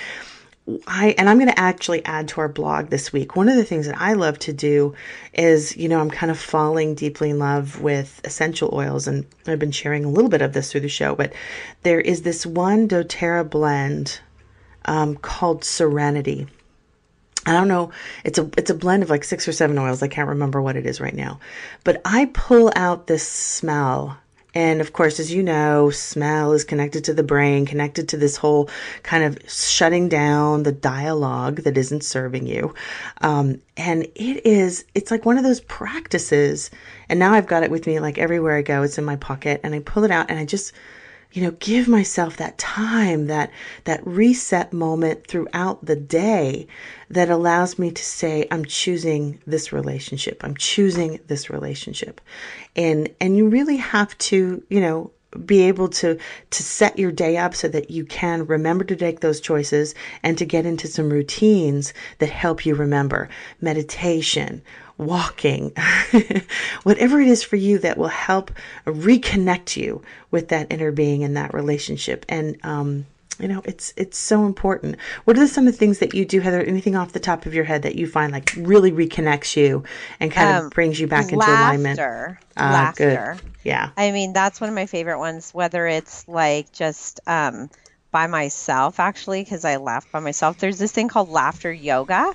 I 0.86 1.14
and 1.18 1.28
I'm 1.28 1.38
going 1.38 1.48
to 1.48 1.58
actually 1.58 2.04
add 2.04 2.28
to 2.28 2.40
our 2.40 2.48
blog 2.48 2.88
this 2.88 3.12
week. 3.12 3.34
One 3.34 3.48
of 3.48 3.56
the 3.56 3.64
things 3.64 3.86
that 3.86 4.00
I 4.00 4.12
love 4.12 4.38
to 4.40 4.52
do 4.52 4.94
is, 5.32 5.76
you 5.76 5.88
know, 5.88 6.00
I'm 6.00 6.10
kind 6.10 6.30
of 6.30 6.38
falling 6.38 6.94
deeply 6.94 7.30
in 7.30 7.38
love 7.38 7.80
with 7.80 8.20
essential 8.24 8.70
oils, 8.72 9.08
and 9.08 9.26
I've 9.46 9.58
been 9.58 9.72
sharing 9.72 10.04
a 10.04 10.10
little 10.10 10.30
bit 10.30 10.42
of 10.42 10.52
this 10.52 10.70
through 10.70 10.82
the 10.82 10.88
show. 10.88 11.14
But 11.14 11.32
there 11.82 12.00
is 12.00 12.22
this 12.22 12.44
one 12.46 12.88
DoTerra 12.88 13.48
blend 13.48 14.20
um, 14.84 15.16
called 15.16 15.64
Serenity. 15.64 16.46
I 17.46 17.52
don't 17.52 17.68
know. 17.68 17.90
It's 18.24 18.38
a 18.38 18.48
it's 18.56 18.70
a 18.70 18.74
blend 18.74 19.02
of 19.02 19.10
like 19.10 19.24
six 19.24 19.48
or 19.48 19.52
seven 19.52 19.78
oils. 19.78 20.02
I 20.02 20.08
can't 20.08 20.28
remember 20.28 20.60
what 20.60 20.76
it 20.76 20.86
is 20.86 21.00
right 21.00 21.14
now, 21.14 21.40
but 21.84 22.00
I 22.04 22.26
pull 22.26 22.70
out 22.76 23.06
this 23.06 23.26
smell 23.26 24.18
and 24.54 24.80
of 24.80 24.92
course, 24.92 25.20
as 25.20 25.32
you 25.32 25.42
know, 25.42 25.90
smell 25.90 26.52
is 26.52 26.64
connected 26.64 27.04
to 27.04 27.14
the 27.14 27.22
brain, 27.22 27.66
connected 27.66 28.08
to 28.08 28.16
this 28.16 28.36
whole 28.36 28.68
kind 29.02 29.24
of 29.24 29.38
shutting 29.50 30.08
down 30.08 30.64
the 30.64 30.72
dialogue 30.72 31.56
that 31.56 31.78
isn't 31.78 32.04
serving 32.04 32.46
you. 32.46 32.74
Um, 33.20 33.60
and 33.76 34.04
it 34.14 34.44
is, 34.46 34.84
it's 34.94 35.10
like 35.10 35.24
one 35.24 35.38
of 35.38 35.44
those 35.44 35.60
practices. 35.60 36.70
And 37.08 37.18
now 37.18 37.32
I've 37.32 37.46
got 37.46 37.62
it 37.62 37.70
with 37.70 37.86
me 37.86 38.00
like 38.00 38.18
everywhere 38.18 38.56
I 38.56 38.62
go. 38.62 38.82
It's 38.82 38.98
in 38.98 39.04
my 39.04 39.16
pocket 39.16 39.60
and 39.62 39.74
I 39.74 39.80
pull 39.80 40.04
it 40.04 40.10
out 40.10 40.30
and 40.30 40.38
I 40.38 40.44
just, 40.44 40.72
you 41.32 41.42
know, 41.42 41.52
give 41.52 41.86
myself 41.86 42.36
that 42.36 42.58
time, 42.58 43.26
that, 43.26 43.50
that 43.84 44.04
reset 44.06 44.72
moment 44.72 45.26
throughout 45.26 45.84
the 45.84 45.96
day 45.96 46.66
that 47.08 47.30
allows 47.30 47.78
me 47.78 47.90
to 47.90 48.02
say, 48.02 48.46
I'm 48.50 48.64
choosing 48.64 49.40
this 49.46 49.72
relationship. 49.72 50.42
I'm 50.42 50.56
choosing 50.56 51.20
this 51.28 51.48
relationship. 51.48 52.20
And, 52.74 53.08
and 53.20 53.36
you 53.36 53.48
really 53.48 53.76
have 53.76 54.16
to, 54.18 54.62
you 54.68 54.80
know, 54.80 55.12
be 55.46 55.62
able 55.62 55.88
to 55.88 56.18
to 56.50 56.62
set 56.62 56.98
your 56.98 57.12
day 57.12 57.36
up 57.36 57.54
so 57.54 57.68
that 57.68 57.90
you 57.90 58.04
can 58.04 58.46
remember 58.46 58.84
to 58.84 58.96
take 58.96 59.20
those 59.20 59.40
choices 59.40 59.94
and 60.24 60.36
to 60.36 60.44
get 60.44 60.66
into 60.66 60.88
some 60.88 61.08
routines 61.08 61.94
that 62.18 62.30
help 62.30 62.66
you 62.66 62.74
remember 62.74 63.28
meditation 63.60 64.60
walking, 65.00 65.72
whatever 66.82 67.20
it 67.20 67.28
is 67.28 67.42
for 67.42 67.56
you 67.56 67.78
that 67.78 67.98
will 67.98 68.08
help 68.08 68.50
reconnect 68.86 69.76
you 69.76 70.02
with 70.30 70.48
that 70.48 70.66
inner 70.70 70.92
being 70.92 71.24
and 71.24 71.36
that 71.36 71.54
relationship. 71.54 72.26
And, 72.28 72.58
um, 72.64 73.06
you 73.38 73.48
know, 73.48 73.62
it's 73.64 73.94
it's 73.96 74.18
so 74.18 74.44
important. 74.44 74.96
What 75.24 75.38
are 75.38 75.46
some 75.46 75.66
of 75.66 75.72
the 75.72 75.78
things 75.78 75.98
that 76.00 76.14
you 76.14 76.26
do, 76.26 76.40
Heather? 76.40 76.60
Anything 76.60 76.94
off 76.94 77.12
the 77.12 77.20
top 77.20 77.46
of 77.46 77.54
your 77.54 77.64
head 77.64 77.82
that 77.82 77.96
you 77.96 78.06
find 78.06 78.32
like 78.32 78.52
really 78.56 78.92
reconnects 78.92 79.56
you 79.56 79.84
and 80.20 80.30
kind 80.30 80.56
um, 80.56 80.66
of 80.66 80.72
brings 80.72 81.00
you 81.00 81.06
back 81.06 81.32
into 81.32 81.36
alignment? 81.36 81.98
Laughter. 81.98 82.38
Uh, 82.56 82.60
laughter. 82.60 83.38
Good. 83.40 83.50
Yeah. 83.64 83.90
I 83.96 84.10
mean, 84.10 84.34
that's 84.34 84.60
one 84.60 84.68
of 84.68 84.74
my 84.74 84.84
favorite 84.84 85.18
ones. 85.18 85.52
Whether 85.52 85.86
it's 85.86 86.28
like 86.28 86.70
just 86.72 87.20
um, 87.26 87.70
by 88.10 88.26
myself, 88.26 89.00
actually, 89.00 89.42
because 89.42 89.64
I 89.64 89.76
laugh 89.76 90.10
by 90.12 90.20
myself. 90.20 90.58
There's 90.58 90.78
this 90.78 90.92
thing 90.92 91.08
called 91.08 91.30
laughter 91.30 91.72
yoga 91.72 92.34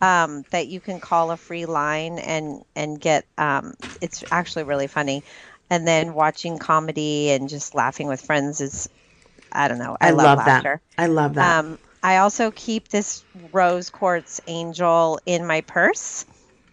um, 0.00 0.44
that 0.50 0.68
you 0.68 0.80
can 0.80 1.00
call 1.00 1.30
a 1.30 1.36
free 1.36 1.66
line 1.66 2.18
and 2.18 2.62
and 2.76 3.00
get. 3.00 3.24
Um, 3.36 3.74
it's 4.00 4.24
actually 4.30 4.64
really 4.64 4.86
funny. 4.86 5.22
And 5.70 5.86
then 5.86 6.14
watching 6.14 6.58
comedy 6.58 7.30
and 7.30 7.48
just 7.48 7.74
laughing 7.74 8.08
with 8.08 8.22
friends 8.22 8.62
is, 8.62 8.88
I 9.52 9.68
don't 9.68 9.78
know. 9.78 9.98
I, 10.00 10.08
I 10.08 10.10
love, 10.12 10.38
love 10.38 10.46
that. 10.46 10.80
I 10.96 11.06
love 11.06 11.34
that. 11.34 11.58
Um, 11.58 11.78
I 12.02 12.18
also 12.18 12.50
keep 12.50 12.88
this 12.88 13.24
rose 13.52 13.90
quartz 13.90 14.40
angel 14.46 15.20
in 15.26 15.46
my 15.46 15.60
purse 15.62 16.24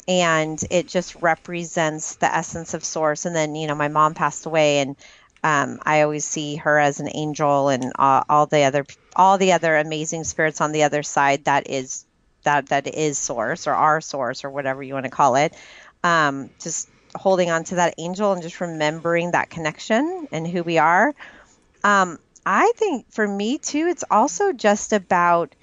and 0.07 0.63
it 0.69 0.88
just 0.88 1.15
represents 1.15 2.15
the 2.15 2.34
essence 2.34 2.73
of 2.73 2.84
source 2.84 3.26
and 3.26 3.36
then 3.36 3.55
you 3.55 3.67
know 3.67 3.76
my 3.76 3.88
mom 3.88 4.13
passed 4.13 4.45
away 4.45 4.80
and 4.80 4.95
um, 5.43 5.80
I 5.84 6.01
always 6.01 6.26
see 6.26 6.55
her 6.55 6.80
as 6.80 6.99
an 6.99 7.09
angel 7.13 7.69
and 7.69 7.91
all, 7.99 8.23
all, 8.28 8.45
the 8.47 8.63
other 8.63 8.84
all 9.15 9.38
the 9.38 9.51
other 9.51 9.76
amazing 9.76 10.23
spirits 10.23 10.59
on 10.59 10.71
the 10.71 10.84
other 10.84 11.03
side 11.03 11.45
that 11.45 11.69
is 11.69 12.05
that 12.46 12.68
that 12.70 12.88
is 12.88 13.20
source 13.20 13.68
or 13.68 13.74
our 13.74 14.02
source 14.02 14.43
or 14.43 14.50
whatever 14.50 14.82
you 14.82 14.93
want 14.93 15.06
to 15.06 15.12
call 15.12 15.36
it. 15.36 15.54
Um, 16.04 16.50
just 16.60 16.89
holding 17.16 17.50
on 17.52 17.64
to 17.66 17.76
that 17.76 17.96
angel 17.98 18.34
and 18.34 18.41
just 18.41 18.60
remembering 18.60 19.32
that 19.32 19.50
connection 19.50 20.28
and 20.32 20.48
who 20.48 20.64
we 20.64 20.78
are. 20.78 21.14
Um, 21.84 22.20
i 22.46 22.72
think 22.76 23.12
for 23.12 23.28
me 23.28 23.58
too 23.58 23.88
it's 23.88 24.04
also 24.10 24.54
just 24.54 24.93
about 24.93 25.56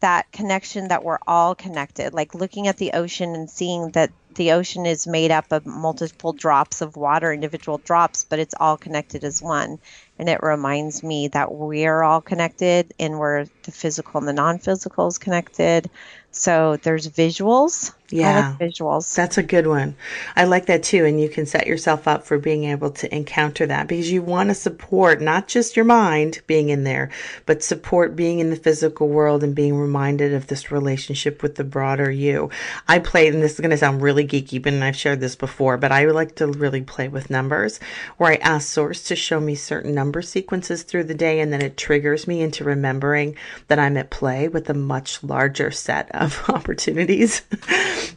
that 0.00 0.30
connection 0.32 0.88
that 0.88 1.04
we're 1.04 1.18
all 1.26 1.54
connected 1.54 2.14
like 2.14 2.34
looking 2.34 2.68
at 2.68 2.76
the 2.76 2.92
ocean 2.92 3.34
and 3.34 3.50
seeing 3.50 3.90
that 3.90 4.10
the 4.38 4.52
ocean 4.52 4.86
is 4.86 5.06
made 5.06 5.30
up 5.30 5.52
of 5.52 5.66
multiple 5.66 6.32
drops 6.32 6.80
of 6.80 6.96
water 6.96 7.32
individual 7.32 7.78
drops 7.78 8.24
but 8.24 8.38
it's 8.38 8.54
all 8.58 8.76
connected 8.76 9.24
as 9.24 9.42
one. 9.42 9.78
And 10.18 10.28
it 10.28 10.42
reminds 10.42 11.02
me 11.02 11.28
that 11.28 11.52
we're 11.52 12.02
all 12.02 12.20
connected 12.20 12.94
and 12.98 13.18
we're 13.18 13.46
the 13.64 13.72
physical 13.72 14.18
and 14.18 14.28
the 14.28 14.32
non-physical 14.32 15.08
is 15.08 15.18
connected. 15.18 15.90
So 16.30 16.76
there's 16.76 17.08
visuals 17.08 17.92
yeah 18.10 18.54
like 18.58 18.70
visuals. 18.70 19.14
That's 19.14 19.38
a 19.38 19.42
good 19.42 19.66
one. 19.66 19.96
I 20.36 20.44
like 20.44 20.66
that 20.66 20.82
too 20.82 21.04
and 21.04 21.20
you 21.20 21.28
can 21.28 21.46
set 21.46 21.66
yourself 21.66 22.08
up 22.08 22.24
for 22.24 22.38
being 22.38 22.64
able 22.64 22.90
to 22.92 23.14
encounter 23.14 23.66
that 23.66 23.88
because 23.88 24.10
you 24.10 24.22
want 24.22 24.48
to 24.48 24.54
support 24.54 25.20
not 25.20 25.48
just 25.48 25.76
your 25.76 25.84
mind 25.84 26.40
being 26.46 26.68
in 26.70 26.84
there 26.84 27.10
but 27.46 27.62
support 27.62 28.16
being 28.16 28.38
in 28.38 28.50
the 28.50 28.56
physical 28.56 29.08
world 29.08 29.44
and 29.44 29.54
being 29.54 29.76
reminded 29.76 30.32
of 30.32 30.46
this 30.46 30.70
relationship 30.70 31.42
with 31.42 31.56
the 31.56 31.64
broader 31.64 32.10
you. 32.10 32.50
I 32.86 32.98
play 32.98 33.28
and 33.28 33.42
this 33.42 33.54
is 33.54 33.60
going 33.60 33.70
to 33.70 33.76
sound 33.76 34.02
really 34.02 34.26
geeky 34.26 34.62
but 34.62 34.74
i've 34.74 34.96
shared 34.96 35.20
this 35.20 35.34
before 35.34 35.76
but 35.76 35.90
i 35.90 36.04
like 36.06 36.36
to 36.36 36.46
really 36.46 36.82
play 36.82 37.08
with 37.08 37.30
numbers 37.30 37.80
where 38.16 38.32
i 38.32 38.36
ask 38.36 38.68
source 38.68 39.02
to 39.04 39.16
show 39.16 39.40
me 39.40 39.54
certain 39.54 39.94
number 39.94 40.22
sequences 40.22 40.82
through 40.82 41.04
the 41.04 41.14
day, 41.14 41.40
and 41.40 41.52
then 41.52 41.62
it 41.62 41.76
triggers 41.76 42.26
me 42.26 42.40
into 42.40 42.64
remembering 42.64 43.36
that 43.66 43.78
I'm 43.78 43.96
at 43.96 44.10
play 44.10 44.48
with 44.48 44.70
a 44.70 44.74
much 44.74 45.22
larger 45.22 45.70
set 45.70 46.10
of 46.14 46.42
opportunities 46.48 47.42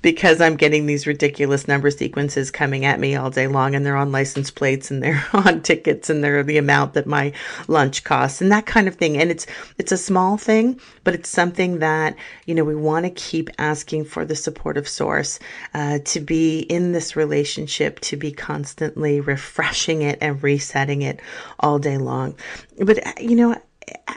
because 0.02 0.42
I'm 0.42 0.56
getting 0.56 0.86
these 0.86 1.08
ridiculous 1.08 1.68
number 1.68 1.92
sequences 1.92 2.52
coming 2.52 2.86
at 2.86 3.00
me 3.00 3.16
all 3.16 3.30
day 3.30 3.48
long, 3.48 3.76
and 3.76 3.86
they're 3.86 3.96
on 3.96 4.12
license 4.12 4.52
plates 4.52 4.92
and 4.92 5.02
they're 5.02 5.24
on 5.34 5.62
tickets 5.62 6.10
and 6.10 6.24
they're 6.24 6.44
the 6.44 6.58
amount 6.58 6.94
that 6.94 7.08
my 7.08 7.34
lunch 7.68 8.04
costs 8.04 8.42
and 8.42 8.52
that 8.52 8.66
kind 8.66 8.88
of 8.88 8.96
thing. 8.96 9.18
And 9.18 9.32
it's 9.32 9.46
it's 9.78 9.92
a 9.92 9.98
small 9.98 10.38
thing, 10.38 10.80
but 11.04 11.14
it's 11.14 11.30
something 11.30 11.80
that 11.80 12.16
you 12.46 12.56
know 12.56 12.64
we 12.64 12.76
want 12.76 13.06
to 13.06 13.12
keep 13.12 13.50
asking 13.58 14.06
for 14.06 14.26
the 14.26 14.36
supportive 14.36 14.88
source 14.88 15.40
uh, 15.74 16.00
to 16.06 16.20
be 16.20 16.60
in 16.60 16.92
this 16.92 17.16
relationship, 17.16 18.00
to 18.02 18.18
be 18.18 18.32
constantly 18.32 19.20
refreshing 19.20 20.02
it 20.02 20.18
and 20.22 20.42
resetting 20.44 21.02
it 21.02 21.20
all 21.60 21.80
day 21.80 21.98
long. 21.98 22.36
But, 22.80 23.06
uh, 23.06 23.12
you 23.20 23.36
know, 23.36 23.56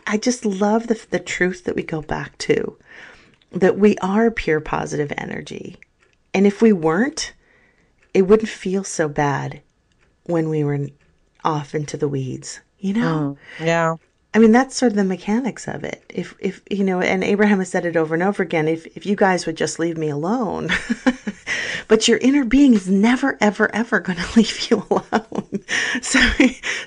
I 0.07 0.19
just 0.19 0.45
love 0.45 0.87
the, 0.87 1.05
the 1.11 1.19
truth 1.19 1.65
that 1.65 1.77
we 1.77 1.83
go 1.83 2.03
back 2.03 2.37
to. 2.39 2.77
That 3.55 3.79
we 3.79 3.97
are 3.99 4.31
pure 4.31 4.61
positive 4.61 5.13
energy. 5.17 5.79
And 6.33 6.47
if 6.47 6.61
we 6.63 6.73
weren't, 6.73 7.33
it 8.13 8.23
wouldn't 8.23 8.49
feel 8.49 8.85
so 8.85 9.09
bad 9.09 9.63
when 10.25 10.49
we 10.49 10.65
were 10.65 10.89
off 11.45 11.75
into 11.75 11.97
the 11.97 12.09
weeds, 12.09 12.61
you 12.79 12.95
know? 12.95 13.27
Mm, 13.31 13.39
yeah. 13.59 13.97
I 14.33 14.39
mean, 14.41 14.51
that's 14.51 14.77
sort 14.77 14.93
of 14.93 14.97
the 14.97 15.05
mechanics 15.05 15.69
of 15.69 15.85
it. 15.85 16.05
If, 16.09 16.35
if 16.41 16.61
you 16.69 16.83
know, 16.83 17.01
and 17.01 17.23
Abraham 17.23 17.61
has 17.61 17.69
said 17.71 17.87
it 17.87 17.97
over 17.97 18.15
and 18.15 18.23
over 18.23 18.43
again. 18.43 18.67
If 18.67 18.85
if 18.97 19.07
you 19.07 19.15
guys 19.15 19.47
would 19.47 19.57
just 19.57 19.79
leave 19.79 19.97
me 19.97 20.09
alone, 20.09 20.71
but 21.89 22.09
your 22.09 22.19
inner 22.19 22.45
being 22.45 22.75
is 22.75 22.89
never, 22.89 23.39
ever, 23.41 23.73
ever 23.75 24.01
going 24.01 24.19
to 24.23 24.37
leave 24.37 24.71
you 24.71 24.85
alone. 24.91 25.49
So, 26.03 26.21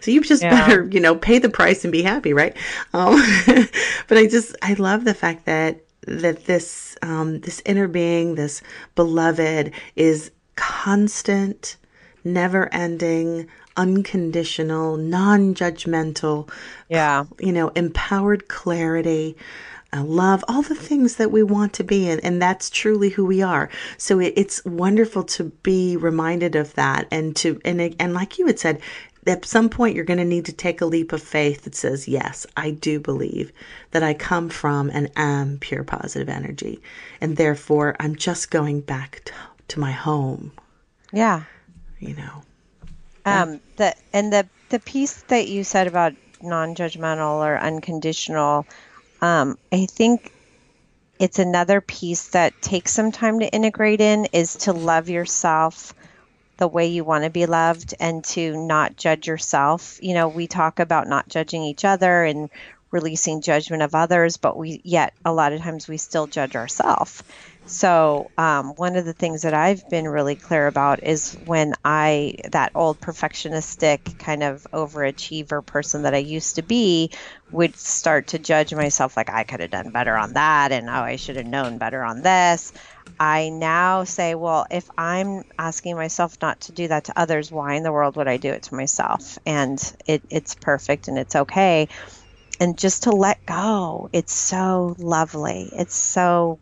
so 0.01 0.11
you 0.11 0.21
just 0.21 0.43
Yeah. 0.43 0.49
better, 0.49 0.87
you 0.91 0.99
know, 0.99 1.15
pay 1.15 1.39
the 1.39 1.49
price 1.49 1.83
and 1.83 1.91
be 1.91 2.03
happy, 2.03 2.33
right? 2.33 2.55
Um, 2.93 3.15
but 4.07 4.17
I 4.17 4.27
just, 4.27 4.55
I 4.61 4.73
love 4.73 5.03
the 5.05 5.13
fact 5.13 5.45
that 5.45 5.81
that 6.07 6.45
this 6.45 6.97
um, 7.01 7.41
this 7.41 7.61
inner 7.65 7.87
being, 7.87 8.35
this 8.35 8.61
beloved, 8.95 9.71
is 9.95 10.31
constant, 10.55 11.77
never 12.23 12.73
ending, 12.73 13.47
unconditional, 13.75 14.97
non 14.97 15.53
judgmental, 15.53 16.49
Yeah. 16.89 17.25
you 17.39 17.51
know, 17.51 17.69
empowered 17.69 18.47
clarity, 18.47 19.37
uh, 19.93 20.03
love, 20.03 20.43
all 20.47 20.61
the 20.61 20.75
things 20.75 21.15
that 21.15 21.31
we 21.31 21.43
want 21.43 21.73
to 21.73 21.83
be. 21.83 22.09
And, 22.09 22.23
and 22.23 22.41
that's 22.41 22.69
truly 22.69 23.09
who 23.09 23.25
we 23.25 23.41
are. 23.41 23.69
So 23.97 24.19
it, 24.19 24.33
it's 24.35 24.63
wonderful 24.65 25.23
to 25.23 25.45
be 25.63 25.95
reminded 25.95 26.55
of 26.55 26.73
that. 26.73 27.07
And 27.11 27.35
to, 27.37 27.61
and, 27.63 27.95
and 27.99 28.13
like 28.13 28.37
you 28.37 28.47
had 28.47 28.59
said, 28.59 28.81
at 29.29 29.45
some 29.45 29.69
point 29.69 29.95
you're 29.95 30.05
going 30.05 30.19
to 30.19 30.25
need 30.25 30.45
to 30.45 30.53
take 30.53 30.81
a 30.81 30.85
leap 30.85 31.11
of 31.13 31.21
faith 31.21 31.63
that 31.63 31.75
says, 31.75 32.07
yes, 32.07 32.45
I 32.55 32.71
do 32.71 32.99
believe 32.99 33.51
that 33.91 34.03
I 34.03 34.13
come 34.13 34.49
from 34.49 34.89
and 34.89 35.11
am 35.15 35.57
pure 35.59 35.83
positive 35.83 36.29
energy. 36.29 36.81
And 37.21 37.35
therefore 37.37 37.95
I'm 37.99 38.15
just 38.15 38.51
going 38.51 38.81
back 38.81 39.21
to, 39.25 39.33
to 39.69 39.79
my 39.79 39.91
home, 39.91 40.51
Yeah. 41.11 41.43
you 41.99 42.15
know. 42.15 42.43
Um, 43.25 43.59
the 43.75 43.93
and 44.13 44.31
the 44.31 44.47
the 44.69 44.79
piece 44.79 45.23
that 45.23 45.49
you 45.49 45.65
said 45.65 45.87
about 45.87 46.13
non-judgmental 46.41 47.45
or 47.45 47.57
unconditional, 47.57 48.65
um, 49.21 49.57
I 49.71 49.85
think 49.85 50.31
it's 51.19 51.39
another 51.39 51.81
piece 51.81 52.29
that 52.29 52.61
takes 52.61 52.93
some 52.93 53.11
time 53.11 53.39
to 53.39 53.47
integrate 53.51 53.99
in 53.99 54.27
is 54.31 54.55
to 54.55 54.71
love 54.73 55.09
yourself 55.09 55.93
the 56.57 56.67
way 56.67 56.87
you 56.87 57.03
want 57.03 57.23
to 57.23 57.29
be 57.29 57.45
loved 57.45 57.93
and 57.99 58.23
to 58.25 58.57
not 58.57 58.97
judge 58.97 59.27
yourself. 59.27 59.99
You 60.01 60.13
know, 60.13 60.27
we 60.27 60.47
talk 60.47 60.79
about 60.79 61.07
not 61.07 61.27
judging 61.29 61.63
each 61.63 61.85
other 61.85 62.23
and 62.23 62.49
releasing 62.91 63.41
judgment 63.41 63.83
of 63.83 63.95
others, 63.95 64.37
but 64.37 64.57
we 64.57 64.81
yet 64.83 65.13
a 65.25 65.33
lot 65.33 65.53
of 65.53 65.61
times 65.61 65.87
we 65.87 65.97
still 65.97 66.27
judge 66.27 66.55
ourselves. 66.55 67.23
So, 67.69 68.31
um, 68.37 68.75
one 68.77 68.95
of 68.95 69.03
the 69.03 69.13
things 69.13 69.41
that 69.41 69.53
I've 69.53 69.87
been 69.89 70.07
really 70.07 70.37
clear 70.37 70.67
about 70.67 71.03
is 71.03 71.33
when 71.33 71.73
I, 71.83 72.35
that 72.53 72.71
old 72.75 73.01
perfectionistic 73.01 74.17
kind 74.17 74.41
of 74.41 74.65
overachiever 74.73 75.65
person 75.65 76.03
that 76.03 76.15
I 76.15 76.19
used 76.19 76.55
to 76.55 76.61
be, 76.63 77.11
would 77.51 77.75
start 77.75 78.27
to 78.27 78.39
judge 78.39 78.73
myself 78.73 79.17
like 79.17 79.29
I 79.29 79.43
could 79.43 79.59
have 79.59 79.69
done 79.71 79.91
better 79.91 80.15
on 80.15 80.33
that 80.33 80.71
and 80.71 80.87
oh, 80.89 80.93
I 80.93 81.17
should 81.17 81.35
have 81.35 81.45
known 81.45 81.77
better 81.77 82.01
on 82.03 82.21
this. 82.21 82.71
I 83.19 83.49
now 83.49 84.05
say, 84.05 84.33
well, 84.35 84.65
if 84.71 84.87
I'm 84.97 85.43
asking 85.59 85.97
myself 85.97 86.37
not 86.41 86.61
to 86.61 86.71
do 86.71 86.87
that 86.87 87.05
to 87.05 87.19
others, 87.19 87.51
why 87.51 87.73
in 87.73 87.83
the 87.83 87.91
world 87.91 88.15
would 88.15 88.29
I 88.29 88.37
do 88.37 88.51
it 88.53 88.63
to 88.63 88.75
myself? 88.75 89.37
And 89.45 89.77
it, 90.05 90.23
it's 90.29 90.55
perfect 90.55 91.09
and 91.09 91.17
it's 91.17 91.35
okay. 91.35 91.89
And 92.59 92.77
just 92.77 93.03
to 93.03 93.11
let 93.11 93.45
go, 93.45 94.09
it's 94.13 94.33
so 94.33 94.95
lovely. 94.99 95.69
It's 95.73 95.95
so 95.95 96.61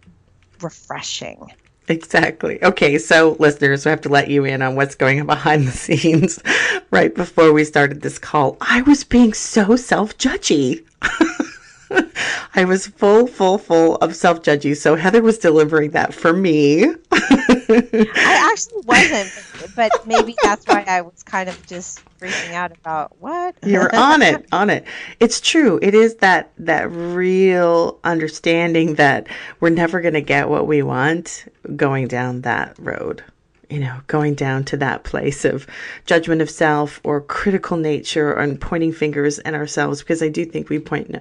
refreshing. 0.65 1.51
Exactly. 1.87 2.61
Okay, 2.63 2.97
so 2.97 3.35
listeners, 3.39 3.85
we 3.85 3.91
have 3.91 4.01
to 4.01 4.09
let 4.09 4.27
you 4.27 4.43
in 4.43 4.61
on 4.61 4.75
what's 4.75 4.95
going 4.95 5.19
on 5.19 5.27
behind 5.27 5.67
the 5.67 5.71
scenes. 5.71 6.41
right 6.91 7.13
before 7.13 7.53
we 7.53 7.63
started 7.63 8.01
this 8.01 8.17
call, 8.17 8.57
I 8.59 8.81
was 8.81 9.03
being 9.03 9.33
so 9.33 9.75
self 9.75 10.17
judgy. 10.17 10.83
I 12.55 12.65
was 12.65 12.87
full, 12.87 13.27
full, 13.27 13.59
full 13.59 13.97
of 13.97 14.15
self 14.15 14.41
judgy. 14.41 14.75
So 14.75 14.95
Heather 14.95 15.21
was 15.21 15.37
delivering 15.37 15.91
that 15.91 16.13
for 16.13 16.33
me. 16.33 16.85
I 17.11 18.51
actually 18.51 18.81
wasn't, 18.85 19.75
but 19.75 19.91
maybe 20.07 20.35
that's 20.41 20.65
why 20.65 20.83
I 20.87 21.01
was 21.01 21.21
kind 21.21 21.47
of 21.47 21.67
just 21.67 22.01
freaking 22.19 22.53
out 22.53 22.71
about 22.71 23.15
what 23.19 23.55
You're 23.63 23.93
on 23.95 24.21
it, 24.21 24.45
on 24.51 24.69
it. 24.69 24.85
It's 25.19 25.41
true. 25.41 25.79
It 25.81 25.93
is 25.93 26.15
that 26.15 26.51
that 26.57 26.89
real 26.91 27.99
understanding 28.03 28.95
that 28.95 29.27
we're 29.59 29.69
never 29.69 30.01
going 30.01 30.13
to 30.13 30.21
get 30.21 30.49
what 30.49 30.67
we 30.67 30.81
want 30.81 31.45
going 31.75 32.07
down 32.07 32.41
that 32.41 32.75
road. 32.79 33.23
You 33.67 33.79
know, 33.79 33.99
going 34.05 34.35
down 34.35 34.63
to 34.65 34.77
that 34.77 35.03
place 35.03 35.43
of 35.43 35.65
judgment 36.05 36.39
of 36.39 36.51
self 36.51 37.01
or 37.03 37.19
critical 37.19 37.77
nature 37.77 38.31
and 38.31 38.61
pointing 38.61 38.93
fingers 38.93 39.39
at 39.39 39.55
ourselves 39.55 40.01
because 40.01 40.21
I 40.21 40.29
do 40.29 40.45
think 40.45 40.69
we 40.69 40.77
point 40.77 41.15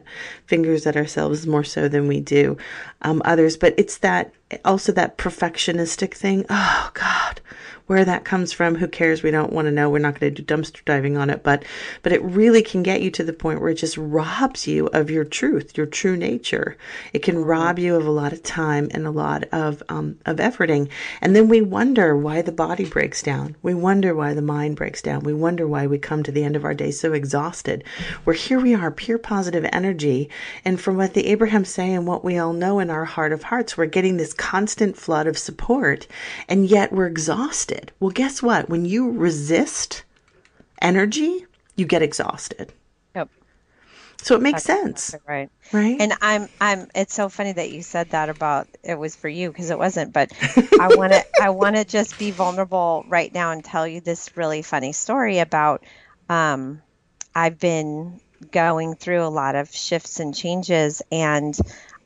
fingers 0.45 0.87
at 0.87 0.95
ourselves 0.95 1.47
more 1.47 1.65
so 1.65 1.89
than 1.89 2.07
we 2.07 2.21
do 2.21 2.59
um, 3.01 3.23
others. 3.25 3.57
But 3.57 3.73
it's 3.79 3.97
that 3.99 4.35
also 4.63 4.93
that 4.93 5.17
perfectionistic 5.17 6.13
thing. 6.13 6.45
Oh 6.51 6.91
God, 6.93 7.41
where 7.87 8.05
that 8.05 8.25
comes 8.25 8.53
from, 8.53 8.77
who 8.77 8.89
cares? 8.89 9.23
We 9.23 9.31
don't 9.31 9.53
want 9.53 9.67
to 9.67 9.73
know. 9.73 9.91
We're 9.91 9.99
not 9.99 10.19
going 10.19 10.35
to 10.35 10.43
do 10.43 10.55
dumpster 10.55 10.83
diving 10.85 11.19
on 11.19 11.29
it, 11.29 11.43
but 11.43 11.65
but 12.03 12.13
it 12.13 12.23
really 12.23 12.63
can 12.63 12.83
get 12.83 13.03
you 13.03 13.11
to 13.11 13.23
the 13.23 13.33
point 13.33 13.61
where 13.61 13.71
it 13.71 13.75
just 13.75 13.99
robs 13.99 14.67
you 14.67 14.87
of 14.89 15.11
your 15.11 15.25
truth, 15.25 15.77
your 15.77 15.87
true 15.87 16.17
nature. 16.17 16.79
It 17.13 17.23
can 17.23 17.45
rob 17.45 17.79
you 17.79 17.97
of 17.97 18.07
a 18.07 18.11
lot 18.11 18.33
of 18.33 18.43
time 18.43 18.89
and 18.93 19.07
a 19.07 19.11
lot 19.11 19.45
of 19.53 19.83
um, 19.91 20.19
of 20.25 20.37
efforting, 20.39 20.89
and 21.21 21.37
then 21.37 21.49
we 21.49 21.61
wonder 21.61 22.17
why 22.17 22.41
the 22.41 22.53
body 22.53 22.87
breaks 22.87 23.23
down. 23.23 23.55
We 23.63 23.75
wonder 23.75 24.15
why 24.15 24.33
the 24.33 24.43
mind 24.43 24.77
breaks 24.77 25.03
down. 25.03 25.21
We 25.21 25.35
wonder 25.35 25.69
why 25.69 25.87
we 25.87 25.99
come 25.99 26.23
to 26.23 26.33
the 26.33 26.45
end 26.45 26.57
of 26.57 26.65
our 26.65 26.75
day 26.75 26.91
so 26.91 27.13
exhausted. 27.13 27.85
Where 28.25 28.35
here 28.35 28.61
we 28.61 28.75
are, 28.75 28.91
pure 28.91 29.19
positive 29.19 29.67
energy, 29.73 30.31
and 30.65 30.81
from 30.81 30.97
what 30.97 31.13
the 31.13 31.27
Abrahams 31.27 31.69
say 31.69 31.93
and 31.93 32.07
what 32.07 32.25
we 32.25 32.39
all 32.39 32.55
know 32.55 32.79
in 32.79 32.89
our 32.89 33.05
heart 33.05 33.33
of 33.33 33.43
hearts, 33.43 33.77
we're 33.77 33.87
getting 33.87 34.17
this 34.17 34.33
constant 34.33 34.97
flood 34.97 35.27
of 35.27 35.37
support, 35.37 36.07
and 36.49 36.65
yet 36.67 36.91
we're 36.91 37.07
exhausted. 37.07 37.74
Well, 38.01 38.11
guess 38.11 38.43
what? 38.43 38.69
When 38.69 38.85
you 38.85 39.11
resist 39.11 40.05
energy, 40.81 41.47
you 41.77 41.87
get 41.87 42.03
exhausted. 42.03 42.73
Yep. 43.15 43.29
So 44.19 44.35
it 44.35 44.43
makes 44.43 44.65
That's 44.65 44.85
sense. 44.85 45.17
right. 45.27 45.49
Right. 45.73 46.01
And 46.01 46.15
I'm 46.21 46.49
I'm 46.61 46.89
it's 46.95 47.15
so 47.15 47.29
funny 47.29 47.53
that 47.53 47.71
you 47.71 47.83
said 47.83 48.11
that 48.11 48.29
about 48.29 48.69
it 48.83 48.99
was 48.99 49.17
for 49.17 49.29
you 49.29 49.49
because 49.51 49.71
it 49.71 49.79
wasn't, 49.79 50.13
but 50.13 50.33
I 50.81 50.95
want 50.95 51.13
to 51.13 51.25
I 51.41 51.51
want 51.51 51.77
to 51.77 51.85
just 51.85 52.19
be 52.19 52.31
vulnerable 52.31 53.05
right 53.09 53.33
now 53.33 53.51
and 53.53 53.65
tell 53.65 53.87
you 53.87 54.01
this 54.01 54.31
really 54.37 54.63
funny 54.63 54.93
story 54.93 55.39
about 55.39 55.85
um 56.29 56.81
I've 57.35 57.59
been 57.59 58.21
going 58.51 58.95
through 58.95 59.23
a 59.23 59.29
lot 59.29 59.57
of 59.57 59.75
shifts 59.75 60.21
and 60.21 60.35
changes 60.35 61.03
and 61.11 61.57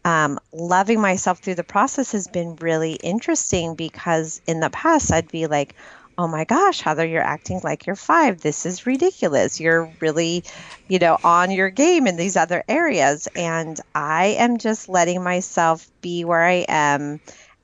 um, 0.04 0.38
loving 0.52 1.00
myself 1.00 1.38
through 1.38 1.56
the 1.56 1.64
process 1.64 2.12
has 2.12 2.26
been 2.28 2.56
really 2.56 2.94
interesting 2.94 3.74
because 3.74 4.40
in 4.46 4.60
the 4.60 4.70
past 4.70 5.12
I'd 5.12 5.30
be 5.30 5.46
like, 5.46 5.74
oh 6.18 6.26
my 6.26 6.44
gosh, 6.44 6.80
Heather, 6.80 7.06
you're 7.06 7.22
acting 7.22 7.60
like 7.62 7.86
you're 7.86 7.94
five. 7.94 8.40
This 8.40 8.66
is 8.66 8.86
ridiculous. 8.86 9.60
You're 9.60 9.88
really, 10.00 10.42
you 10.88 10.98
know, 10.98 11.16
on 11.22 11.52
your 11.52 11.70
game 11.70 12.08
in 12.08 12.16
these 12.16 12.36
other 12.36 12.64
areas. 12.68 13.28
And 13.36 13.80
I 13.94 14.36
am 14.38 14.58
just 14.58 14.88
letting 14.88 15.22
myself 15.22 15.88
be 16.00 16.24
where 16.24 16.44
I 16.44 16.66
am. 16.68 17.20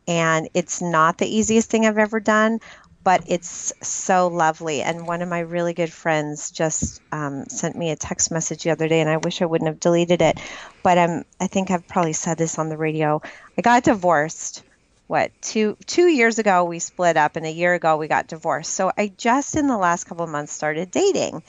And 0.07 0.49
it's 0.55 0.81
not 0.81 1.19
the 1.19 1.27
easiest 1.27 1.69
thing 1.69 1.85
I've 1.85 1.99
ever 1.99 2.21
done, 2.21 2.61
but 3.05 3.25
it's 3.27 3.73
so 3.83 4.29
lovely. 4.29 4.81
And 4.81 5.07
one 5.07 5.21
of 5.21 5.29
my 5.29 5.41
really 5.41 5.75
good 5.75 5.93
friends 5.93 6.51
just 6.51 7.03
um, 7.13 7.45
sent 7.49 7.77
me 7.77 7.91
a 7.91 7.97
text 7.97 8.31
message 8.31 8.63
the 8.63 8.71
other 8.71 8.89
day, 8.89 9.01
and 9.01 9.11
I 9.11 9.19
wish 9.19 9.43
I 9.43 9.47
wouldn't 9.47 9.69
have 9.69 9.79
deleted 9.79 10.23
it. 10.23 10.41
But 10.83 10.97
um, 10.97 11.25
I 11.39 11.47
think 11.47 11.71
I've 11.71 11.87
probably 11.87 12.15
said 12.15 12.39
this 12.39 12.59
on 12.59 12.71
the 12.71 12.79
radio. 12.79 13.21
I 13.57 13.63
got 13.63 13.85
divorced 13.85 14.65
what 15.07 15.31
two 15.43 15.77
two 15.87 16.07
years 16.07 16.39
ago 16.39 16.65
we 16.65 16.79
split 16.79 17.19
up 17.19 17.37
and 17.37 17.45
a 17.45 17.53
year 17.53 17.75
ago 17.75 17.99
we 17.99 18.09
got 18.09 18.27
divorced 18.27 18.73
so 18.73 18.91
i 18.97 19.13
just 19.19 19.55
in 19.55 19.67
the 19.67 19.77
last 19.77 20.05
couple 20.05 20.25
of 20.25 20.31
months 20.31 20.51
started 20.51 20.91
dating 20.91 21.43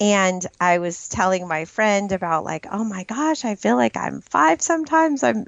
and 0.00 0.46
i 0.58 0.78
was 0.78 1.08
telling 1.08 1.46
my 1.46 1.66
friend 1.66 2.12
about 2.12 2.44
like 2.44 2.66
oh 2.70 2.84
my 2.84 3.04
gosh 3.04 3.44
i 3.44 3.56
feel 3.56 3.76
like 3.76 3.94
i'm 3.94 4.22
five 4.22 4.62
sometimes 4.62 5.22
i'm 5.22 5.44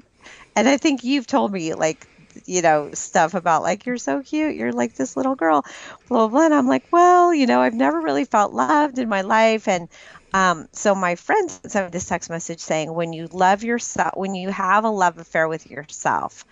and 0.55 0.69
i 0.69 0.77
think 0.77 1.03
you've 1.03 1.25
told 1.25 1.51
me 1.51 1.73
like 1.73 2.07
you 2.45 2.61
know 2.61 2.91
stuff 2.93 3.33
about 3.33 3.63
like 3.63 3.85
you're 3.85 3.97
so 3.97 4.21
cute. 4.21 4.55
You're 4.55 4.73
like 4.73 4.95
this 4.95 5.15
little 5.17 5.35
girl. 5.35 5.63
Blah 6.07 6.27
blah 6.27 6.29
blah. 6.29 6.45
And 6.45 6.53
i'm 6.53 6.67
like 6.67 6.85
well 6.91 7.33
you 7.33 7.47
know 7.47 7.61
i've 7.61 7.73
never 7.73 8.01
really 8.01 8.25
felt 8.25 8.53
loved 8.53 8.99
in 8.99 9.09
my 9.09 9.21
life. 9.21 9.67
And 9.67 9.89
um, 10.33 10.67
so 10.73 10.95
my 10.95 11.15
friend 11.15 11.49
sent 11.51 11.91
this 11.91 12.07
text 12.07 12.29
message 12.29 12.59
saying 12.59 12.93
when 12.93 13.13
you 13.13 13.27
love 13.31 13.63
yourself 13.63 14.13
when 14.15 14.35
you 14.35 14.49
have 14.49 14.83
a 14.85 14.89
love 14.89 15.17
affair 15.17 15.47
with 15.47 15.69
yourself 15.69 16.45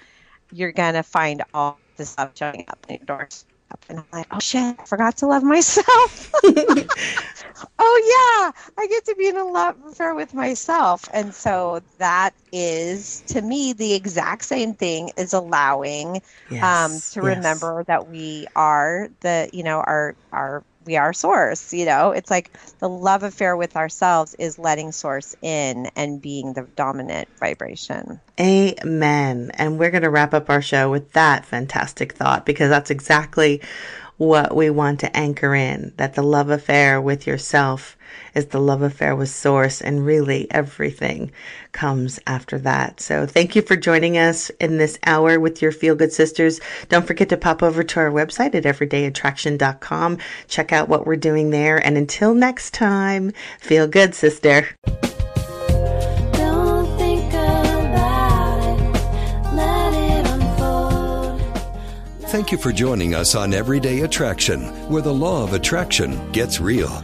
you're 0.51 0.71
going 0.71 0.95
to 0.95 1.03
find 1.03 1.43
all 1.53 1.79
this 1.97 2.11
stuff 2.11 2.31
showing 2.35 2.65
up 2.69 2.85
in 2.89 2.97
your 2.97 3.05
doors. 3.05 3.45
And 3.89 3.99
I'm 3.99 4.05
like, 4.11 4.27
oh 4.31 4.39
shit, 4.39 4.75
I 4.79 4.85
forgot 4.85 5.17
to 5.17 5.27
love 5.27 5.43
myself. 5.43 6.31
oh 7.79 8.51
yeah, 8.51 8.51
I 8.77 8.87
get 8.87 9.05
to 9.05 9.15
be 9.17 9.27
in 9.27 9.37
a 9.37 9.45
love 9.45 9.75
affair 9.89 10.15
with 10.15 10.33
myself. 10.33 11.07
And 11.13 11.33
so 11.33 11.81
that 11.97 12.35
is 12.51 13.23
to 13.27 13.41
me 13.41 13.73
the 13.73 13.93
exact 13.93 14.43
same 14.45 14.73
thing 14.73 15.11
as 15.17 15.33
allowing 15.33 16.21
Yes, 16.47 16.61
um, 16.61 17.01
to 17.11 17.21
yes. 17.21 17.23
remember 17.23 17.83
that 17.87 18.07
we 18.07 18.47
are 18.55 19.09
the, 19.21 19.49
you 19.53 19.63
know, 19.63 19.79
our 19.79 20.15
our 20.31 20.63
we 20.89 20.97
are 20.97 21.13
source, 21.13 21.71
you 21.71 21.85
know. 21.85 22.09
It's 22.09 22.31
like 22.31 22.51
the 22.79 22.89
love 22.89 23.21
affair 23.21 23.55
with 23.55 23.75
ourselves 23.75 24.33
is 24.39 24.57
letting 24.57 24.91
source 24.91 25.35
in 25.43 25.85
and 25.95 26.19
being 26.19 26.53
the 26.53 26.63
dominant 26.75 27.29
vibration. 27.39 28.19
Amen. 28.39 29.51
And 29.53 29.77
we're 29.77 29.91
going 29.91 30.01
to 30.01 30.09
wrap 30.09 30.33
up 30.33 30.49
our 30.49 30.63
show 30.63 30.89
with 30.89 31.13
that 31.13 31.45
fantastic 31.45 32.13
thought 32.13 32.43
because 32.43 32.69
that's 32.69 32.89
exactly 32.89 33.61
what 34.19 34.53
we 34.53 34.69
want 34.69 34.99
to 34.99 35.17
anchor 35.17 35.55
in 35.55 35.93
that 35.95 36.13
the 36.13 36.21
love 36.21 36.49
affair 36.49 36.99
with 37.01 37.25
yourself 37.25 37.97
is 38.35 38.47
the 38.47 38.59
love 38.59 38.81
affair 38.81 39.15
with 39.15 39.29
source 39.29 39.81
and 39.81 40.05
really 40.05 40.45
everything 40.51 41.31
comes 41.71 42.19
after 42.27 42.59
that. 42.59 42.99
So 42.99 43.25
thank 43.25 43.55
you 43.55 43.61
for 43.61 43.77
joining 43.77 44.17
us 44.17 44.49
in 44.59 44.77
this 44.77 44.99
hour 45.05 45.39
with 45.39 45.61
your 45.61 45.71
feel 45.71 45.95
good 45.95 46.11
sisters. 46.11 46.59
Don't 46.89 47.07
forget 47.07 47.29
to 47.29 47.37
pop 47.37 47.63
over 47.63 47.81
to 47.81 47.99
our 48.01 48.11
website 48.11 48.55
at 48.55 48.65
everydayattraction.com. 48.65 50.17
Check 50.49 50.73
out 50.73 50.89
what 50.89 51.07
we're 51.07 51.15
doing 51.15 51.51
there 51.51 51.77
and 51.77 51.97
until 51.97 52.33
next 52.33 52.73
time, 52.73 53.31
feel 53.61 53.87
good 53.87 54.13
sister. 54.13 54.67
Thank 62.29 62.51
you 62.51 62.59
for 62.59 62.71
joining 62.71 63.15
us 63.15 63.33
on 63.33 63.55
Everyday 63.55 64.01
Attraction, 64.01 64.61
where 64.87 65.01
the 65.01 65.11
law 65.11 65.43
of 65.43 65.53
attraction 65.53 66.31
gets 66.31 66.59
real. 66.59 67.03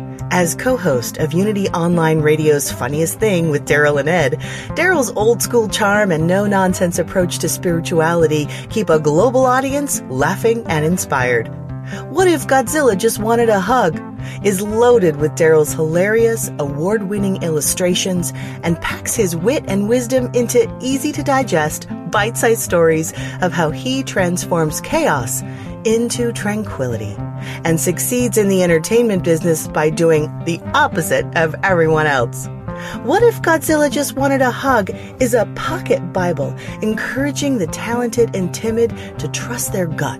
As 0.33 0.55
co-host 0.55 1.17
of 1.17 1.33
Unity 1.33 1.67
Online 1.71 2.21
Radio's 2.21 2.71
Funniest 2.71 3.19
Thing 3.19 3.49
with 3.49 3.67
Daryl 3.67 3.99
and 3.99 4.07
Ed, 4.07 4.39
Daryl's 4.77 5.11
old 5.17 5.41
school 5.41 5.67
charm 5.67 6.09
and 6.09 6.25
no-nonsense 6.25 6.97
approach 6.97 7.39
to 7.39 7.49
spirituality 7.49 8.47
keep 8.69 8.89
a 8.89 8.97
global 8.97 9.45
audience 9.45 10.01
laughing 10.03 10.63
and 10.67 10.85
inspired. 10.85 11.49
What 12.11 12.29
if 12.29 12.47
Godzilla 12.47 12.97
just 12.97 13.19
wanted 13.19 13.49
a 13.49 13.59
hug? 13.59 14.01
Is 14.41 14.61
loaded 14.61 15.17
with 15.17 15.31
Daryl's 15.31 15.73
hilarious, 15.73 16.49
award-winning 16.59 17.43
illustrations 17.43 18.31
and 18.63 18.79
packs 18.79 19.13
his 19.13 19.35
wit 19.35 19.65
and 19.67 19.89
wisdom 19.89 20.31
into 20.33 20.73
easy 20.79 21.11
to 21.11 21.23
digest, 21.23 21.89
bite-sized 22.09 22.61
stories 22.61 23.11
of 23.41 23.51
how 23.51 23.69
he 23.69 24.01
transforms 24.01 24.79
chaos 24.79 25.41
into 25.85 26.31
tranquility 26.31 27.15
and 27.63 27.79
succeeds 27.79 28.37
in 28.37 28.49
the 28.49 28.63
entertainment 28.63 29.23
business 29.23 29.67
by 29.67 29.89
doing 29.89 30.27
the 30.45 30.59
opposite 30.73 31.25
of 31.37 31.55
everyone 31.63 32.07
else. 32.07 32.47
What 33.03 33.21
if 33.21 33.41
Godzilla 33.41 33.91
just 33.91 34.15
wanted 34.15 34.41
a 34.41 34.49
hug 34.49 34.89
is 35.19 35.33
a 35.33 35.45
pocket 35.55 36.13
Bible 36.13 36.55
encouraging 36.81 37.57
the 37.57 37.67
talented 37.67 38.35
and 38.35 38.53
timid 38.53 38.89
to 39.19 39.27
trust 39.27 39.71
their 39.71 39.87
gut, 39.87 40.19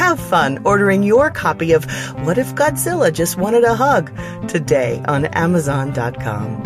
Have 0.00 0.18
fun 0.18 0.62
ordering 0.64 1.02
your 1.02 1.30
copy 1.30 1.72
of 1.72 1.84
What 2.24 2.38
If 2.38 2.54
Godzilla 2.54 3.12
Just 3.12 3.36
Wanted 3.36 3.64
a 3.64 3.74
Hug 3.74 4.10
today 4.48 5.04
on 5.06 5.26
Amazon.com. 5.26 6.62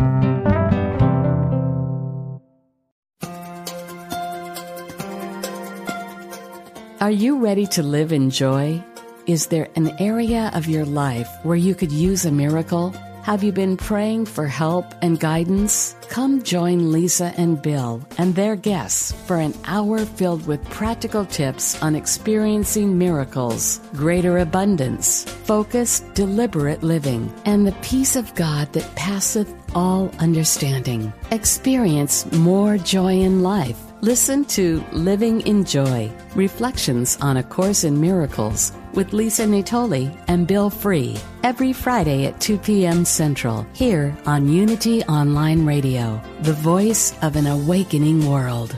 Are 7.01 7.11
you 7.11 7.37
ready 7.39 7.67
to 7.67 7.83
live 7.83 8.13
in 8.13 8.29
joy? 8.29 8.81
Is 9.27 9.47
there 9.47 9.67
an 9.75 9.89
area 9.99 10.49
of 10.53 10.67
your 10.67 10.85
life 10.85 11.27
where 11.43 11.57
you 11.57 11.75
could 11.75 11.91
use 11.91 12.23
a 12.23 12.31
miracle? 12.31 12.95
Have 13.25 13.43
you 13.43 13.51
been 13.51 13.75
praying 13.75 14.27
for 14.27 14.45
help 14.45 14.85
and 15.01 15.19
guidance? 15.19 15.95
Come 16.09 16.43
join 16.43 16.91
Lisa 16.91 17.33
and 17.37 17.59
Bill 17.59 18.07
and 18.19 18.35
their 18.35 18.55
guests 18.55 19.13
for 19.25 19.37
an 19.37 19.55
hour 19.65 20.05
filled 20.05 20.45
with 20.45 20.63
practical 20.69 21.25
tips 21.25 21.81
on 21.81 21.95
experiencing 21.95 22.99
miracles, 22.99 23.79
greater 23.95 24.37
abundance, 24.37 25.23
focused, 25.23 26.13
deliberate 26.13 26.83
living, 26.83 27.33
and 27.45 27.65
the 27.65 27.75
peace 27.81 28.15
of 28.15 28.35
God 28.35 28.71
that 28.73 28.95
passeth 28.95 29.51
all 29.73 30.11
understanding. 30.19 31.11
Experience 31.31 32.31
more 32.31 32.77
joy 32.77 33.13
in 33.13 33.41
life. 33.41 33.84
Listen 34.05 34.45
to 34.45 34.83
Living 34.91 35.41
in 35.47 35.65
Joy 35.65 36.11
Reflections 36.35 37.17
on 37.21 37.37
A 37.37 37.43
Course 37.43 37.83
in 37.83 37.99
Miracles 37.99 38.71
with 38.93 39.13
Lisa 39.13 39.45
Natoli 39.45 40.15
and 40.27 40.45
Bill 40.45 40.69
Free 40.69 41.17
every 41.41 41.73
Friday 41.73 42.27
at 42.27 42.39
2 42.39 42.59
p.m. 42.59 43.03
Central 43.03 43.65
here 43.73 44.15
on 44.27 44.47
Unity 44.47 45.03
Online 45.05 45.65
Radio, 45.65 46.21
the 46.41 46.53
voice 46.53 47.17
of 47.23 47.35
an 47.35 47.47
awakening 47.47 48.29
world. 48.29 48.77